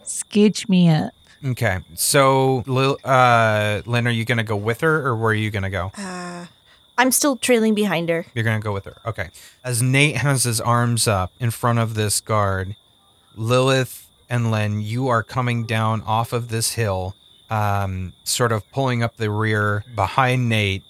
Sketch 0.02 0.68
me 0.68 0.88
up. 0.88 1.12
Okay, 1.44 1.80
so 1.94 2.64
Lil, 2.66 2.98
uh, 3.04 3.82
Lynn, 3.84 4.08
are 4.08 4.10
you 4.10 4.24
going 4.24 4.38
to 4.38 4.44
go 4.44 4.56
with 4.56 4.80
her, 4.80 5.06
or 5.06 5.14
where 5.16 5.30
are 5.30 5.34
you 5.34 5.50
going 5.50 5.64
to 5.64 5.70
go? 5.70 5.92
Uh, 5.96 6.46
I'm 6.98 7.12
still 7.12 7.36
trailing 7.36 7.74
behind 7.74 8.08
her. 8.08 8.26
You're 8.34 8.44
going 8.44 8.60
to 8.60 8.64
go 8.64 8.72
with 8.72 8.86
her. 8.86 8.96
Okay. 9.04 9.28
As 9.62 9.82
Nate 9.82 10.16
has 10.16 10.44
his 10.44 10.60
arms 10.60 11.06
up 11.06 11.32
in 11.38 11.50
front 11.50 11.78
of 11.78 11.94
this 11.94 12.20
guard, 12.20 12.74
Lilith 13.34 14.05
and 14.28 14.50
Len, 14.50 14.80
you 14.80 15.08
are 15.08 15.22
coming 15.22 15.64
down 15.64 16.02
off 16.02 16.32
of 16.32 16.48
this 16.48 16.72
hill, 16.72 17.14
um, 17.50 18.12
sort 18.24 18.52
of 18.52 18.70
pulling 18.72 19.02
up 19.02 19.16
the 19.16 19.30
rear 19.30 19.84
behind 19.94 20.48
Nate. 20.48 20.82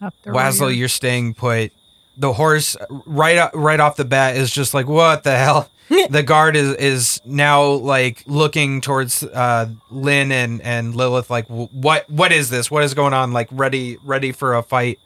up 0.00 0.14
Waslow, 0.24 0.74
you're 0.76 0.88
staying 0.88 1.34
put. 1.34 1.72
The 2.18 2.32
horse 2.32 2.76
right 3.06 3.50
right 3.52 3.78
off 3.80 3.96
the 3.96 4.04
bat 4.04 4.36
is 4.36 4.50
just 4.50 4.72
like, 4.74 4.86
what 4.86 5.24
the 5.24 5.36
hell? 5.36 5.70
the 6.10 6.22
guard 6.22 6.56
is 6.56 6.74
is 6.76 7.20
now 7.24 7.64
like 7.64 8.24
looking 8.26 8.80
towards 8.80 9.22
uh, 9.22 9.68
Lynn 9.90 10.32
and 10.32 10.60
and 10.62 10.96
Lilith, 10.96 11.30
like, 11.30 11.46
what 11.46 12.08
what 12.10 12.32
is 12.32 12.50
this? 12.50 12.70
What 12.70 12.82
is 12.82 12.94
going 12.94 13.12
on? 13.12 13.32
Like, 13.32 13.48
ready 13.52 13.96
ready 14.04 14.32
for 14.32 14.54
a 14.54 14.62
fight. 14.62 14.98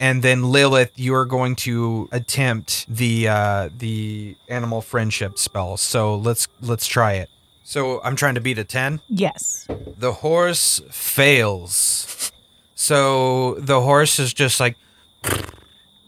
And 0.00 0.22
then 0.22 0.50
Lilith, 0.50 0.92
you 0.96 1.14
are 1.14 1.24
going 1.24 1.54
to 1.56 2.08
attempt 2.12 2.86
the 2.88 3.28
uh, 3.28 3.68
the 3.78 4.36
animal 4.48 4.80
friendship 4.82 5.38
spell. 5.38 5.76
So 5.76 6.16
let's 6.16 6.48
let's 6.60 6.86
try 6.86 7.14
it. 7.14 7.30
So 7.62 8.00
I'm 8.02 8.16
trying 8.16 8.34
to 8.34 8.40
beat 8.40 8.58
a 8.58 8.64
ten. 8.64 9.00
Yes. 9.08 9.66
The 9.98 10.12
horse 10.12 10.80
fails. 10.90 12.32
So 12.74 13.54
the 13.54 13.80
horse 13.80 14.18
is 14.18 14.34
just 14.34 14.60
like 14.60 14.76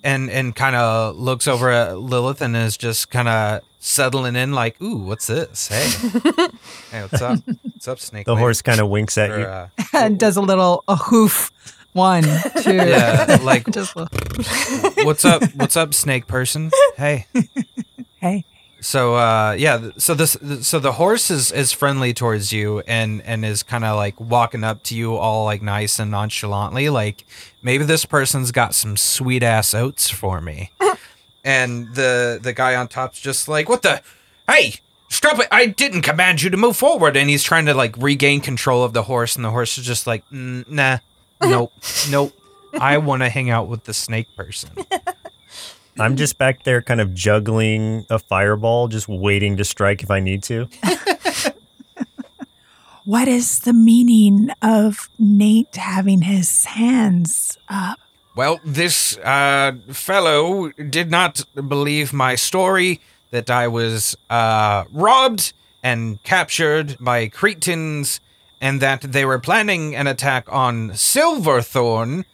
and 0.03 0.31
and 0.31 0.55
kind 0.55 0.77
of 0.77 1.17
looks 1.17 1.47
over 1.49 1.71
at 1.71 1.99
Lilith 1.99 2.41
and 2.43 2.57
is 2.57 2.77
just 2.77 3.11
kind 3.11 3.29
of 3.29 3.63
settling 3.79 4.37
in 4.37 4.53
like, 4.53 4.81
"Ooh, 4.83 4.99
what's 4.99 5.27
this? 5.29 5.69
Hey. 5.69 5.89
hey, 6.91 7.03
what's 7.03 7.23
up? 7.23 7.39
What's 7.63 7.89
up, 7.89 8.01
Snake?" 8.01 8.27
The 8.27 8.33
Lady?" 8.33 8.41
horse 8.41 8.63
kind 8.63 8.81
of 8.81 8.89
winks 8.89 9.17
at 9.17 9.31
Or, 9.31 9.39
you. 9.39 9.45
uh, 9.47 9.69
and 9.95 10.19
does 10.19 10.37
a 10.37 10.41
little 10.43 10.85
a 10.89 10.97
hoof. 10.97 11.51
One, 11.97 12.25
two. 12.63 12.75
yeah, 12.75 13.39
like, 13.43 13.67
Just 13.71 13.97
a- 13.97 14.07
"What's 15.05 15.25
up? 15.25 15.43
What's 15.55 15.77
up, 15.79 15.95
Snake 15.95 16.27
person? 16.27 16.71
Hey." 16.99 17.27
hey. 18.21 18.45
So 18.83 19.17
uh 19.17 19.57
yeah, 19.59 19.91
so 19.97 20.13
this 20.13 20.37
so 20.61 20.79
the 20.79 20.93
horse 20.93 21.31
is 21.31 21.51
is 21.51 21.73
friendly 21.73 22.13
towards 22.13 22.53
you 22.53 22.81
and 22.87 23.23
and 23.23 23.45
is 23.47 23.63
kind 23.63 23.83
of 23.85 23.97
like 23.97 24.21
walking 24.21 24.63
up 24.63 24.83
to 24.85 24.95
you 24.95 25.17
all 25.17 25.45
like 25.47 25.63
nice 25.63 25.99
and 25.99 26.11
nonchalantly 26.11 26.91
like 26.91 27.25
maybe 27.63 27.85
this 27.85 28.05
person's 28.05 28.53
got 28.53 28.75
some 28.75 28.99
sweet 28.99 29.43
ass 29.43 29.73
oats 29.73 30.11
for 30.11 30.43
me. 30.43 30.71
and 31.45 31.95
the 31.95 32.39
the 32.41 32.53
guy 32.53 32.75
on 32.77 32.89
top's 32.89 33.19
just 33.19 33.49
like, 33.49 33.71
"What 33.71 33.81
the 33.81 34.03
Hey, 34.47 34.75
stop 35.09 35.39
it. 35.41 35.49
I 35.51 35.67
didn't 35.67 36.03
command 36.03 36.43
you 36.43 36.51
to 36.51 36.57
move 36.59 36.77
forward." 36.77 37.17
And 37.17 37.31
he's 37.31 37.43
trying 37.43 37.65
to 37.67 37.75
like 37.75 37.97
regain 37.97 38.43
control 38.43 38.85
of 38.85 38.93
the 38.93 39.05
horse 39.05 39.35
and 39.37 39.45
the 39.45 39.51
horse 39.51 39.79
is 39.79 39.87
just 39.87 40.07
like, 40.07 40.23
"Mm, 40.31 40.69
"Nah. 40.69 40.99
Nope. 41.41 41.73
nope. 42.11 42.33
I 42.79 42.99
want 42.99 43.23
to 43.23 43.29
hang 43.29 43.51
out 43.51 43.69
with 43.69 43.85
the 43.85 43.95
snake 43.95 44.35
person." 44.37 44.71
I'm 45.99 46.17
just 46.17 46.37
back 46.37 46.65
there 46.65 46.83
kind 46.83 47.01
of 47.01 47.15
juggling 47.15 48.05
a 48.11 48.19
fireball, 48.19 48.89
just 48.89 49.09
waiting 49.09 49.57
to 49.57 49.65
strike 49.65 50.03
if 50.03 50.11
I 50.11 50.21
need 50.21 50.43
to. 50.45 50.69
What 53.07 53.29
is 53.29 53.61
the 53.61 53.73
meaning 53.73 54.51
of 54.63 55.09
Nate 55.17 55.77
having 55.77 56.23
his 56.23 56.65
hands 56.65 57.57
up? 57.69 58.01
Well, 58.35 58.59
this 58.65 59.17
uh, 59.19 59.77
fellow 59.93 60.71
did 60.73 61.09
not 61.09 61.45
believe 61.55 62.13
my 62.13 62.35
story 62.35 63.01
that 63.31 63.49
I 63.49 63.69
was 63.69 64.17
uh, 64.29 64.87
robbed 64.91 65.53
and 65.85 66.21
captured 66.25 66.97
by 66.99 67.29
Cretans 67.29 68.19
and 68.61 68.81
that 68.81 69.01
they 69.01 69.25
were 69.25 69.39
planning 69.39 69.95
an 69.95 70.07
attack 70.07 70.51
on 70.53 70.95
Silverthorn 70.95 72.25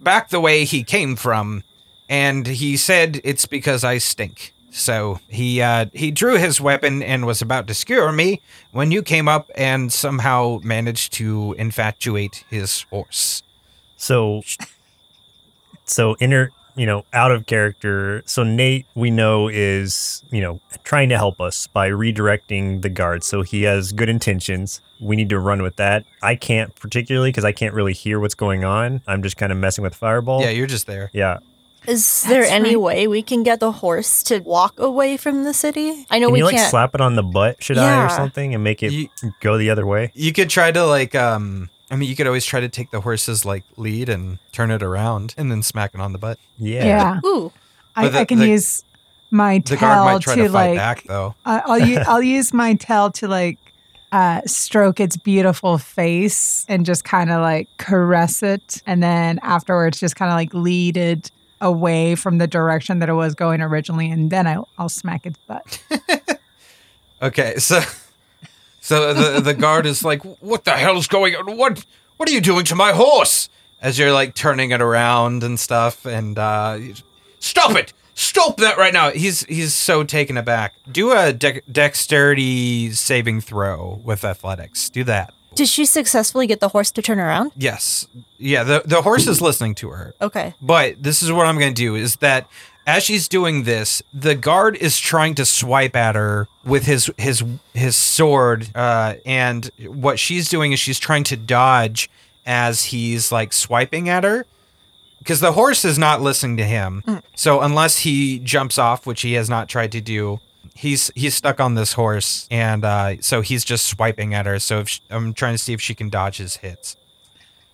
back 0.00 0.28
the 0.28 0.40
way 0.40 0.64
he 0.64 0.84
came 0.84 1.16
from. 1.16 1.64
And 2.08 2.46
he 2.46 2.76
said 2.76 3.20
it's 3.24 3.46
because 3.46 3.84
I 3.84 3.98
stink. 3.98 4.52
So 4.70 5.20
he 5.28 5.60
uh, 5.60 5.86
he 5.92 6.10
drew 6.10 6.36
his 6.36 6.60
weapon 6.60 7.02
and 7.02 7.26
was 7.26 7.42
about 7.42 7.66
to 7.66 7.74
skewer 7.74 8.10
me 8.10 8.40
when 8.70 8.90
you 8.90 9.02
came 9.02 9.28
up 9.28 9.50
and 9.54 9.92
somehow 9.92 10.60
managed 10.62 11.12
to 11.14 11.54
infatuate 11.58 12.44
his 12.48 12.82
horse. 12.90 13.42
So, 13.96 14.42
so 15.84 16.16
inner, 16.20 16.50
you 16.74 16.86
know, 16.86 17.04
out 17.12 17.30
of 17.30 17.46
character. 17.46 18.22
So 18.26 18.42
Nate, 18.44 18.86
we 18.94 19.10
know 19.10 19.48
is 19.48 20.22
you 20.30 20.40
know 20.40 20.60
trying 20.84 21.08
to 21.10 21.16
help 21.16 21.40
us 21.40 21.66
by 21.66 21.88
redirecting 21.90 22.82
the 22.82 22.88
guard. 22.88 23.24
So 23.24 23.42
he 23.42 23.62
has 23.64 23.92
good 23.92 24.08
intentions. 24.08 24.80
We 25.00 25.16
need 25.16 25.28
to 25.30 25.38
run 25.38 25.62
with 25.62 25.76
that. 25.76 26.04
I 26.22 26.34
can't 26.36 26.74
particularly 26.76 27.30
because 27.30 27.44
I 27.44 27.52
can't 27.52 27.74
really 27.74 27.92
hear 27.92 28.20
what's 28.20 28.34
going 28.34 28.64
on. 28.64 29.00
I'm 29.06 29.22
just 29.22 29.36
kind 29.36 29.52
of 29.52 29.58
messing 29.58 29.82
with 29.82 29.94
fireball. 29.94 30.42
Yeah, 30.42 30.50
you're 30.50 30.66
just 30.66 30.86
there. 30.86 31.10
Yeah. 31.12 31.38
Is 31.84 32.22
there 32.22 32.42
That's 32.42 32.52
any 32.52 32.76
right. 32.76 32.80
way 32.80 33.08
we 33.08 33.22
can 33.22 33.42
get 33.42 33.58
the 33.58 33.72
horse 33.72 34.22
to 34.24 34.38
walk 34.38 34.78
away 34.78 35.16
from 35.16 35.42
the 35.42 35.52
city? 35.52 36.06
I 36.12 36.20
know 36.20 36.28
Can 36.28 36.34
we 36.34 36.38
you 36.38 36.48
can't. 36.48 36.70
slap 36.70 36.94
it 36.94 37.00
on 37.00 37.16
the 37.16 37.24
butt, 37.24 37.60
should 37.60 37.76
I, 37.76 38.04
or 38.04 38.08
something, 38.08 38.54
and 38.54 38.62
make 38.62 38.84
it 38.84 38.92
You- 38.92 39.08
go 39.40 39.58
the 39.58 39.68
other 39.70 39.84
way? 39.84 40.12
You 40.14 40.32
could 40.32 40.48
try 40.48 40.70
to 40.70 40.84
like 40.86 41.16
um 41.16 41.70
I 41.92 41.96
mean 41.96 42.08
you 42.08 42.16
could 42.16 42.26
always 42.26 42.44
try 42.44 42.58
to 42.60 42.68
take 42.68 42.90
the 42.90 43.00
horse's 43.02 43.44
like 43.44 43.62
lead 43.76 44.08
and 44.08 44.38
turn 44.50 44.70
it 44.72 44.82
around 44.82 45.34
and 45.36 45.50
then 45.50 45.62
smack 45.62 45.92
it 45.94 46.00
on 46.00 46.12
the 46.12 46.18
butt. 46.18 46.38
Yeah. 46.58 46.84
Yeah. 46.84 47.20
Ooh, 47.24 47.52
I, 47.94 48.08
the- 48.08 48.18
I 48.20 48.24
can 48.24 48.38
the- 48.38 48.48
use 48.48 48.82
my 49.30 49.58
The 49.58 49.76
tail 49.76 49.80
guard 49.80 50.14
might 50.14 50.22
try 50.22 50.34
to, 50.36 50.42
to, 50.44 50.48
fight 50.48 50.68
like 50.70 50.76
back 50.78 51.04
though. 51.04 51.34
I- 51.44 51.62
I'll 51.66 51.78
u- 51.78 52.02
I'll 52.06 52.22
use 52.22 52.52
my 52.52 52.74
tail 52.74 53.10
to 53.12 53.28
like 53.28 53.58
uh, 54.10 54.40
stroke 54.46 55.00
its 55.00 55.16
beautiful 55.16 55.78
face 55.78 56.66
and 56.68 56.84
just 56.84 57.04
kind 57.04 57.30
of 57.30 57.40
like 57.40 57.68
caress 57.78 58.42
it, 58.42 58.82
and 58.86 59.02
then 59.02 59.38
afterwards 59.42 59.98
just 60.00 60.16
kind 60.16 60.30
of 60.30 60.36
like 60.36 60.52
lead 60.52 60.96
it 60.98 61.30
away 61.62 62.14
from 62.14 62.36
the 62.38 62.46
direction 62.46 62.98
that 62.98 63.08
it 63.08 63.14
was 63.14 63.34
going 63.34 63.62
originally, 63.62 64.10
and 64.10 64.30
then 64.30 64.46
I'll, 64.46 64.68
I'll 64.78 64.88
smack 64.90 65.24
its 65.26 65.38
butt. 65.46 65.82
Okay, 67.22 67.54
so 67.58 67.80
so 68.82 69.14
the 69.14 69.40
the 69.40 69.54
guard 69.54 69.86
is 69.86 70.04
like, 70.04 70.20
"What 70.42 70.64
the 70.64 70.72
hell's 70.72 71.06
going 71.06 71.34
on? 71.34 71.56
What 71.56 71.84
what 72.18 72.28
are 72.28 72.32
you 72.32 72.40
doing 72.42 72.64
to 72.66 72.74
my 72.74 72.92
horse?" 72.92 73.48
As 73.80 73.98
you're 73.98 74.12
like 74.12 74.34
turning 74.34 74.70
it 74.72 74.80
around 74.82 75.42
and 75.42 75.58
stuff, 75.58 76.04
and 76.06 76.38
uh, 76.38 76.78
stop 77.40 77.74
it! 77.76 77.92
Stop 78.14 78.58
that 78.58 78.76
right 78.76 78.92
now! 78.92 79.10
He's 79.10 79.44
he's 79.46 79.72
so 79.74 80.04
taken 80.04 80.36
aback. 80.36 80.74
Do 80.90 81.10
a 81.12 81.32
de- 81.32 81.62
dexterity 81.70 82.90
saving 82.92 83.40
throw 83.40 84.00
with 84.04 84.24
athletics. 84.24 84.88
Do 84.90 85.02
that. 85.04 85.32
did 85.54 85.68
she 85.68 85.84
successfully 85.84 86.46
get 86.46 86.60
the 86.60 86.68
horse 86.68 86.90
to 86.92 87.02
turn 87.02 87.18
around? 87.18 87.52
Yes. 87.56 88.06
Yeah. 88.38 88.62
The 88.64 88.82
the 88.84 89.02
horse 89.02 89.26
is 89.26 89.40
listening 89.40 89.74
to 89.76 89.88
her. 89.90 90.14
Okay. 90.20 90.54
But 90.60 91.02
this 91.02 91.22
is 91.22 91.32
what 91.32 91.46
I'm 91.46 91.58
going 91.58 91.74
to 91.74 91.82
do 91.82 91.94
is 91.96 92.16
that 92.16 92.48
as 92.86 93.04
she's 93.04 93.28
doing 93.28 93.62
this, 93.62 94.02
the 94.12 94.34
guard 94.34 94.76
is 94.76 94.98
trying 94.98 95.34
to 95.36 95.44
swipe 95.44 95.94
at 95.94 96.14
her 96.14 96.48
with 96.64 96.86
his 96.86 97.10
his 97.16 97.44
his 97.74 97.96
sword 97.96 98.68
uh, 98.74 99.14
and 99.24 99.70
what 99.86 100.18
she's 100.18 100.48
doing 100.48 100.72
is 100.72 100.80
she's 100.80 100.98
trying 100.98 101.24
to 101.24 101.36
dodge 101.36 102.10
as 102.44 102.84
he's 102.84 103.30
like 103.30 103.52
swiping 103.52 104.08
at 104.08 104.24
her 104.24 104.44
because 105.18 105.38
the 105.40 105.52
horse 105.52 105.84
is 105.84 105.98
not 105.98 106.20
listening 106.20 106.56
to 106.56 106.64
him. 106.64 107.02
So 107.36 107.60
unless 107.60 107.98
he 108.00 108.40
jumps 108.40 108.78
off, 108.78 109.06
which 109.06 109.22
he 109.22 109.34
has 109.34 109.48
not 109.48 109.68
tried 109.68 109.92
to 109.92 110.00
do, 110.00 110.40
he's 110.74 111.12
he's 111.14 111.34
stuck 111.34 111.60
on 111.60 111.76
this 111.76 111.92
horse 111.92 112.48
and 112.50 112.84
uh, 112.84 113.20
so 113.20 113.40
he's 113.42 113.64
just 113.64 113.86
swiping 113.86 114.34
at 114.34 114.46
her. 114.46 114.58
So 114.58 114.80
if 114.80 114.88
sh 114.88 115.00
I'm 115.10 115.32
trying 115.34 115.54
to 115.54 115.58
see 115.58 115.72
if 115.72 115.80
she 115.80 115.94
can 115.94 116.08
dodge 116.08 116.38
his 116.38 116.56
hits. 116.56 116.96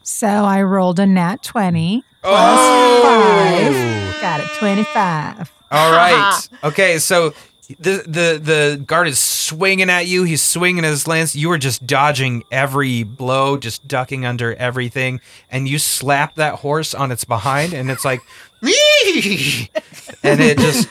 So 0.02 0.26
I 0.26 0.62
rolled 0.62 0.98
a 0.98 1.06
nat 1.06 1.42
twenty. 1.42 2.04
Oh! 2.24 4.18
Got 4.20 4.40
it, 4.40 4.48
twenty 4.58 4.84
five. 4.84 5.50
All 5.70 5.92
right. 5.92 6.48
Okay, 6.64 6.98
so 6.98 7.34
the 7.78 8.02
the 8.06 8.40
the 8.42 8.82
guard 8.84 9.06
is 9.08 9.18
swinging 9.18 9.90
at 9.90 10.06
you. 10.06 10.24
He's 10.24 10.42
swinging 10.42 10.82
his 10.84 11.06
lance. 11.06 11.36
You 11.36 11.52
are 11.52 11.58
just 11.58 11.86
dodging 11.86 12.42
every 12.50 13.02
blow, 13.04 13.56
just 13.58 13.86
ducking 13.86 14.24
under 14.26 14.54
everything, 14.54 15.20
and 15.50 15.68
you 15.68 15.78
slap 15.78 16.34
that 16.36 16.54
horse 16.56 16.94
on 16.94 17.12
its 17.12 17.24
behind, 17.24 17.74
and 17.74 17.90
it's 17.90 18.04
like, 18.04 18.20
"Wee!" 18.62 19.70
and 20.24 20.40
it 20.40 20.58
just 20.58 20.88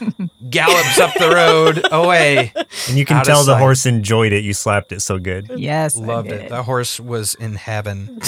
gallops 0.49 0.99
up 0.99 1.13
the 1.15 1.29
road 1.31 1.85
away. 1.91 2.53
And 2.87 2.97
you 2.97 3.03
can 3.03 3.17
Out 3.17 3.23
of 3.23 3.27
tell 3.27 3.43
the 3.43 3.53
sight. 3.53 3.59
horse 3.59 3.85
enjoyed 3.85 4.31
it. 4.31 4.43
You 4.45 4.53
slapped 4.53 4.91
it 4.93 5.01
so 5.01 5.17
good. 5.19 5.51
Yes, 5.57 5.97
I 5.97 6.01
Loved 6.05 6.29
did. 6.29 6.41
it. 6.43 6.49
The 6.49 6.63
horse 6.63 6.99
was 6.99 7.35
in 7.35 7.55
heaven. 7.55 8.21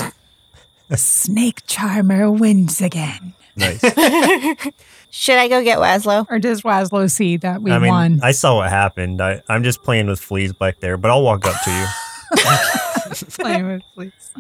The 0.89 0.97
snake 0.97 1.61
Charmer 1.67 2.31
wins 2.31 2.81
again. 2.81 3.33
Nice. 3.55 3.81
Should 5.11 5.35
I 5.37 5.47
go 5.47 5.63
get 5.63 5.79
Waslow? 5.79 6.25
Or 6.29 6.39
does 6.39 6.61
Waslow 6.63 7.09
see 7.09 7.37
that 7.37 7.61
we 7.61 7.71
I 7.71 7.79
mean, 7.79 7.89
won? 7.89 8.19
I 8.21 8.31
saw 8.31 8.57
what 8.57 8.69
happened. 8.69 9.21
I, 9.21 9.41
I'm 9.47 9.63
just 9.63 9.83
playing 9.83 10.07
with 10.07 10.19
fleas 10.19 10.53
back 10.53 10.79
there, 10.79 10.97
but 10.97 11.11
I'll 11.11 11.23
walk 11.23 11.45
up 11.45 11.55
to 11.63 11.71
you. 11.71 11.85
Play 13.39 13.63
with 13.63 13.83
fleas. 13.93 14.31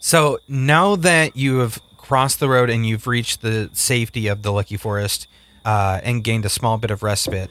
So 0.00 0.38
now 0.48 0.96
that 0.96 1.36
you 1.36 1.58
have 1.58 1.80
crossed 1.96 2.40
the 2.40 2.48
road 2.48 2.70
and 2.70 2.86
you've 2.86 3.06
reached 3.06 3.40
the 3.40 3.70
safety 3.72 4.26
of 4.26 4.42
the 4.42 4.52
Lucky 4.52 4.76
Forest 4.76 5.26
uh, 5.64 6.00
and 6.02 6.22
gained 6.22 6.44
a 6.44 6.50
small 6.50 6.76
bit 6.76 6.90
of 6.90 7.02
respite, 7.02 7.50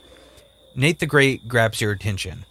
Nate 0.76 1.00
the 1.00 1.08
Great 1.08 1.48
grabs 1.48 1.82
your 1.82 1.92
attention. 1.92 2.46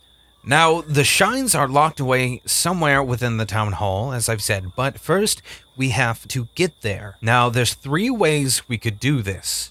Now, 0.44 0.80
the 0.80 1.04
shines 1.04 1.54
are 1.54 1.68
locked 1.68 2.00
away 2.00 2.42
somewhere 2.44 3.02
within 3.02 3.36
the 3.36 3.46
town 3.46 3.72
hall, 3.72 4.12
as 4.12 4.28
I've 4.28 4.42
said, 4.42 4.72
but 4.74 4.98
first 4.98 5.40
we 5.76 5.90
have 5.90 6.26
to 6.28 6.48
get 6.56 6.80
there. 6.80 7.16
Now, 7.20 7.48
there's 7.48 7.74
three 7.74 8.10
ways 8.10 8.68
we 8.68 8.76
could 8.76 8.98
do 8.98 9.22
this. 9.22 9.70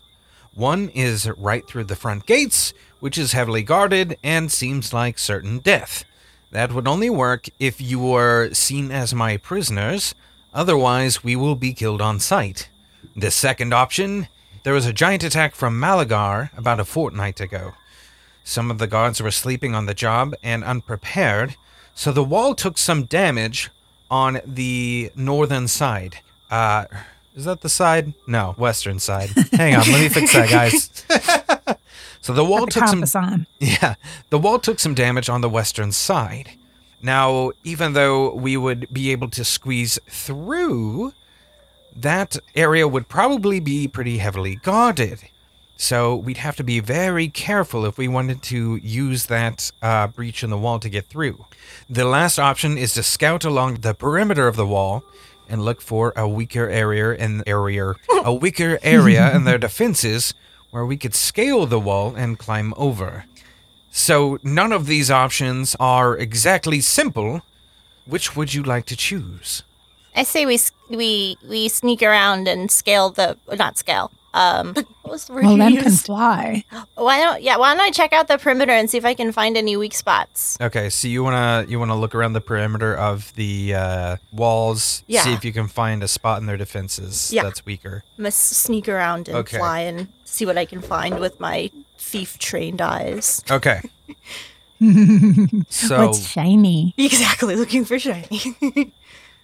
One 0.53 0.89
is 0.89 1.29
right 1.37 1.67
through 1.67 1.85
the 1.85 1.95
front 1.95 2.25
gates, 2.25 2.73
which 3.01 3.17
is 3.17 3.33
heavily 3.33 3.63
guarded 3.63 4.17
and 4.23 4.51
seems 4.51 4.93
like 4.93 5.19
certain 5.19 5.59
death. 5.59 6.05
That 6.51 6.73
would 6.73 6.87
only 6.87 7.09
work 7.09 7.47
if 7.59 7.81
you 7.81 7.99
were 7.99 8.53
seen 8.53 8.91
as 8.91 9.13
my 9.13 9.37
prisoners, 9.37 10.15
otherwise, 10.53 11.23
we 11.23 11.35
will 11.35 11.55
be 11.55 11.73
killed 11.73 12.01
on 12.01 12.19
sight. 12.19 12.69
The 13.15 13.31
second 13.31 13.73
option 13.73 14.27
there 14.63 14.73
was 14.73 14.85
a 14.85 14.93
giant 14.93 15.23
attack 15.23 15.55
from 15.55 15.79
Malagar 15.79 16.55
about 16.55 16.79
a 16.79 16.85
fortnight 16.85 17.41
ago. 17.41 17.73
Some 18.43 18.71
of 18.71 18.77
the 18.77 18.87
guards 18.87 19.21
were 19.21 19.31
sleeping 19.31 19.75
on 19.75 19.85
the 19.85 19.93
job 19.93 20.33
and 20.43 20.63
unprepared, 20.63 21.55
so 21.93 22.11
the 22.11 22.23
wall 22.23 22.55
took 22.55 22.77
some 22.77 23.03
damage 23.03 23.69
on 24.09 24.41
the 24.45 25.11
northern 25.15 25.67
side. 25.67 26.19
Uh, 26.49 26.85
is 27.35 27.45
that 27.45 27.61
the 27.61 27.69
side? 27.69 28.13
No, 28.27 28.55
western 28.57 28.99
side. 28.99 29.29
Hang 29.53 29.75
on, 29.75 29.89
let 29.89 30.01
me 30.01 30.09
fix 30.09 30.33
that, 30.33 30.49
guys. 30.49 30.89
so 32.21 32.33
the 32.33 32.43
wall 32.43 32.67
took 32.67 32.87
some 32.87 33.03
on. 33.23 33.47
yeah, 33.59 33.95
the 34.29 34.37
wall 34.37 34.59
took 34.59 34.79
some 34.79 34.93
damage 34.93 35.29
on 35.29 35.41
the 35.41 35.49
western 35.49 35.91
side. 35.91 36.51
Now, 37.01 37.51
even 37.63 37.93
though 37.93 38.33
we 38.33 38.57
would 38.57 38.91
be 38.93 39.11
able 39.11 39.29
to 39.29 39.43
squeeze 39.43 39.97
through, 40.07 41.13
that 41.95 42.37
area 42.55 42.87
would 42.87 43.07
probably 43.07 43.59
be 43.59 43.87
pretty 43.87 44.19
heavily 44.19 44.55
guarded. 44.55 45.19
So 45.81 46.15
we'd 46.15 46.37
have 46.37 46.55
to 46.57 46.63
be 46.63 46.79
very 46.79 47.27
careful 47.27 47.87
if 47.87 47.97
we 47.97 48.07
wanted 48.07 48.43
to 48.43 48.75
use 48.75 49.25
that 49.25 49.71
uh, 49.81 50.05
breach 50.05 50.43
in 50.43 50.51
the 50.51 50.57
wall 50.57 50.77
to 50.77 50.89
get 50.89 51.07
through. 51.07 51.45
The 51.89 52.05
last 52.05 52.37
option 52.37 52.77
is 52.77 52.93
to 52.93 53.01
scout 53.01 53.43
along 53.43 53.77
the 53.81 53.95
perimeter 53.95 54.47
of 54.47 54.55
the 54.55 54.65
wall 54.67 55.03
and 55.49 55.65
look 55.65 55.81
for 55.81 56.13
a 56.15 56.29
weaker 56.29 56.69
area 56.69 57.13
in 57.15 57.41
area 57.47 57.95
a 58.23 58.31
weaker 58.31 58.77
area 58.83 59.35
in 59.35 59.45
their 59.45 59.57
defenses 59.57 60.35
where 60.69 60.85
we 60.85 60.97
could 60.97 61.15
scale 61.15 61.65
the 61.65 61.79
wall 61.79 62.13
and 62.15 62.37
climb 62.37 62.75
over. 62.77 63.25
So 63.89 64.37
none 64.43 64.71
of 64.71 64.85
these 64.85 65.09
options 65.09 65.75
are 65.79 66.15
exactly 66.15 66.79
simple. 66.81 67.41
Which 68.05 68.35
would 68.35 68.53
you 68.53 68.61
like 68.61 68.85
to 68.85 68.95
choose? 68.95 69.63
I 70.15 70.23
say 70.23 70.45
we 70.45 70.59
we 70.91 71.37
we 71.49 71.69
sneak 71.69 72.03
around 72.03 72.47
and 72.47 72.69
scale 72.69 73.09
the 73.09 73.35
not 73.57 73.79
scale. 73.79 74.11
Um, 74.33 74.73
what 75.01 75.11
was 75.11 75.25
the 75.25 75.33
word 75.33 75.43
Well, 75.43 75.69
you 75.69 75.81
can 75.81 75.91
fly. 75.91 76.63
Why 76.95 77.19
don't 77.19 77.41
yeah? 77.41 77.57
Why 77.57 77.73
don't 77.73 77.81
I 77.81 77.91
check 77.91 78.13
out 78.13 78.27
the 78.29 78.37
perimeter 78.37 78.71
and 78.71 78.89
see 78.89 78.97
if 78.97 79.03
I 79.05 79.13
can 79.13 79.31
find 79.31 79.57
any 79.57 79.75
weak 79.75 79.93
spots? 79.93 80.57
Okay, 80.61 80.89
so 80.89 81.07
you 81.09 81.23
wanna 81.23 81.65
you 81.67 81.79
wanna 81.79 81.97
look 81.99 82.15
around 82.15 82.33
the 82.33 82.41
perimeter 82.41 82.95
of 82.95 83.33
the 83.35 83.73
uh, 83.75 84.15
walls, 84.31 85.03
Yeah. 85.07 85.23
see 85.23 85.33
if 85.33 85.43
you 85.43 85.51
can 85.51 85.67
find 85.67 86.01
a 86.03 86.07
spot 86.07 86.39
in 86.39 86.45
their 86.45 86.57
defenses 86.57 87.31
Yeah. 87.33 87.43
that's 87.43 87.65
weaker. 87.65 88.03
I'm 88.17 88.23
gonna 88.23 88.31
sneak 88.31 88.87
around 88.87 89.27
and 89.27 89.37
Okay. 89.39 89.57
fly 89.57 89.79
and 89.81 90.07
see 90.23 90.45
what 90.45 90.57
I 90.57 90.63
can 90.65 90.81
find 90.81 91.19
with 91.19 91.39
my 91.39 91.69
thief 91.97 92.37
trained 92.39 92.81
eyes. 92.81 93.43
Okay. 93.51 93.81
so 95.69 96.07
What's 96.07 96.25
shiny? 96.27 96.93
Exactly, 96.97 97.55
looking 97.55 97.85
for 97.85 97.99
shiny. 97.99 98.93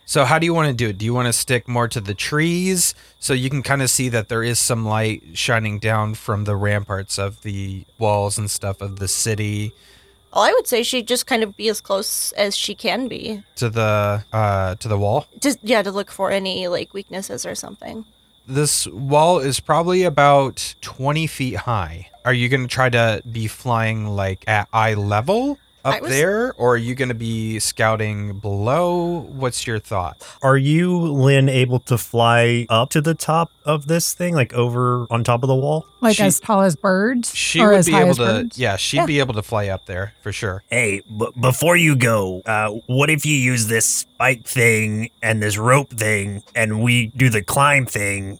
So 0.07 0.25
how 0.25 0.39
do 0.39 0.45
you 0.45 0.53
want 0.55 0.69
to 0.69 0.73
do 0.73 0.89
it? 0.89 0.97
Do 0.97 1.05
you 1.05 1.13
want 1.13 1.27
to 1.27 1.33
stick 1.33 1.67
more 1.67 1.87
to 1.89 2.01
the 2.01 2.15
trees 2.15 2.95
so 3.19 3.33
you 3.33 3.51
can 3.51 3.61
kind 3.61 3.83
of 3.83 3.91
see 3.91 4.09
that 4.09 4.29
there 4.29 4.41
is 4.41 4.57
some 4.57 4.85
light 4.85 5.21
shining 5.33 5.77
down 5.77 6.15
from 6.15 6.45
the 6.45 6.55
ramparts 6.55 7.19
of 7.19 7.43
the 7.43 7.85
walls 7.99 8.39
and 8.39 8.49
stuff 8.49 8.81
of 8.81 8.97
the 8.97 9.07
city 9.07 9.73
well, 10.33 10.43
I 10.43 10.51
would 10.51 10.67
say 10.67 10.83
she'd 10.83 11.07
just 11.07 11.25
kind 11.25 11.41
of 11.41 11.55
be 11.55 11.67
as 11.69 11.81
close 11.81 12.31
as 12.33 12.55
she 12.55 12.75
can 12.75 13.07
be. 13.07 13.43
to 13.55 13.69
the 13.69 14.23
uh 14.31 14.75
to 14.75 14.87
the 14.87 14.97
wall? 14.97 15.25
Just 15.39 15.57
yeah, 15.63 15.81
to 15.81 15.91
look 15.91 16.11
for 16.11 16.29
any 16.29 16.67
like 16.67 16.93
weaknesses 16.93 17.45
or 17.45 17.55
something. 17.55 18.05
This 18.45 18.85
wall 18.87 19.39
is 19.39 19.59
probably 19.59 20.03
about 20.03 20.75
20 20.81 21.25
feet 21.25 21.55
high. 21.55 22.09
Are 22.23 22.33
you 22.33 22.49
going 22.49 22.61
to 22.61 22.67
try 22.67 22.89
to 22.89 23.21
be 23.29 23.47
flying 23.47 24.05
like 24.05 24.47
at 24.47 24.69
eye 24.71 24.93
level 24.93 25.57
up 25.95 26.01
was- 26.01 26.11
there, 26.11 26.53
or 26.53 26.73
are 26.73 26.77
you 26.77 26.95
going 26.95 27.09
to 27.09 27.15
be 27.15 27.59
scouting 27.59 28.39
below? 28.39 29.21
What's 29.29 29.65
your 29.65 29.79
thought? 29.79 30.17
Are 30.41 30.57
you, 30.57 30.97
Lynn, 30.99 31.49
able 31.49 31.79
to 31.81 31.97
fly 31.97 32.65
up 32.69 32.89
to 32.91 33.01
the 33.01 33.13
top 33.13 33.51
of 33.65 33.87
this 33.87 34.13
thing, 34.13 34.33
like 34.35 34.53
over 34.53 35.07
on 35.09 35.23
top 35.23 35.43
of 35.43 35.47
the 35.47 35.55
wall? 35.55 35.85
Like 36.01 36.17
She- 36.17 36.23
as 36.23 36.39
tall 36.39 36.61
as 36.61 36.75
birds? 36.75 37.33
She 37.35 37.59
or 37.61 37.69
would 37.69 37.77
as 37.79 37.85
be 37.87 37.91
high 37.93 38.03
able 38.03 38.15
to, 38.15 38.23
birds? 38.23 38.57
yeah, 38.59 38.75
she'd 38.77 38.97
Yeah. 38.97 39.05
be 39.05 39.19
able 39.19 39.33
to 39.35 39.41
fly 39.43 39.67
up 39.67 39.85
there 39.85 40.13
for 40.21 40.31
sure. 40.31 40.63
Hey, 40.69 41.01
b- 41.17 41.27
before 41.39 41.75
you 41.77 41.95
go, 41.95 42.41
uh, 42.45 42.69
what 42.87 43.09
if 43.09 43.25
you 43.25 43.35
use 43.35 43.67
this 43.67 43.85
spike 43.85 44.45
thing 44.45 45.09
and 45.21 45.41
this 45.41 45.57
rope 45.57 45.89
thing, 45.91 46.43
and 46.55 46.81
we 46.83 47.07
do 47.07 47.29
the 47.29 47.41
climb 47.41 47.85
thing 47.85 48.39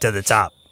to 0.00 0.10
the 0.10 0.22
top? 0.22 0.52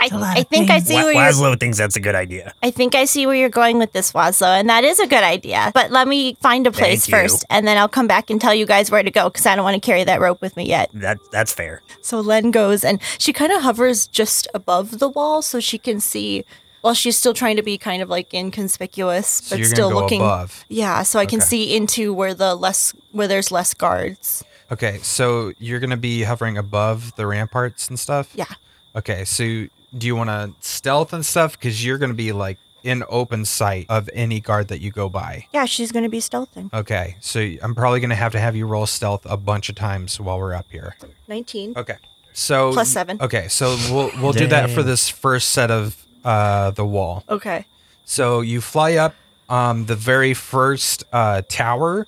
I, 0.00 0.08
I 0.12 0.42
think 0.42 0.70
I 0.70 0.80
see 0.80 0.94
where 0.94 1.12
you're. 1.12 1.22
Waslow 1.22 1.58
thinks 1.58 1.78
that's 1.78 1.96
a 1.96 2.00
good 2.00 2.14
idea. 2.14 2.52
I 2.62 2.70
think 2.70 2.94
I 2.94 3.04
see 3.04 3.26
where 3.26 3.34
you're 3.36 3.48
going 3.48 3.78
with 3.78 3.92
this, 3.92 4.12
Waslow, 4.12 4.58
and 4.58 4.68
that 4.68 4.84
is 4.84 4.98
a 5.00 5.06
good 5.06 5.22
idea. 5.24 5.70
But 5.74 5.90
let 5.90 6.08
me 6.08 6.34
find 6.40 6.66
a 6.66 6.72
place 6.72 7.06
first, 7.06 7.44
and 7.50 7.66
then 7.66 7.78
I'll 7.78 7.88
come 7.88 8.06
back 8.06 8.30
and 8.30 8.40
tell 8.40 8.54
you 8.54 8.66
guys 8.66 8.90
where 8.90 9.02
to 9.02 9.10
go 9.10 9.28
because 9.30 9.46
I 9.46 9.54
don't 9.56 9.64
want 9.64 9.80
to 9.80 9.86
carry 9.86 10.04
that 10.04 10.20
rope 10.20 10.40
with 10.40 10.56
me 10.56 10.66
yet. 10.66 10.90
That 10.94 11.18
that's 11.32 11.52
fair. 11.52 11.82
So 12.02 12.20
Len 12.20 12.50
goes, 12.50 12.84
and 12.84 13.00
she 13.18 13.32
kind 13.32 13.52
of 13.52 13.62
hovers 13.62 14.06
just 14.06 14.48
above 14.54 14.98
the 14.98 15.08
wall 15.08 15.42
so 15.42 15.60
she 15.60 15.78
can 15.78 16.00
see. 16.00 16.44
While 16.82 16.94
she's 16.94 17.16
still 17.16 17.34
trying 17.34 17.56
to 17.56 17.64
be 17.64 17.78
kind 17.78 18.00
of 18.00 18.08
like 18.08 18.32
inconspicuous, 18.32 19.26
So 19.26 19.56
but 19.56 19.58
you're 19.58 19.68
still 19.68 19.92
looking. 19.92 20.20
above. 20.20 20.64
Yeah, 20.68 21.02
so 21.02 21.18
I 21.18 21.26
can 21.26 21.40
see 21.40 21.74
into 21.74 22.12
where 22.14 22.32
the 22.32 22.54
less 22.54 22.92
where 23.10 23.26
there's 23.26 23.50
less 23.50 23.74
guards. 23.74 24.44
Okay, 24.70 24.98
so 25.02 25.52
you're 25.58 25.80
going 25.80 25.90
to 25.90 25.96
be 25.96 26.22
hovering 26.22 26.56
above 26.58 27.14
the 27.16 27.26
ramparts 27.26 27.88
and 27.88 27.98
stuff? 27.98 28.30
Yeah. 28.34 28.46
Okay, 28.94 29.24
so 29.24 29.66
do 29.96 30.06
you 30.06 30.16
want 30.16 30.30
to 30.30 30.52
stealth 30.66 31.12
and 31.12 31.24
stuff? 31.24 31.52
Because 31.52 31.84
you're 31.84 31.98
going 31.98 32.10
to 32.10 32.16
be 32.16 32.32
like 32.32 32.58
in 32.86 33.02
open 33.08 33.44
sight 33.44 33.86
of 33.88 34.08
any 34.12 34.38
guard 34.38 34.68
that 34.68 34.80
you 34.80 34.92
go 34.92 35.08
by. 35.08 35.46
Yeah, 35.52 35.64
she's 35.64 35.90
gonna 35.90 36.08
be 36.08 36.20
stealthing. 36.20 36.72
Okay, 36.72 37.16
so 37.20 37.40
I'm 37.60 37.74
probably 37.74 37.98
going 37.98 38.10
to 38.10 38.16
have 38.16 38.30
to 38.32 38.38
have 38.38 38.54
you 38.54 38.64
roll 38.64 38.86
stealth 38.86 39.26
a 39.28 39.36
bunch 39.36 39.68
of 39.68 39.74
times 39.74 40.20
while 40.20 40.38
we're 40.38 40.54
up 40.54 40.66
here. 40.70 40.94
Nineteen. 41.26 41.74
Okay. 41.76 41.96
So 42.32 42.72
Plus 42.72 42.88
seven. 42.88 43.18
Okay, 43.20 43.48
so 43.48 43.76
we'll 43.90 44.10
we'll 44.22 44.32
do 44.32 44.46
that 44.46 44.70
for 44.70 44.82
this 44.84 45.08
first 45.08 45.50
set 45.50 45.70
of 45.70 46.04
uh 46.24 46.70
the 46.70 46.84
wall. 46.84 47.24
Okay. 47.28 47.64
So 48.04 48.40
you 48.40 48.60
fly 48.60 48.94
up 48.94 49.14
um 49.48 49.86
the 49.86 49.96
very 49.96 50.34
first 50.34 51.02
uh 51.12 51.42
tower 51.48 52.06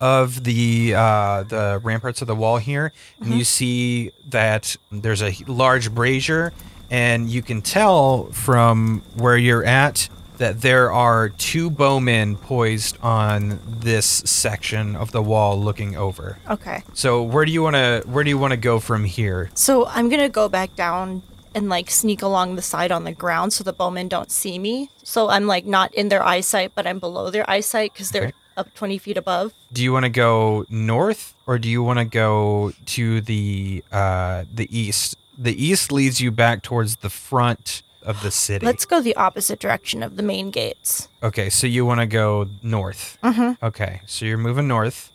of 0.00 0.44
the 0.44 0.94
uh 0.94 1.42
the 1.44 1.80
ramparts 1.82 2.20
of 2.20 2.26
the 2.28 2.34
wall 2.34 2.58
here 2.58 2.92
and 3.20 3.32
you 3.34 3.44
see 3.44 4.10
that 4.28 4.76
there's 4.90 5.22
a 5.22 5.32
large 5.46 5.92
brazier 5.94 6.52
and 6.92 7.28
you 7.28 7.42
can 7.42 7.62
tell 7.62 8.24
from 8.26 9.02
where 9.16 9.36
you're 9.36 9.64
at 9.64 10.08
that 10.38 10.60
there 10.60 10.90
are 10.92 11.28
two 11.30 11.70
bowmen 11.70 12.36
poised 12.36 12.96
on 13.02 13.58
this 13.66 14.06
section 14.06 14.94
of 14.96 15.10
the 15.12 15.22
wall 15.22 15.58
looking 15.60 15.96
over. 15.96 16.38
Okay. 16.50 16.82
So 16.94 17.22
where 17.22 17.44
do 17.44 17.52
you 17.52 17.62
want 17.62 17.76
to 17.76 18.02
where 18.06 18.22
do 18.24 18.30
you 18.30 18.38
want 18.38 18.50
to 18.52 18.56
go 18.56 18.78
from 18.78 19.04
here? 19.04 19.50
So 19.54 19.86
I'm 19.86 20.08
gonna 20.08 20.28
go 20.28 20.48
back 20.48 20.74
down 20.76 21.22
and 21.54 21.68
like 21.68 21.90
sneak 21.90 22.22
along 22.22 22.56
the 22.56 22.62
side 22.62 22.90
on 22.90 23.04
the 23.04 23.12
ground 23.12 23.52
so 23.52 23.62
the 23.64 23.72
bowmen 23.72 24.08
don't 24.08 24.30
see 24.30 24.58
me. 24.58 24.90
So 25.02 25.28
I'm 25.28 25.46
like 25.46 25.64
not 25.66 25.94
in 25.94 26.08
their 26.08 26.22
eyesight, 26.24 26.72
but 26.74 26.86
I'm 26.86 26.98
below 26.98 27.30
their 27.30 27.48
eyesight 27.48 27.92
because 27.92 28.10
they're 28.10 28.24
Okay. 28.28 28.32
up 28.56 28.74
20 28.74 28.98
feet 28.98 29.16
above. 29.16 29.52
Do 29.72 29.82
you 29.82 29.92
want 29.92 30.04
to 30.04 30.10
go 30.10 30.66
north 30.68 31.34
or 31.46 31.58
do 31.58 31.68
you 31.68 31.82
want 31.82 31.98
to 32.00 32.04
go 32.04 32.72
to 32.86 33.20
the 33.20 33.84
uh 33.92 34.44
the 34.52 34.66
east? 34.76 35.16
The 35.42 35.64
east 35.64 35.90
leads 35.90 36.20
you 36.20 36.30
back 36.30 36.62
towards 36.62 36.96
the 36.96 37.10
front 37.10 37.82
of 38.02 38.22
the 38.22 38.30
city. 38.30 38.64
Let's 38.64 38.84
go 38.84 39.00
the 39.00 39.16
opposite 39.16 39.58
direction 39.58 40.02
of 40.02 40.16
the 40.16 40.22
main 40.22 40.50
gates. 40.50 41.08
okay, 41.22 41.50
so 41.50 41.66
you 41.66 41.84
want 41.84 42.00
to 42.00 42.06
go 42.06 42.48
north. 42.62 43.18
Mm-hmm. 43.22 43.64
Okay, 43.64 44.00
so 44.06 44.24
you're 44.24 44.38
moving 44.38 44.68
north. 44.68 45.10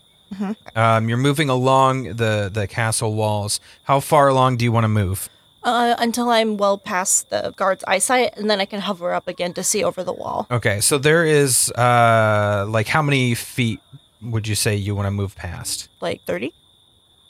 Um, 0.76 1.08
you're 1.08 1.18
moving 1.18 1.50
along 1.50 2.16
the 2.16 2.50
the 2.54 2.68
castle 2.68 3.14
walls. 3.14 3.62
How 3.84 4.02
far 4.02 4.28
along 4.28 4.58
do 4.58 4.66
you 4.66 4.72
want 4.74 4.84
to 4.84 4.90
move? 4.90 5.30
Uh, 5.64 5.96
until 6.00 6.30
I'm 6.30 6.58
well 6.58 6.78
past 6.78 7.30
the 7.30 7.54
guard's 7.56 7.84
eyesight, 7.88 8.38
and 8.38 8.50
then 8.50 8.60
I 8.60 8.66
can 8.66 8.82
hover 8.82 9.14
up 9.14 9.28
again 9.30 9.54
to 9.54 9.64
see 9.64 9.84
over 9.84 10.04
the 10.04 10.14
wall. 10.14 10.46
Okay, 10.52 10.82
so 10.82 10.98
there 10.98 11.26
is 11.26 11.72
uh 11.72 12.66
like 12.68 12.88
how 12.88 13.02
many 13.02 13.36
feet 13.36 13.80
would 14.22 14.48
you 14.48 14.56
say 14.56 14.76
you 14.76 14.96
want 14.96 15.08
to 15.08 15.12
move 15.12 15.36
past? 15.36 15.88
Like 16.02 16.24
30? 16.26 16.54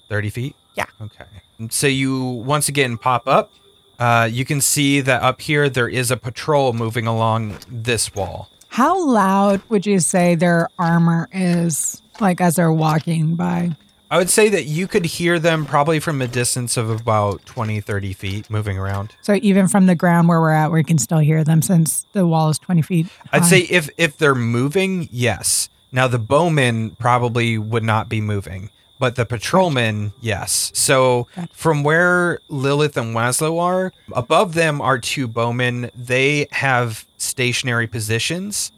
30 0.10 0.30
feet? 0.30 0.56
Yeah. 0.78 0.86
Okay. 1.02 1.26
So 1.70 1.88
you 1.88 2.24
once 2.24 2.70
again 2.70 2.98
pop 2.98 3.28
up. 3.28 3.52
Uh, 4.00 4.30
you 4.32 4.46
can 4.46 4.62
see 4.62 5.02
that 5.02 5.24
up 5.24 5.42
here 5.42 5.70
there 5.70 5.90
is 5.90 6.12
a 6.12 6.18
patrol 6.18 6.72
moving 6.72 7.08
along 7.08 7.58
this 7.68 8.14
wall. 8.14 8.50
How 8.68 9.04
loud 9.08 9.62
would 9.70 9.88
you 9.88 10.00
say 10.00 10.36
their 10.36 10.70
armor 10.78 11.28
is, 11.34 12.02
like 12.20 12.40
as 12.40 12.58
they're 12.58 12.72
walking 12.72 13.36
by? 13.36 13.76
I 14.10 14.18
would 14.18 14.30
say 14.30 14.48
that 14.50 14.66
you 14.66 14.88
could 14.88 15.06
hear 15.06 15.38
them 15.38 15.66
probably 15.66 16.00
from 16.00 16.22
a 16.22 16.28
distance 16.28 16.78
of 16.78 16.90
about 16.90 17.46
20, 17.46 17.82
30 17.82 18.14
feet 18.14 18.50
moving 18.50 18.78
around. 18.78 19.16
So 19.22 19.38
even 19.42 19.68
from 19.68 19.86
the 19.88 19.96
ground 19.96 20.30
where 20.30 20.40
we're 20.40 20.52
at, 20.52 20.72
we 20.72 20.84
can 20.84 20.98
still 20.98 21.18
hear 21.18 21.44
them 21.44 21.62
since 21.62 22.06
the 22.14 22.26
wall 22.26 22.50
is 22.50 22.60
20 22.60 22.84
feet. 22.84 23.08
I'd 23.34 23.46
say 23.46 23.62
if 23.62 23.90
if 23.98 24.18
they're 24.18 24.36
moving, 24.36 25.10
yes. 25.12 25.70
Now 25.92 26.08
the 26.08 26.20
bowmen 26.20 26.92
probably 26.92 27.58
would 27.58 27.84
not 27.84 28.08
be 28.08 28.22
moving, 28.22 28.70
but 29.00 29.16
the 29.16 29.26
patrolmen, 29.26 30.14
yes. 30.22 30.72
So 30.74 31.28
from 31.52 31.84
where 31.84 32.40
Lilith 32.50 32.98
and 32.98 33.16
Waslow 33.16 33.60
are, 33.62 33.94
above 34.14 34.54
them 34.54 34.82
are 34.82 34.98
two 35.00 35.28
bowmen. 35.28 35.92
They 35.96 36.48
have 36.52 37.06
stationary 37.18 37.88
positions. 37.88 38.72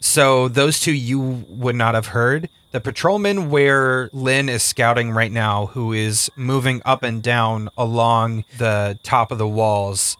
So 0.00 0.48
those 0.48 0.80
two 0.80 0.94
you 0.94 1.20
would 1.48 1.76
not 1.76 1.94
have 1.94 2.06
heard, 2.06 2.48
the 2.72 2.80
patrolman 2.80 3.50
where 3.50 4.08
Lynn 4.12 4.48
is 4.48 4.62
scouting 4.62 5.10
right 5.10 5.32
now, 5.32 5.66
who 5.66 5.92
is 5.92 6.30
moving 6.36 6.80
up 6.84 7.02
and 7.02 7.22
down 7.22 7.68
along 7.76 8.44
the 8.58 8.98
top 9.02 9.30
of 9.32 9.38
the 9.38 9.48
walls, 9.48 10.16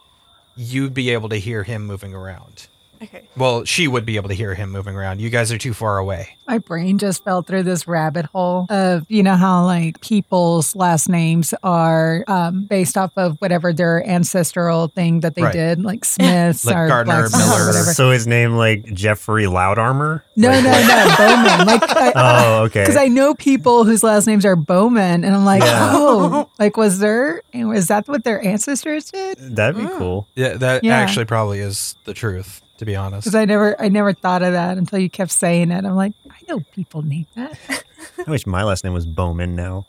you'd 0.56 0.92
be 0.92 1.10
able 1.10 1.28
to 1.28 1.36
hear 1.36 1.62
him 1.62 1.86
moving 1.86 2.12
around. 2.12 2.66
Okay. 3.02 3.22
Well, 3.36 3.64
she 3.64 3.88
would 3.88 4.04
be 4.04 4.16
able 4.16 4.28
to 4.28 4.34
hear 4.34 4.54
him 4.54 4.70
moving 4.70 4.94
around. 4.94 5.20
You 5.20 5.30
guys 5.30 5.50
are 5.52 5.56
too 5.58 5.72
far 5.72 5.96
away. 5.98 6.36
My 6.46 6.58
brain 6.58 6.98
just 6.98 7.24
fell 7.24 7.42
through 7.42 7.62
this 7.62 7.88
rabbit 7.88 8.26
hole 8.26 8.66
of, 8.68 9.06
you 9.08 9.22
know, 9.22 9.36
how 9.36 9.64
like 9.64 10.00
people's 10.02 10.76
last 10.76 11.08
names 11.08 11.54
are 11.62 12.24
um, 12.28 12.64
based 12.64 12.98
off 12.98 13.12
of 13.16 13.36
whatever 13.38 13.72
their 13.72 14.06
ancestral 14.06 14.88
thing 14.88 15.20
that 15.20 15.34
they 15.34 15.42
Right. 15.44 15.52
did, 15.52 15.82
like 15.82 16.04
Smiths 16.04 16.64
Like 16.66 16.76
or 16.76 16.88
Gardner, 16.88 17.14
Blacksmiths 17.28 17.44
or 17.46 17.48
Miller. 17.48 17.66
whatever. 17.68 17.92
So 17.94 18.10
his 18.10 18.26
name 18.26 18.52
like 18.56 18.84
Jeffrey 18.92 19.44
Loudarmor? 19.44 20.22
No, 20.36 20.50
no, 20.50 20.60
no, 20.60 20.70
no, 20.86 21.14
Bowman. 21.16 21.66
Like, 21.66 21.82
Oh, 22.16 22.62
okay. 22.64 22.80
Because 22.90 22.96
I 22.96 23.06
know 23.08 23.34
people 23.34 23.84
whose 23.84 24.02
last 24.02 24.26
names 24.26 24.44
are 24.44 24.56
Bowman, 24.56 25.24
and 25.24 25.34
I'm 25.34 25.44
like, 25.44 25.62
Yeah. 25.62 25.90
oh, 25.94 26.50
like 26.58 26.76
was 26.76 26.98
there? 26.98 27.42
Was 27.54 27.86
that 27.86 28.08
what 28.08 28.24
their 28.24 28.44
ancestors 28.44 29.10
did? 29.10 29.38
That'd 29.38 29.76
be 29.80 29.88
cool. 29.96 30.26
Yeah, 30.34 30.54
that 30.58 30.84
Yeah. 30.84 30.96
actually 30.98 31.24
probably 31.26 31.60
is 31.60 31.94
the 32.04 32.12
truth, 32.14 32.60
to 32.80 32.86
be 32.86 32.96
honest. 32.96 33.24
Because 33.24 33.34
I 33.34 33.44
never, 33.44 33.80
I 33.80 33.88
never 33.88 34.12
thought 34.12 34.42
of 34.42 34.54
that 34.54 34.76
until 34.76 34.98
you 34.98 35.08
kept 35.08 35.30
saying 35.30 35.70
it. 35.70 35.84
I'm 35.84 35.94
like, 35.94 36.14
I 36.28 36.38
know 36.48 36.60
people 36.72 37.02
named 37.02 37.26
that. 37.36 37.84
I 38.26 38.30
wish 38.30 38.46
my 38.46 38.64
last 38.64 38.84
name 38.84 38.94
was 38.94 39.06
Bowman 39.06 39.54
now. 39.54 39.86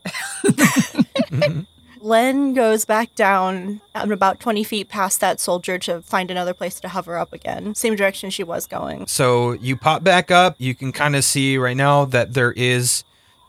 Len 2.01 2.53
goes 2.53 2.83
back 2.83 3.15
down 3.15 3.79
about 3.95 4.41
20 4.41 4.63
feet 4.65 4.89
past 4.89 5.21
that 5.21 5.39
soldier 5.39 5.79
to 5.79 6.01
find 6.01 6.29
another 6.29 6.53
place 6.53 6.81
to 6.81 6.89
hover 6.89 7.17
up 7.17 7.31
again. 7.31 7.75
Same 7.75 7.95
direction 7.95 8.29
she 8.29 8.43
was 8.43 8.67
going. 8.67 9.07
So 9.07 9.53
you 9.53 9.77
pop 9.77 10.03
back 10.03 10.29
up. 10.29 10.55
You 10.57 10.75
can 10.75 10.91
kind 10.91 11.15
of 11.15 11.23
see 11.23 11.57
right 11.57 11.77
now 11.77 12.05
that 12.05 12.33
there 12.33 12.51
is 12.51 13.05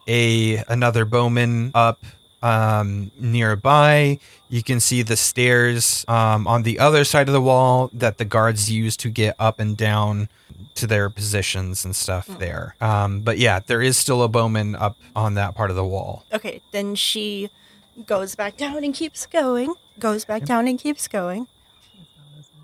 a 0.06 0.62
another 0.68 1.04
bowman 1.04 1.72
up 1.74 2.04
um, 2.42 3.10
nearby. 3.18 4.18
You 4.48 4.62
can 4.62 4.80
see 4.80 5.02
the 5.02 5.16
stairs 5.16 6.04
um, 6.08 6.46
on 6.46 6.62
the 6.62 6.78
other 6.78 7.04
side 7.04 7.28
of 7.28 7.32
the 7.32 7.40
wall 7.40 7.90
that 7.92 8.18
the 8.18 8.24
guards 8.24 8.70
use 8.70 8.96
to 8.98 9.08
get 9.08 9.34
up 9.38 9.58
and 9.60 9.76
down 9.76 10.28
to 10.74 10.86
their 10.86 11.10
positions 11.10 11.84
and 11.84 11.94
stuff 11.94 12.26
there. 12.38 12.74
Um, 12.80 13.20
but 13.20 13.38
yeah, 13.38 13.60
there 13.60 13.82
is 13.82 13.96
still 13.96 14.22
a 14.22 14.28
bowman 14.28 14.74
up 14.74 14.96
on 15.14 15.34
that 15.34 15.54
part 15.54 15.70
of 15.70 15.76
the 15.76 15.84
wall. 15.84 16.24
Okay, 16.32 16.60
then 16.70 16.94
she 16.94 17.50
goes 18.06 18.34
back 18.34 18.56
down 18.56 18.82
and 18.84 18.94
keeps 18.94 19.26
going. 19.26 19.74
Goes 19.98 20.24
back 20.24 20.44
down 20.44 20.66
and 20.68 20.78
keeps 20.78 21.08
going. 21.08 21.46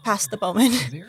Past 0.04 0.30
the 0.30 0.36
bowman. 0.36 0.72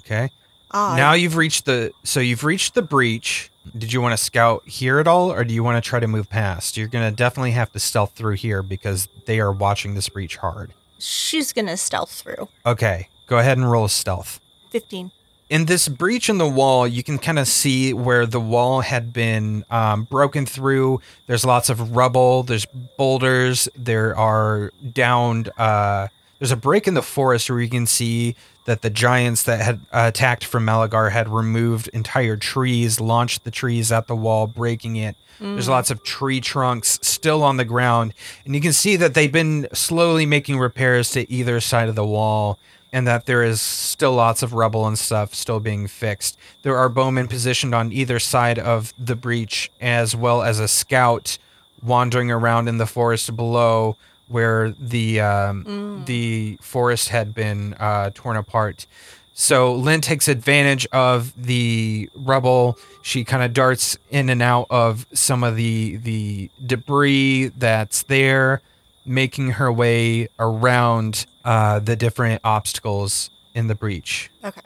Okay. 0.00 0.30
Ah, 0.70 0.96
now 0.96 1.12
you've 1.12 1.36
reached 1.36 1.66
the 1.66 1.92
so 2.04 2.18
you've 2.18 2.42
reached 2.42 2.74
the 2.74 2.80
breach. 2.80 3.50
Did 3.76 3.92
you 3.92 4.00
want 4.00 4.12
to 4.12 4.22
scout 4.22 4.66
here 4.68 4.98
at 4.98 5.08
all, 5.08 5.32
or 5.32 5.44
do 5.44 5.54
you 5.54 5.64
want 5.64 5.82
to 5.82 5.88
try 5.88 5.98
to 6.00 6.06
move 6.06 6.28
past? 6.28 6.76
You're 6.76 6.88
gonna 6.88 7.10
definitely 7.10 7.52
have 7.52 7.72
to 7.72 7.78
stealth 7.78 8.12
through 8.12 8.36
here 8.36 8.62
because 8.62 9.08
they 9.26 9.40
are 9.40 9.52
watching 9.52 9.94
this 9.94 10.08
breach 10.08 10.36
hard. 10.36 10.72
she's 10.98 11.52
gonna 11.52 11.76
stealth 11.76 12.10
through. 12.12 12.48
Okay, 12.64 13.08
go 13.26 13.38
ahead 13.38 13.58
and 13.58 13.70
roll 13.70 13.84
a 13.86 13.88
stealth. 13.88 14.40
15. 14.70 15.10
In 15.50 15.66
this 15.66 15.88
breach 15.88 16.28
in 16.28 16.38
the 16.38 16.48
wall, 16.48 16.86
you 16.88 17.02
can 17.02 17.18
kind 17.18 17.38
of 17.38 17.46
see 17.46 17.92
where 17.92 18.24
the 18.26 18.40
wall 18.40 18.80
had 18.80 19.12
been 19.12 19.64
um, 19.70 20.04
broken 20.04 20.46
through. 20.46 21.00
There's 21.26 21.44
lots 21.44 21.68
of 21.68 21.94
rubble. 21.94 22.42
There's 22.42 22.64
boulders. 22.96 23.68
There 23.76 24.16
are 24.16 24.72
downed. 24.92 25.50
Uh, 25.58 26.08
there's 26.38 26.50
a 26.52 26.56
break 26.56 26.88
in 26.88 26.94
the 26.94 27.02
forest 27.02 27.50
where 27.50 27.60
you 27.60 27.68
can 27.68 27.86
see 27.86 28.36
that 28.64 28.82
the 28.82 28.90
giants 28.90 29.42
that 29.44 29.60
had 29.60 29.80
uh, 29.92 30.06
attacked 30.08 30.44
from 30.44 30.64
Malagar 30.64 31.10
had 31.10 31.28
removed 31.28 31.88
entire 31.88 32.36
trees, 32.36 33.00
launched 33.00 33.44
the 33.44 33.50
trees 33.50 33.92
at 33.92 34.06
the 34.06 34.16
wall, 34.16 34.46
breaking 34.46 34.96
it. 34.96 35.16
There's 35.40 35.68
lots 35.68 35.90
of 35.90 36.02
tree 36.04 36.40
trunks 36.40 36.98
still 37.02 37.42
on 37.42 37.56
the 37.56 37.64
ground, 37.64 38.14
and 38.44 38.54
you 38.54 38.60
can 38.60 38.72
see 38.72 38.96
that 38.96 39.14
they've 39.14 39.32
been 39.32 39.66
slowly 39.72 40.26
making 40.26 40.58
repairs 40.58 41.10
to 41.10 41.30
either 41.30 41.60
side 41.60 41.88
of 41.88 41.96
the 41.96 42.06
wall 42.06 42.58
and 42.92 43.08
that 43.08 43.26
there 43.26 43.42
is 43.42 43.60
still 43.60 44.12
lots 44.12 44.42
of 44.42 44.54
rubble 44.54 44.86
and 44.86 44.96
stuff 44.96 45.34
still 45.34 45.58
being 45.58 45.88
fixed. 45.88 46.38
There 46.62 46.76
are 46.76 46.88
bowmen 46.88 47.26
positioned 47.26 47.74
on 47.74 47.90
either 47.92 48.20
side 48.20 48.58
of 48.58 48.94
the 48.96 49.16
breach, 49.16 49.70
as 49.80 50.14
well 50.14 50.42
as 50.42 50.60
a 50.60 50.68
scout 50.68 51.36
wandering 51.82 52.30
around 52.30 52.68
in 52.68 52.78
the 52.78 52.86
forest 52.86 53.34
below, 53.34 53.96
where 54.28 54.70
the 54.78 55.20
um, 55.20 56.02
the 56.06 56.58
forest 56.60 57.08
had 57.08 57.34
been 57.34 57.74
uh, 57.74 58.10
torn 58.14 58.36
apart. 58.36 58.86
So 59.34 59.74
Lynn 59.74 60.00
takes 60.00 60.28
advantage 60.28 60.86
of 60.92 61.32
the 61.36 62.08
rubble. 62.14 62.78
She 63.02 63.24
kind 63.24 63.42
of 63.42 63.52
darts 63.52 63.98
in 64.10 64.30
and 64.30 64.40
out 64.40 64.68
of 64.70 65.06
some 65.12 65.42
of 65.42 65.56
the 65.56 65.96
the 65.96 66.50
debris 66.64 67.48
that's 67.48 68.04
there, 68.04 68.60
making 69.04 69.52
her 69.52 69.72
way 69.72 70.28
around 70.38 71.26
uh, 71.44 71.80
the 71.80 71.96
different 71.96 72.40
obstacles 72.44 73.30
in 73.54 73.66
the 73.66 73.74
breach. 73.74 74.30
Okay. 74.44 74.60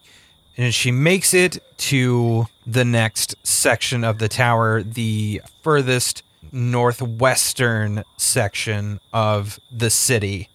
And 0.57 0.75
she 0.75 0.91
makes 0.91 1.35
it 1.35 1.63
to 1.79 2.49
the 2.67 2.85
next 2.85 3.37
section 3.45 4.03
of 4.05 4.19
the 4.19 4.29
tower, 4.29 4.83
the 4.83 5.41
furthest 5.63 6.23
northwestern 6.53 8.05
section 8.17 9.01
of 9.13 9.59
the 9.71 9.91
city. 9.91 10.49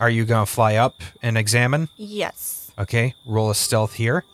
Are 0.00 0.10
you 0.10 0.24
going 0.24 0.46
to 0.46 0.50
fly 0.52 0.76
up 0.76 1.02
and 1.22 1.36
examine? 1.36 1.88
Yes. 1.96 2.70
Okay, 2.78 3.14
roll 3.26 3.50
a 3.50 3.54
stealth 3.54 3.94
here. 3.94 4.24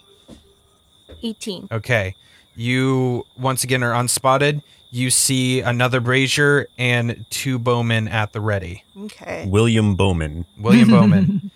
18. 1.23 1.69
Okay. 1.73 2.15
You 2.55 3.25
once 3.39 3.65
again 3.65 3.83
are 3.83 3.93
unspotted. 3.93 4.63
You 4.91 5.11
see 5.11 5.61
another 5.61 6.01
brazier 6.01 6.69
and 6.79 7.25
two 7.31 7.59
bowmen 7.59 8.07
at 8.07 8.33
the 8.33 8.41
ready. 8.41 8.85
Okay. 8.97 9.47
William 9.49 9.97
Bowman. 9.97 10.45
William 10.59 10.89
Bowman. 10.91 11.51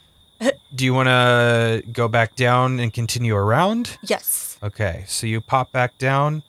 Do 0.74 0.84
you 0.84 0.94
want 0.94 1.08
to 1.08 1.82
go 1.92 2.08
back 2.08 2.34
down 2.36 2.80
and 2.80 2.92
continue 2.92 3.34
around? 3.36 3.96
Yes. 4.02 4.58
Okay, 4.62 5.04
so 5.06 5.26
you 5.26 5.40
pop 5.40 5.70
back 5.72 5.98
down. 5.98 6.42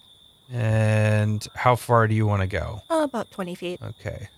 And 0.51 1.45
how 1.53 1.75
far 1.75 2.07
do 2.07 2.15
you 2.15 2.25
want 2.25 2.41
to 2.41 2.47
go? 2.47 2.81
Uh, 2.89 3.01
about 3.03 3.29
20 3.31 3.55
feet. 3.55 3.79
Okay. 3.81 4.29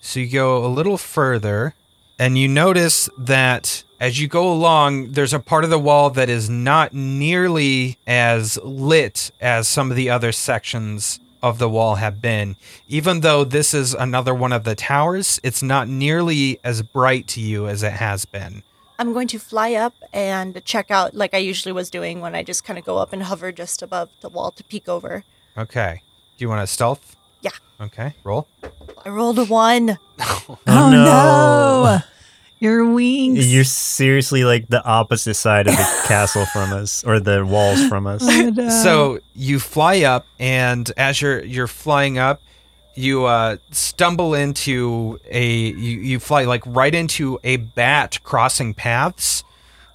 So 0.00 0.20
you 0.20 0.28
go 0.28 0.64
a 0.64 0.68
little 0.68 0.98
further, 0.98 1.74
and 2.18 2.36
you 2.36 2.48
notice 2.48 3.08
that 3.18 3.84
as 4.00 4.20
you 4.20 4.28
go 4.28 4.50
along, 4.52 5.12
there's 5.12 5.32
a 5.32 5.38
part 5.38 5.64
of 5.64 5.70
the 5.70 5.78
wall 5.78 6.10
that 6.10 6.28
is 6.28 6.50
not 6.50 6.92
nearly 6.92 7.98
as 8.06 8.58
lit 8.62 9.30
as 9.40 9.68
some 9.68 9.90
of 9.90 9.96
the 9.96 10.10
other 10.10 10.32
sections 10.32 11.20
of 11.42 11.58
the 11.58 11.68
wall 11.68 11.96
have 11.96 12.20
been. 12.20 12.56
Even 12.88 13.20
though 13.20 13.44
this 13.44 13.72
is 13.72 13.94
another 13.94 14.34
one 14.34 14.52
of 14.52 14.64
the 14.64 14.74
towers, 14.74 15.40
it's 15.42 15.62
not 15.62 15.88
nearly 15.88 16.58
as 16.64 16.82
bright 16.82 17.26
to 17.28 17.40
you 17.40 17.68
as 17.68 17.82
it 17.82 17.92
has 17.92 18.24
been. 18.24 18.62
I'm 18.98 19.12
going 19.12 19.28
to 19.28 19.38
fly 19.38 19.74
up 19.74 19.94
and 20.12 20.62
check 20.64 20.90
out 20.90 21.14
like 21.14 21.34
I 21.34 21.38
usually 21.38 21.72
was 21.72 21.90
doing 21.90 22.20
when 22.20 22.34
I 22.34 22.42
just 22.42 22.64
kind 22.64 22.78
of 22.78 22.84
go 22.84 22.98
up 22.98 23.12
and 23.12 23.22
hover 23.22 23.52
just 23.52 23.82
above 23.82 24.08
the 24.20 24.28
wall 24.28 24.50
to 24.52 24.64
peek 24.64 24.88
over. 24.88 25.24
Okay. 25.58 26.02
Do 26.36 26.44
you 26.44 26.48
want 26.48 26.66
to 26.66 26.72
stealth? 26.72 27.16
Yeah. 27.40 27.50
Okay. 27.80 28.14
Roll. 28.24 28.46
I 29.04 29.08
rolled 29.08 29.38
a 29.38 29.44
one. 29.44 29.98
Oh, 30.68 30.90
no. 30.90 31.98
Your 32.58 32.90
wings. 32.90 33.52
You're 33.52 33.64
seriously 33.64 34.44
like 34.44 34.68
the 34.68 34.82
opposite 34.84 35.34
side 35.34 35.66
of 35.66 35.76
the 35.76 36.02
castle 36.06 36.46
from 36.46 36.72
us, 36.72 37.04
or 37.04 37.20
the 37.20 37.44
walls 37.44 37.86
from 37.88 38.06
us. 38.06 38.22
Oh, 38.26 38.50
no. 38.50 38.68
So 38.70 39.18
you 39.34 39.60
fly 39.60 40.02
up, 40.02 40.26
and 40.38 40.90
as 40.96 41.20
you're 41.20 41.44
you're 41.44 41.66
flying 41.66 42.18
up, 42.18 42.40
you 42.94 43.24
uh, 43.26 43.56
stumble 43.72 44.34
into 44.34 45.18
a 45.30 45.46
you, 45.46 46.00
you 46.00 46.18
fly 46.18 46.44
like 46.44 46.62
right 46.64 46.94
into 46.94 47.38
a 47.44 47.56
bat 47.56 48.18
crossing 48.24 48.72
paths 48.72 49.44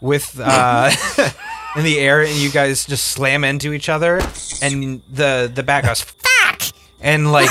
with 0.02 0.40
uh, 0.44 0.92
in 1.78 1.84
the 1.84 2.00
air, 2.00 2.22
and 2.22 2.36
you 2.36 2.52
guys 2.52 2.86
just 2.86 3.06
slam 3.06 3.44
into 3.44 3.72
each 3.72 3.88
other, 3.88 4.18
and 4.62 5.02
the 5.10 5.50
the 5.54 5.64
bat 5.64 5.86
goes 5.86 6.02
fuck, 6.02 6.62
and 7.00 7.32
like 7.32 7.50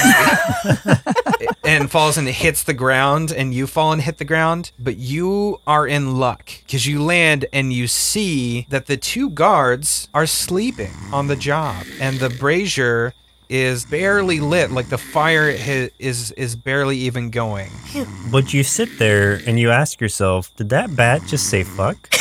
and 1.65 1.91
falls 1.91 2.19
and 2.19 2.29
hits 2.29 2.65
the 2.65 2.75
ground, 2.75 3.33
and 3.33 3.55
you 3.55 3.67
fall 3.67 3.93
and 3.93 4.03
hit 4.03 4.19
the 4.19 4.25
ground, 4.25 4.73
but 4.79 4.97
you 4.97 5.61
are 5.67 5.87
in 5.87 6.19
luck 6.19 6.51
because 6.67 6.87
you 6.87 7.03
land 7.03 7.47
and 7.53 7.73
you 7.73 7.87
see 7.87 8.67
that 8.69 8.87
the 8.87 8.97
two 8.97 9.31
guards 9.31 10.09
are 10.13 10.27
sleeping 10.27 10.93
on 11.13 11.29
the 11.29 11.37
job, 11.37 11.87
and 12.01 12.19
the 12.19 12.31
brazier 12.31 13.15
is 13.51 13.85
barely 13.85 14.39
lit, 14.41 14.71
like 14.71 14.89
the 14.89 14.97
fire 14.97 15.51
hi- 15.51 15.91
is 15.99 16.31
is 16.33 16.55
barely 16.57 16.97
even 16.97 17.31
going. 17.31 17.71
But 18.31 18.55
you 18.55 18.63
sit 18.63 18.99
there 18.99 19.41
and 19.47 19.59
you 19.59 19.71
ask 19.71 20.01
yourself, 20.01 20.55
did 20.57 20.69
that 20.71 20.95
bat 20.97 21.23
just 21.27 21.51
say 21.51 21.65
fuck? 21.65 21.97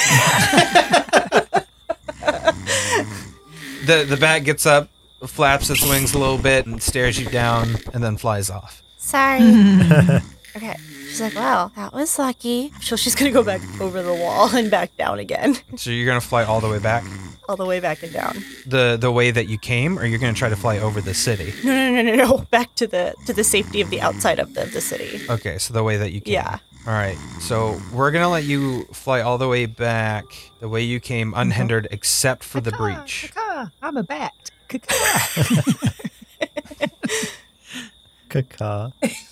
The 3.85 4.03
the 4.03 4.17
bat 4.17 4.43
gets 4.43 4.67
up, 4.67 4.89
flaps 5.25 5.69
its 5.71 5.83
wings 5.83 6.13
a 6.13 6.19
little 6.19 6.37
bit, 6.37 6.67
and 6.67 6.79
stares 6.83 7.19
you 7.19 7.25
down, 7.27 7.75
and 7.91 8.03
then 8.03 8.17
flies 8.17 8.51
off. 8.51 8.83
Sorry. 8.97 9.39
okay. 10.55 10.75
She's 11.09 11.21
like, 11.21 11.35
wow, 11.35 11.71
that 11.75 11.91
was 11.93 12.17
lucky." 12.17 12.71
So 12.81 12.95
she's 12.95 13.15
gonna 13.15 13.31
go 13.31 13.43
back 13.43 13.61
over 13.81 14.01
the 14.01 14.13
wall 14.13 14.53
and 14.55 14.69
back 14.71 14.95
down 14.97 15.19
again, 15.19 15.57
So 15.75 15.89
you're 15.89 16.05
gonna 16.05 16.21
fly 16.21 16.43
all 16.43 16.61
the 16.61 16.69
way 16.69 16.79
back, 16.79 17.03
all 17.49 17.57
the 17.57 17.65
way 17.65 17.79
back 17.79 18.03
and 18.03 18.13
down. 18.13 18.43
the 18.65 18.97
the 18.99 19.11
way 19.11 19.31
that 19.31 19.47
you 19.47 19.57
came, 19.57 19.97
or 19.99 20.05
you're 20.05 20.19
gonna 20.19 20.33
try 20.33 20.49
to 20.49 20.55
fly 20.55 20.77
over 20.79 21.01
the 21.01 21.13
city. 21.13 21.53
No, 21.63 21.71
no, 21.73 22.01
no, 22.01 22.15
no, 22.15 22.23
no. 22.25 22.37
Back 22.51 22.75
to 22.75 22.87
the 22.87 23.13
to 23.25 23.33
the 23.33 23.43
safety 23.43 23.81
of 23.81 23.89
the 23.89 23.99
outside 24.01 24.39
of 24.39 24.53
the, 24.53 24.65
the 24.65 24.81
city. 24.81 25.19
Okay, 25.29 25.57
so 25.57 25.73
the 25.73 25.83
way 25.83 25.97
that 25.97 26.11
you 26.13 26.21
came. 26.21 26.33
Yeah. 26.35 26.59
All 26.87 26.93
right. 26.93 27.17
So 27.41 27.79
we're 27.91 28.11
gonna 28.11 28.29
let 28.29 28.45
you 28.45 28.85
fly 28.93 29.21
all 29.21 29.37
the 29.37 29.47
way 29.49 29.65
back 29.65 30.25
the 30.61 30.69
way 30.69 30.81
you 30.83 30.99
came, 30.99 31.33
unhindered, 31.35 31.87
except 31.91 32.43
for 32.43 32.61
the 32.61 32.71
breach. 32.71 33.31
Caw, 33.35 33.67
I'm 33.81 33.97
a 33.97 34.03
bat. 34.03 34.33
Caw. 34.69 34.79
Caca. 38.29 38.93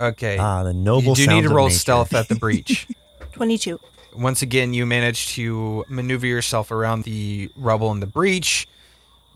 Okay. 0.00 0.38
Ah, 0.38 0.62
the 0.62 0.72
noble 0.74 1.16
you 1.18 1.26
do 1.26 1.34
need 1.34 1.42
to 1.42 1.48
roll 1.48 1.66
nature. 1.68 1.78
stealth 1.78 2.14
at 2.14 2.28
the 2.28 2.34
breach. 2.44 2.86
Twenty-two. 3.32 3.78
Once 4.16 4.40
again, 4.42 4.72
you 4.72 4.86
manage 4.86 5.28
to 5.34 5.84
maneuver 5.88 6.26
yourself 6.26 6.70
around 6.70 7.04
the 7.04 7.50
rubble 7.56 7.92
in 7.92 8.00
the 8.00 8.06
breach. 8.06 8.66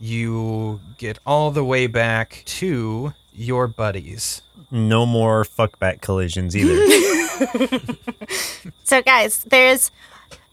You 0.00 0.80
get 0.96 1.18
all 1.26 1.50
the 1.50 1.64
way 1.64 1.86
back 1.86 2.42
to 2.46 3.12
your 3.34 3.66
buddies. 3.66 4.40
No 4.70 5.04
more 5.04 5.44
fuckback 5.44 6.00
collisions 6.00 6.56
either. 6.56 6.76
So 8.84 9.02
guys, 9.02 9.44
there's 9.44 9.90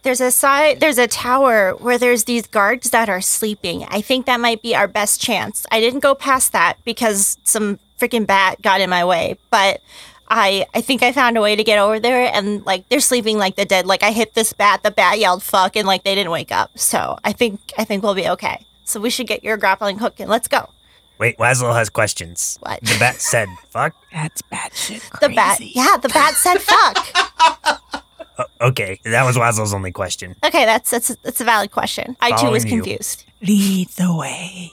there's 0.07 0.21
a 0.21 0.31
side 0.31 0.79
there's 0.79 0.97
a 0.97 1.05
tower 1.05 1.73
where 1.73 1.97
there's 1.97 2.23
these 2.23 2.47
guards 2.47 2.91
that 2.91 3.09
are 3.09 3.19
sleeping. 3.19 3.83
I 3.89 3.99
think 3.99 4.25
that 4.25 4.39
might 4.39 4.61
be 4.61 4.73
our 4.73 4.87
best 4.87 5.19
chance. 5.19 5.65
I 5.69 5.81
didn't 5.81 5.99
go 5.99 6.15
past 6.15 6.53
that 6.53 6.77
because 6.85 7.37
some 7.43 7.77
freaking 7.99 8.25
bat 8.25 8.61
got 8.61 8.79
in 8.79 8.89
my 8.89 9.03
way, 9.03 9.37
but 9.51 9.81
I 10.29 10.65
I 10.73 10.79
think 10.79 11.03
I 11.03 11.11
found 11.11 11.37
a 11.37 11.41
way 11.41 11.57
to 11.57 11.63
get 11.63 11.77
over 11.77 11.99
there 11.99 12.31
and 12.33 12.65
like 12.65 12.87
they're 12.87 13.01
sleeping 13.01 13.37
like 13.37 13.57
the 13.57 13.65
dead. 13.65 13.85
Like 13.85 14.01
I 14.01 14.11
hit 14.13 14.33
this 14.33 14.53
bat, 14.53 14.81
the 14.81 14.91
bat 14.91 15.19
yelled 15.19 15.43
fuck 15.43 15.75
and 15.75 15.85
like 15.85 16.05
they 16.05 16.15
didn't 16.15 16.31
wake 16.31 16.53
up. 16.53 16.79
So 16.79 17.19
I 17.25 17.33
think 17.33 17.59
I 17.77 17.83
think 17.83 18.01
we'll 18.01 18.15
be 18.15 18.29
okay. 18.29 18.65
So 18.85 19.01
we 19.01 19.09
should 19.09 19.27
get 19.27 19.43
your 19.43 19.57
grappling 19.57 19.99
hook 19.99 20.21
and 20.21 20.29
let's 20.29 20.47
go. 20.47 20.69
Wait, 21.17 21.37
Wazzle 21.37 21.73
has 21.73 21.89
questions. 21.89 22.57
What? 22.61 22.79
The 22.79 22.95
bat 22.97 23.15
said, 23.19 23.49
fuck. 23.71 23.93
That's 24.13 24.41
batshit 24.43 25.01
The 25.19 25.27
crazy. 25.27 25.35
bat 25.35 25.59
yeah, 25.59 25.97
the 26.01 26.07
bat 26.09 26.33
said 26.35 26.59
fuck. 26.61 28.03
Uh, 28.37 28.43
okay, 28.61 28.99
that 29.03 29.23
was 29.23 29.35
Wazzle's 29.37 29.73
only 29.73 29.91
question. 29.91 30.35
okay, 30.43 30.65
that's 30.65 30.89
that's 30.91 31.07
that's 31.23 31.41
a 31.41 31.45
valid 31.45 31.71
question. 31.71 32.15
I 32.21 32.29
too 32.29 32.33
was 32.51 32.63
Following 32.63 32.67
you. 32.67 32.69
confused. 32.83 33.23
Lead 33.41 33.89
the 33.89 34.15
way. 34.15 34.71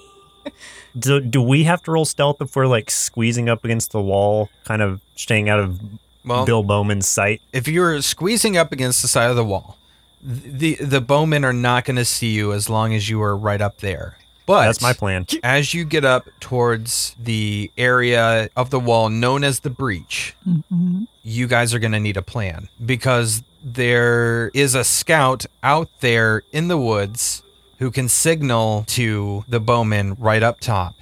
do, 0.98 1.20
do 1.20 1.40
we 1.42 1.64
have 1.64 1.82
to 1.84 1.90
roll 1.92 2.04
stealth 2.04 2.40
if 2.40 2.54
we're 2.54 2.66
like 2.66 2.90
squeezing 2.90 3.48
up 3.48 3.64
against 3.64 3.92
the 3.92 4.00
wall, 4.00 4.50
kind 4.64 4.82
of 4.82 5.00
staying 5.16 5.48
out 5.48 5.60
of 5.60 5.80
Well, 6.24 6.44
Bill 6.44 6.62
Bowman's 6.62 7.08
sight? 7.08 7.40
if 7.52 7.66
you're 7.68 8.00
squeezing 8.02 8.56
up 8.56 8.72
against 8.72 9.00
the 9.02 9.08
side 9.08 9.30
of 9.30 9.36
the 9.36 9.44
wall, 9.44 9.78
the 10.22 10.74
the 10.76 11.00
bowmen 11.00 11.44
are 11.44 11.52
not 11.52 11.84
going 11.84 11.96
to 11.96 12.04
see 12.04 12.28
you 12.32 12.52
as 12.52 12.68
long 12.68 12.94
as 12.94 13.08
you 13.08 13.22
are 13.22 13.36
right 13.36 13.60
up 13.60 13.78
there. 13.78 14.18
But 14.46 14.66
That's 14.66 14.82
my 14.82 14.92
plan. 14.92 15.26
as 15.42 15.72
you 15.72 15.84
get 15.84 16.04
up 16.04 16.28
towards 16.40 17.14
the 17.18 17.70
area 17.78 18.50
of 18.56 18.70
the 18.70 18.78
wall 18.80 19.08
known 19.08 19.42
as 19.42 19.60
the 19.60 19.70
breach, 19.70 20.34
Mhm. 20.46 21.06
you 21.22 21.46
guys 21.46 21.72
are 21.72 21.78
going 21.78 21.92
to 21.92 22.00
need 22.00 22.16
a 22.18 22.22
plan 22.22 22.68
because 22.84 23.42
there 23.64 24.50
is 24.52 24.74
a 24.74 24.84
scout 24.84 25.46
out 25.62 25.88
there 26.00 26.42
in 26.52 26.68
the 26.68 26.76
woods 26.76 27.42
who 27.78 27.90
can 27.90 28.08
signal 28.08 28.84
to 28.88 29.44
the 29.48 29.60
bowmen 29.60 30.14
right 30.18 30.42
up 30.42 30.60
top. 30.60 30.94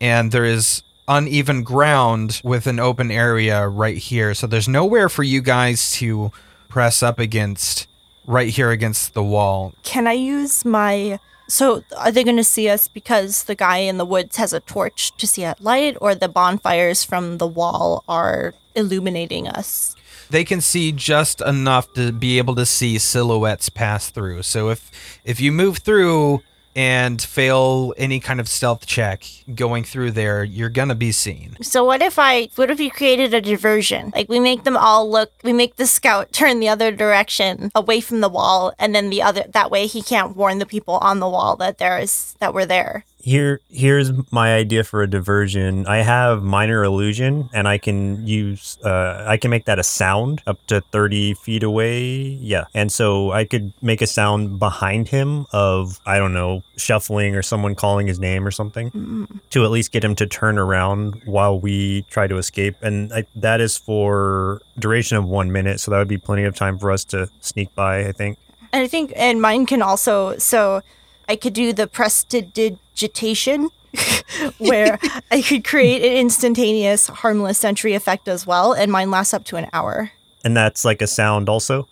And 0.00 0.32
there 0.32 0.44
is 0.44 0.82
uneven 1.06 1.62
ground 1.62 2.40
with 2.44 2.66
an 2.66 2.80
open 2.80 3.10
area 3.12 3.66
right 3.68 3.96
here. 3.96 4.34
So 4.34 4.46
there's 4.48 4.68
nowhere 4.68 5.08
for 5.08 5.22
you 5.22 5.40
guys 5.40 5.92
to 5.92 6.32
press 6.68 7.02
up 7.02 7.18
against 7.20 7.86
right 8.26 8.48
here 8.50 8.70
against 8.72 9.14
the 9.14 9.22
wall. 9.22 9.72
Can 9.84 10.06
I 10.08 10.12
use 10.14 10.64
my. 10.64 11.18
So, 11.48 11.82
are 11.96 12.12
they 12.12 12.24
going 12.24 12.36
to 12.36 12.44
see 12.44 12.68
us 12.68 12.88
because 12.88 13.44
the 13.44 13.54
guy 13.54 13.78
in 13.78 13.96
the 13.96 14.04
woods 14.04 14.36
has 14.36 14.52
a 14.52 14.60
torch 14.60 15.16
to 15.16 15.26
see 15.26 15.44
at 15.44 15.62
light, 15.62 15.96
or 16.00 16.14
the 16.14 16.28
bonfires 16.28 17.04
from 17.04 17.38
the 17.38 17.46
wall 17.46 18.04
are 18.06 18.54
illuminating 18.74 19.48
us? 19.48 19.96
they 20.30 20.44
can 20.44 20.60
see 20.60 20.92
just 20.92 21.40
enough 21.40 21.92
to 21.94 22.12
be 22.12 22.38
able 22.38 22.54
to 22.54 22.66
see 22.66 22.98
silhouettes 22.98 23.68
pass 23.68 24.10
through. 24.10 24.42
So 24.42 24.70
if 24.70 24.90
if 25.24 25.40
you 25.40 25.52
move 25.52 25.78
through 25.78 26.42
and 26.78 27.20
fail 27.20 27.92
any 27.96 28.20
kind 28.20 28.38
of 28.38 28.48
stealth 28.48 28.86
check 28.86 29.24
going 29.52 29.82
through 29.82 30.12
there, 30.12 30.44
you're 30.44 30.68
gonna 30.68 30.94
be 30.94 31.10
seen. 31.10 31.56
So, 31.60 31.84
what 31.84 32.00
if 32.00 32.20
I. 32.20 32.50
What 32.54 32.70
if 32.70 32.78
you 32.78 32.88
created 32.88 33.34
a 33.34 33.40
diversion? 33.40 34.12
Like, 34.14 34.28
we 34.28 34.38
make 34.38 34.62
them 34.62 34.76
all 34.76 35.10
look. 35.10 35.32
We 35.42 35.52
make 35.52 35.74
the 35.74 35.88
scout 35.88 36.30
turn 36.40 36.60
the 36.60 36.68
other 36.68 36.92
direction 36.92 37.72
away 37.74 38.00
from 38.00 38.20
the 38.20 38.28
wall, 38.28 38.72
and 38.78 38.94
then 38.94 39.10
the 39.10 39.22
other. 39.22 39.42
That 39.48 39.72
way 39.72 39.88
he 39.88 40.02
can't 40.02 40.36
warn 40.36 40.60
the 40.60 40.66
people 40.66 40.98
on 40.98 41.18
the 41.18 41.28
wall 41.28 41.56
that 41.56 41.78
there 41.78 41.98
is. 41.98 42.36
that 42.38 42.54
we're 42.54 42.64
there. 42.64 43.04
Here, 43.20 43.60
here's 43.68 44.12
my 44.32 44.54
idea 44.54 44.84
for 44.84 45.02
a 45.02 45.10
diversion. 45.10 45.86
I 45.86 45.98
have 45.98 46.42
minor 46.42 46.84
illusion, 46.84 47.50
and 47.52 47.66
I 47.66 47.76
can 47.76 48.26
use, 48.26 48.78
uh, 48.84 49.24
I 49.26 49.36
can 49.36 49.50
make 49.50 49.64
that 49.64 49.78
a 49.78 49.82
sound 49.82 50.40
up 50.46 50.64
to 50.68 50.80
thirty 50.80 51.34
feet 51.34 51.62
away. 51.62 52.06
Yeah, 52.08 52.64
and 52.74 52.92
so 52.92 53.32
I 53.32 53.44
could 53.44 53.72
make 53.82 54.00
a 54.00 54.06
sound 54.06 54.58
behind 54.58 55.08
him 55.08 55.46
of 55.52 56.00
I 56.06 56.18
don't 56.18 56.32
know, 56.32 56.62
shuffling 56.76 57.34
or 57.34 57.42
someone 57.42 57.74
calling 57.74 58.06
his 58.06 58.20
name 58.20 58.46
or 58.46 58.52
something 58.52 59.28
to 59.50 59.64
at 59.64 59.70
least 59.70 59.92
get 59.92 60.04
him 60.04 60.14
to 60.14 60.26
turn 60.26 60.56
around 60.56 61.20
while 61.24 61.58
we 61.58 62.02
try 62.02 62.28
to 62.28 62.38
escape. 62.38 62.76
And 62.82 63.12
I, 63.12 63.24
that 63.34 63.60
is 63.60 63.76
for 63.76 64.62
duration 64.78 65.16
of 65.16 65.24
one 65.24 65.50
minute, 65.50 65.80
so 65.80 65.90
that 65.90 65.98
would 65.98 66.08
be 66.08 66.18
plenty 66.18 66.44
of 66.44 66.54
time 66.54 66.78
for 66.78 66.92
us 66.92 67.04
to 67.06 67.28
sneak 67.40 67.74
by. 67.74 68.06
I 68.06 68.12
think. 68.12 68.38
And 68.72 68.82
I 68.82 68.86
think, 68.86 69.12
and 69.16 69.40
mine 69.40 69.64
can 69.64 69.80
also, 69.80 70.36
so 70.36 70.82
I 71.28 71.36
could 71.36 71.52
do 71.52 71.72
the 71.72 71.86
prestidigitation, 71.86 73.70
where 74.58 74.98
I 75.30 75.42
could 75.42 75.64
create 75.64 76.02
an 76.02 76.16
instantaneous 76.16 77.08
harmless 77.08 77.58
sensory 77.58 77.94
effect 77.94 78.28
as 78.28 78.46
well, 78.46 78.72
and 78.72 78.90
mine 78.90 79.10
lasts 79.10 79.34
up 79.34 79.44
to 79.44 79.56
an 79.56 79.68
hour. 79.72 80.12
And 80.44 80.56
that's 80.56 80.84
like 80.84 81.02
a 81.02 81.06
sound 81.06 81.48
also. 81.48 81.86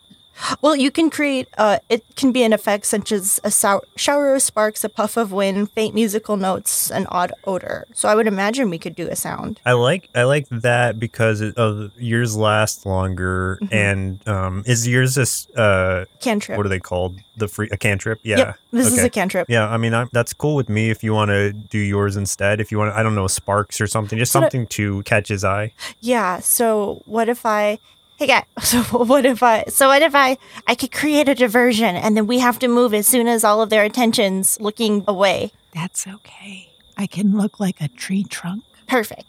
Well, 0.60 0.76
you 0.76 0.90
can 0.90 1.08
create, 1.10 1.48
uh, 1.56 1.78
it 1.88 2.04
can 2.16 2.30
be 2.30 2.42
an 2.42 2.52
effect 2.52 2.86
such 2.86 3.10
as 3.10 3.40
a 3.42 3.50
sou- 3.50 3.80
shower 3.96 4.34
of 4.34 4.42
sparks, 4.42 4.84
a 4.84 4.88
puff 4.88 5.16
of 5.16 5.32
wind, 5.32 5.70
faint 5.72 5.94
musical 5.94 6.36
notes, 6.36 6.90
an 6.90 7.06
odd 7.10 7.32
odor. 7.44 7.86
So 7.94 8.08
I 8.08 8.14
would 8.14 8.26
imagine 8.26 8.68
we 8.70 8.78
could 8.78 8.94
do 8.94 9.08
a 9.08 9.16
sound. 9.16 9.60
I 9.64 9.72
like 9.72 10.08
I 10.14 10.24
like 10.24 10.46
that 10.50 10.98
because 11.00 11.40
it, 11.40 11.56
of 11.56 11.90
yours 11.98 12.36
last 12.36 12.84
longer 12.86 13.58
and 13.70 14.26
um 14.28 14.62
is 14.66 14.86
yours 14.86 15.14
this 15.14 15.48
uh 15.56 16.04
Cantrip. 16.20 16.56
what 16.56 16.66
are 16.66 16.68
they 16.68 16.80
called 16.80 17.18
the 17.36 17.48
free 17.48 17.68
a 17.70 17.76
cantrip 17.76 18.18
yeah 18.22 18.38
Yep, 18.38 18.58
this 18.72 18.86
is 18.88 18.94
okay. 18.98 19.06
a 19.06 19.10
cantrip. 19.10 19.48
yeah 19.50 19.68
I 19.68 19.76
mean 19.76 19.94
I, 19.94 20.06
that's 20.12 20.32
cool 20.32 20.54
with 20.54 20.68
me 20.68 20.90
if 20.90 21.02
you 21.04 21.12
want 21.12 21.30
to 21.30 21.52
do 21.52 21.78
yours 21.78 22.16
instead 22.16 22.60
if 22.60 22.70
you 22.72 22.78
want 22.78 22.94
I 22.94 23.02
don't 23.02 23.14
know 23.14 23.26
sparks 23.26 23.80
or 23.80 23.86
something 23.86 24.18
just 24.18 24.32
something 24.32 24.66
to 24.68 25.02
catch 25.02 25.28
his 25.28 25.44
eye 25.44 25.72
Yeah. 26.00 26.40
So 26.40 27.02
what 27.06 27.28
if 27.28 27.44
I? 27.46 27.78
Hey 28.16 28.26
guy. 28.26 28.44
So 28.62 28.82
what 28.82 29.26
if 29.26 29.42
I? 29.42 29.64
So 29.68 29.88
what 29.88 30.02
if 30.02 30.14
I? 30.14 30.38
I 30.66 30.74
could 30.74 30.90
create 30.90 31.28
a 31.28 31.34
diversion, 31.34 31.96
and 31.96 32.16
then 32.16 32.26
we 32.26 32.38
have 32.38 32.58
to 32.60 32.68
move 32.68 32.94
as 32.94 33.06
soon 33.06 33.28
as 33.28 33.44
all 33.44 33.60
of 33.60 33.68
their 33.70 33.84
attention's 33.84 34.58
looking 34.60 35.04
away. 35.06 35.52
That's 35.74 36.06
okay. 36.06 36.70
I 36.96 37.06
can 37.06 37.36
look 37.36 37.60
like 37.60 37.80
a 37.80 37.88
tree 37.88 38.24
trunk. 38.24 38.64
Perfect. 38.88 39.24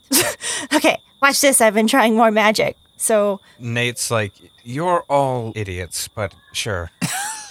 okay. 0.74 0.98
Watch 1.22 1.42
this. 1.42 1.60
I've 1.60 1.74
been 1.74 1.88
trying 1.88 2.16
more 2.16 2.32
magic. 2.32 2.78
So 2.96 3.42
Nate's 3.60 4.10
like, 4.10 4.34
"You're 4.64 5.04
all 5.10 5.52
idiots, 5.56 6.08
but 6.08 6.34
sure, 6.54 6.90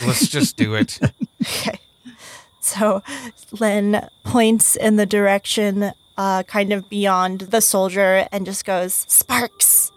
let's 0.01 0.27
just 0.29 0.57
do 0.57 0.75
it." 0.75 0.99
okay. 1.43 1.79
So 2.61 3.03
Len 3.61 4.09
points 4.25 4.75
in 4.75 4.97
the 4.97 5.07
direction, 5.07 5.93
uh, 6.17 6.43
kind 6.45 6.73
of 6.73 6.89
beyond 6.89 7.41
the 7.53 7.61
soldier, 7.61 8.27
and 8.33 8.47
just 8.47 8.65
goes 8.65 9.05
sparks. 9.07 9.93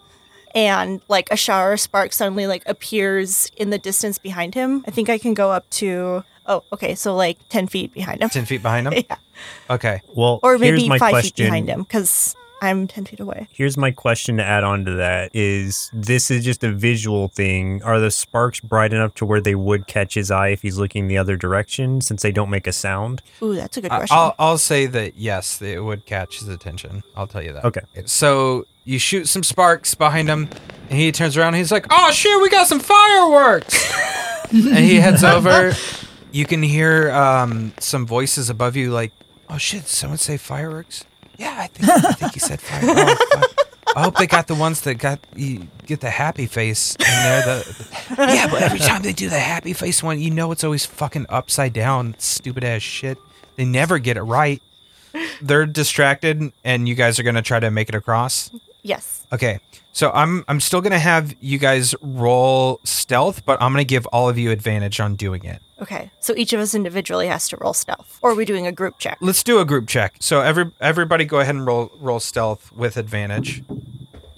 And 0.55 1.01
like 1.07 1.27
a 1.31 1.37
shower 1.37 1.73
of 1.73 1.79
sparks 1.79 2.17
suddenly 2.17 2.47
like 2.47 2.63
appears 2.65 3.49
in 3.57 3.69
the 3.69 3.77
distance 3.77 4.17
behind 4.17 4.55
him. 4.55 4.83
I 4.87 4.91
think 4.91 5.09
I 5.09 5.17
can 5.17 5.33
go 5.33 5.51
up 5.51 5.69
to 5.71 6.23
oh 6.45 6.63
okay, 6.73 6.95
so 6.95 7.15
like 7.15 7.37
ten 7.49 7.67
feet 7.67 7.93
behind 7.93 8.21
him. 8.21 8.29
Ten 8.29 8.45
feet 8.45 8.61
behind 8.61 8.87
him. 8.87 8.93
Yeah. 9.09 9.15
Okay. 9.69 10.01
well 10.15 10.39
Or 10.43 10.57
here's 10.57 10.79
maybe 10.79 10.89
my 10.89 10.99
five 10.99 11.11
question 11.11 11.29
feet 11.29 11.43
behind 11.45 11.69
him 11.69 11.83
because 11.83 12.35
I'm 12.61 12.87
ten 12.87 13.05
feet 13.05 13.19
away. 13.19 13.47
here's 13.51 13.77
my 13.77 13.91
question 13.91 14.37
to 14.37 14.43
add 14.43 14.63
on 14.63 14.85
to 14.85 14.91
that 14.95 15.31
is 15.33 15.89
this 15.93 16.29
is 16.31 16.43
just 16.43 16.63
a 16.63 16.71
visual 16.71 17.27
thing 17.29 17.81
are 17.83 17.99
the 17.99 18.11
sparks 18.11 18.59
bright 18.59 18.93
enough 18.93 19.13
to 19.15 19.25
where 19.25 19.41
they 19.41 19.55
would 19.55 19.87
catch 19.87 20.13
his 20.15 20.29
eye 20.31 20.49
if 20.49 20.61
he's 20.61 20.77
looking 20.77 21.07
the 21.07 21.17
other 21.17 21.35
direction 21.37 22.01
since 22.01 22.21
they 22.21 22.31
don't 22.31 22.49
make 22.49 22.67
a 22.67 22.73
sound 22.73 23.21
Ooh, 23.41 23.55
that's 23.55 23.77
a 23.77 23.81
good 23.81 23.91
question. 23.91 24.15
I'll 24.17 24.35
I'll 24.39 24.57
say 24.57 24.85
that 24.87 25.15
yes, 25.15 25.61
it 25.61 25.83
would 25.83 26.05
catch 26.05 26.39
his 26.39 26.47
attention. 26.49 27.03
I'll 27.15 27.27
tell 27.27 27.41
you 27.41 27.53
that. 27.53 27.65
Okay. 27.65 27.81
So 28.05 28.65
you 28.85 28.97
shoot 28.99 29.27
some 29.27 29.43
sparks 29.43 29.93
behind 29.95 30.27
him, 30.29 30.49
and 30.89 30.99
he 30.99 31.11
turns 31.11 31.37
around. 31.37 31.49
and 31.49 31.57
He's 31.57 31.71
like, 31.71 31.85
"Oh 31.91 32.11
shit, 32.11 32.41
we 32.41 32.49
got 32.49 32.65
some 32.67 32.79
fireworks!" 32.79 33.93
and 34.51 34.79
he 34.79 34.95
heads 34.95 35.23
over. 35.23 35.73
You 36.31 36.45
can 36.45 36.63
hear 36.63 37.11
um, 37.11 37.73
some 37.79 38.05
voices 38.07 38.49
above 38.49 38.75
you, 38.75 38.91
like, 38.91 39.11
"Oh 39.49 39.57
shit, 39.57 39.87
someone 39.87 40.17
say 40.17 40.37
fireworks?" 40.37 41.05
Yeah, 41.39 41.55
I 41.57 41.67
think 41.67 41.89
I 41.89 42.11
think 42.13 42.33
he 42.33 42.39
said. 42.39 42.59
Oh, 42.71 43.15
fuck. 43.31 43.95
I 43.95 44.03
hope 44.03 44.17
they 44.17 44.27
got 44.27 44.45
the 44.47 44.53
ones 44.55 44.81
that 44.81 44.95
got 44.95 45.19
you 45.35 45.67
get 45.87 45.99
the 46.01 46.09
happy 46.11 46.45
face 46.45 46.95
in 46.95 47.05
there. 47.05 47.41
The, 47.41 47.85
the- 48.15 48.23
yeah, 48.35 48.47
but 48.51 48.61
every 48.61 48.77
time 48.79 49.01
they 49.01 49.13
do 49.13 49.29
the 49.29 49.39
happy 49.39 49.73
face 49.73 50.03
one, 50.03 50.19
you 50.19 50.29
know 50.29 50.51
it's 50.51 50.63
always 50.63 50.85
fucking 50.85 51.25
upside 51.29 51.73
down, 51.73 52.13
stupid 52.19 52.63
ass 52.63 52.81
shit. 52.83 53.17
They 53.55 53.65
never 53.65 53.97
get 53.97 54.15
it 54.17 54.21
right. 54.21 54.61
They're 55.41 55.65
distracted, 55.65 56.51
and 56.63 56.87
you 56.87 56.93
guys 56.93 57.19
are 57.19 57.23
gonna 57.23 57.41
try 57.41 57.59
to 57.59 57.71
make 57.71 57.89
it 57.89 57.95
across. 57.95 58.51
Yes. 58.83 59.25
Okay, 59.33 59.59
so 59.99 60.11
I'm 60.13 60.45
I'm 60.47 60.61
still 60.61 60.79
gonna 60.79 60.97
have 60.97 61.35
you 61.41 61.57
guys 61.57 61.93
roll 62.01 62.79
stealth, 62.85 63.45
but 63.45 63.61
I'm 63.61 63.73
gonna 63.73 63.83
give 63.83 64.05
all 64.13 64.29
of 64.29 64.37
you 64.37 64.49
advantage 64.49 65.01
on 65.01 65.15
doing 65.15 65.43
it. 65.43 65.61
Okay. 65.81 66.09
So 66.21 66.33
each 66.37 66.53
of 66.53 66.61
us 66.61 66.73
individually 66.73 67.27
has 67.27 67.49
to 67.49 67.57
roll 67.57 67.73
stealth. 67.73 68.17
Or 68.21 68.31
are 68.31 68.35
we 68.35 68.45
doing 68.45 68.65
a 68.65 68.71
group 68.71 68.97
check? 68.97 69.17
Let's 69.19 69.43
do 69.43 69.59
a 69.59 69.65
group 69.65 69.89
check. 69.89 70.15
So 70.21 70.39
every 70.39 70.71
everybody 70.79 71.25
go 71.25 71.41
ahead 71.41 71.53
and 71.53 71.67
roll 71.67 71.91
roll 71.99 72.21
stealth 72.21 72.71
with 72.71 72.95
advantage. 72.95 73.61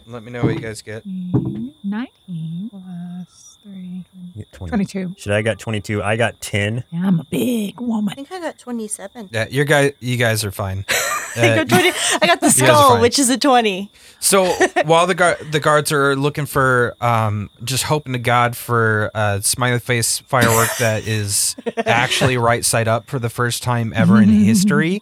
Let 0.08 0.24
me 0.24 0.32
know 0.32 0.42
what 0.42 0.56
you 0.56 0.62
guys 0.62 0.82
get. 0.82 1.06
19 1.06 2.72
plus 2.72 3.51
3. 3.64 4.06
You 4.36 4.46
20. 4.52 4.70
22. 4.72 5.16
Should 5.18 5.32
I 5.34 5.42
got 5.42 5.60
22? 5.60 6.02
I 6.02 6.16
got 6.16 6.40
10. 6.42 6.84
Yeah, 6.92 7.02
I'm 7.06 7.20
a 7.20 7.24
big 7.26 7.80
woman. 7.80 8.12
I 8.12 8.16
think 8.16 8.32
I 8.32 8.40
got 8.40 8.58
27. 8.58 9.30
Yeah, 9.32 9.48
your 9.50 9.66
guy 9.66 9.94
you 10.00 10.18
guys 10.18 10.44
are 10.44 10.52
fine. 10.52 10.86
I 11.36 11.50
Uh, 11.50 11.56
got 11.64 11.70
20. 11.70 11.92
I 12.22 12.28
got 12.28 12.42
the 12.42 12.50
skull, 12.50 13.00
which 13.00 13.18
is 13.20 13.30
a 13.30 13.38
20. 13.38 13.90
So 14.20 14.46
while 14.86 15.08
the 15.08 15.16
guard 15.16 15.38
the 15.52 15.60
guards 15.60 15.92
are 15.92 16.16
looking 16.16 16.46
for 16.46 16.96
um 17.02 17.50
just 17.64 17.84
hoping 17.84 18.14
to 18.14 18.20
God 18.20 18.56
for 18.58 19.12
a 19.14 19.42
smiley 19.42 19.80
face 19.80 20.20
firework 20.20 20.70
that 20.80 21.08
is 21.08 21.56
actually 21.86 22.38
right 22.38 22.66
side 22.66 22.88
up 22.88 23.08
for 23.10 23.20
the 23.20 23.30
first 23.30 23.64
time 23.64 23.94
ever 23.96 24.22
in 24.22 24.30
history, 24.30 25.02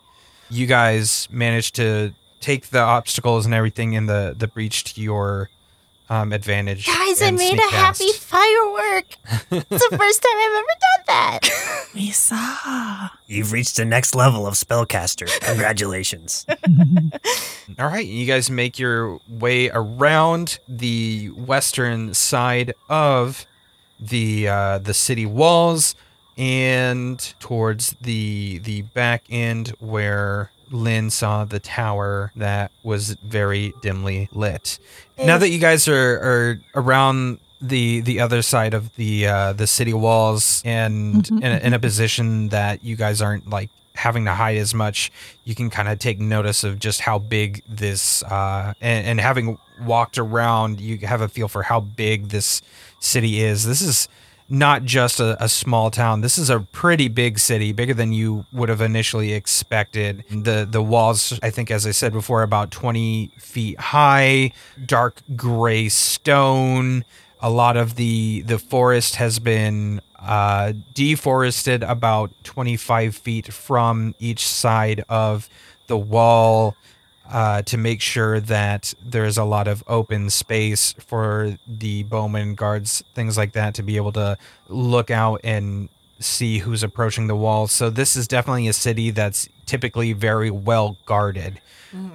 you 0.50 0.66
guys 0.68 1.28
managed 1.32 1.76
to 1.76 2.14
take 2.42 2.68
the 2.68 2.80
obstacles 2.80 3.46
and 3.46 3.54
everything 3.54 3.94
in 3.94 4.06
the 4.06 4.36
the 4.38 4.48
breach 4.48 4.84
to 4.94 5.02
your 5.02 5.50
um 6.10 6.34
advantage. 6.34 6.86
Guys, 6.88 7.22
I 7.22 7.32
made 7.32 7.50
sneak 7.50 7.60
a 7.60 7.70
past. 7.70 8.02
happy 8.02 8.12
firework. 8.14 9.06
it's 9.52 9.90
the 9.90 9.98
first 9.98 10.24
time 10.24 10.38
I've 10.38 10.58
ever 10.58 10.76
done 10.80 11.04
that. 11.08 11.40
We 11.96 12.12
saw. 12.12 13.10
You've 13.26 13.52
reached 13.52 13.76
the 13.76 13.84
next 13.84 14.14
level 14.14 14.46
of 14.46 14.54
spellcaster. 14.54 15.28
Congratulations. 15.42 16.46
All 17.80 17.88
right, 17.88 18.06
you 18.06 18.28
guys 18.28 18.52
make 18.52 18.78
your 18.78 19.20
way 19.28 19.70
around 19.72 20.60
the 20.68 21.28
western 21.30 22.14
side 22.14 22.74
of 22.90 23.46
the 24.00 24.48
uh, 24.48 24.78
the 24.78 24.94
city 24.94 25.26
walls 25.26 25.96
and 26.38 27.20
towards 27.40 27.96
the 28.02 28.60
the 28.60 28.84
back 28.84 29.24
end 29.30 29.70
where 29.80 30.52
Lynn 30.72 31.10
saw 31.10 31.46
the 31.46 31.60
tower 31.60 32.32
that 32.36 32.72
was 32.84 33.16
very 33.24 33.74
dimly 33.82 34.30
lit. 34.32 34.80
Now 35.18 35.38
that 35.38 35.50
you 35.50 35.60
guys 35.60 35.88
are, 35.88 35.96
are 35.96 36.60
around 36.76 37.40
the 37.62 38.00
the 38.02 38.22
other 38.22 38.42
side 38.42 38.74
of 38.74 38.96
the 38.96 39.28
uh, 39.28 39.54
the 39.54 39.68
city 39.68 39.94
walls 39.94 40.62
and 40.64 41.30
in, 41.30 41.44
a, 41.44 41.58
in 41.58 41.74
a 41.74 41.80
position 41.80 42.50
that 42.50 42.84
you 42.84 42.96
guys 42.96 43.22
aren't 43.22 43.50
like 43.50 43.70
having 43.96 44.24
to 44.26 44.34
hide 44.34 44.56
as 44.56 44.74
much, 44.74 45.12
you 45.44 45.54
can 45.54 45.70
kind 45.70 45.90
of 45.90 46.00
take 46.00 46.20
notice 46.22 46.64
of 46.64 46.80
just 46.80 47.02
how 47.02 47.20
big 47.20 47.62
this 47.68 48.24
uh, 48.24 48.74
and, 48.80 49.06
and 49.06 49.20
having 49.20 49.58
walked 49.82 50.18
around, 50.18 50.80
you 50.80 50.98
have 51.00 51.22
a 51.22 51.28
feel 51.28 51.50
for 51.50 51.64
how 51.64 51.82
big 51.82 52.30
this 52.30 52.62
city 53.00 53.42
is. 53.42 53.66
This 53.66 53.82
is 53.82 54.08
not 54.50 54.84
just 54.84 55.20
a, 55.20 55.42
a 55.44 55.48
small 55.48 55.92
town. 55.92 56.22
This 56.22 56.38
is 56.38 56.50
a 56.50 56.60
pretty 56.60 57.08
big 57.08 57.40
city, 57.40 57.72
bigger 57.72 57.94
than 57.94 58.12
you 58.12 58.46
would 58.52 58.70
have 58.70 58.82
initially 58.82 59.34
expected. 59.34 60.24
The 60.30 60.68
the 60.70 60.82
walls, 60.82 61.40
I 61.44 61.50
think, 61.50 61.72
as 61.72 61.86
I 61.86 61.92
said 61.92 62.14
before, 62.14 62.42
about 62.44 62.72
twenty 62.72 63.32
feet 63.38 63.80
high, 63.80 64.52
dark 64.86 65.22
gray 65.36 65.90
stone. 65.90 67.06
A 67.42 67.50
lot 67.50 67.78
of 67.78 67.96
the 67.96 68.42
the 68.42 68.60
forest 68.60 69.16
has 69.16 69.40
been 69.40 70.02
uh, 70.20 70.74
deforested 70.94 71.84
about 71.84 72.32
twenty 72.44 72.76
five 72.76 73.16
feet 73.16 73.54
from 73.54 74.16
each 74.20 74.46
side 74.46 75.06
of 75.08 75.48
the 75.88 75.98
wall 75.98 76.76
uh, 77.32 77.62
to 77.64 77.78
make 77.78 78.02
sure 78.02 78.40
that 78.40 78.94
there's 79.04 79.38
a 79.38 79.44
lot 79.44 79.68
of 79.68 79.84
open 79.88 80.30
space 80.30 80.94
for 80.94 81.58
the 81.68 82.04
bowmen 82.04 82.56
guards, 82.56 83.04
things 83.14 83.38
like 83.38 83.54
that, 83.54 83.76
to 83.76 83.84
be 83.84 83.98
able 83.98 84.12
to 84.14 84.38
look 84.68 85.12
out 85.12 85.40
and 85.44 85.90
see 86.20 86.58
who's 86.60 86.84
approaching 86.84 87.28
the 87.28 87.36
wall. 87.36 87.68
So 87.68 87.90
this 87.90 88.16
is 88.16 88.28
definitely 88.28 88.68
a 88.68 88.74
city 88.74 89.12
that's 89.12 89.48
typically 89.66 90.14
very 90.14 90.50
well 90.50 90.98
guarded, 91.06 91.62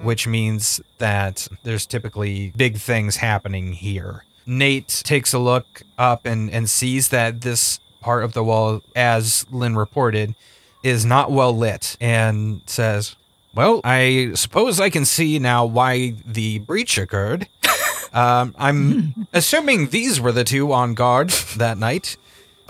which 0.03 0.27
means 0.27 0.81
that 0.99 1.47
there's 1.63 1.85
typically 1.85 2.51
big 2.55 2.77
things 2.77 3.17
happening 3.17 3.73
here. 3.73 4.25
Nate 4.45 5.01
takes 5.03 5.33
a 5.33 5.39
look 5.39 5.81
up 5.97 6.25
and, 6.25 6.51
and 6.51 6.69
sees 6.69 7.09
that 7.09 7.41
this 7.41 7.79
part 8.01 8.23
of 8.23 8.33
the 8.33 8.43
wall, 8.43 8.81
as 8.95 9.45
Lynn 9.49 9.75
reported, 9.75 10.35
is 10.83 11.03
not 11.03 11.31
well 11.31 11.55
lit 11.55 11.97
and 11.99 12.61
says, 12.67 13.15
well, 13.55 13.81
I 13.83 14.31
suppose 14.35 14.79
I 14.79 14.89
can 14.89 15.05
see 15.05 15.39
now 15.39 15.65
why 15.65 16.15
the 16.25 16.59
breach 16.59 16.97
occurred. 16.97 17.47
Um, 18.15 18.55
I'm 18.57 19.27
assuming 19.33 19.89
these 19.89 20.21
were 20.21 20.31
the 20.31 20.45
two 20.45 20.71
on 20.71 20.93
guard 20.93 21.29
that 21.57 21.77
night. 21.77 22.15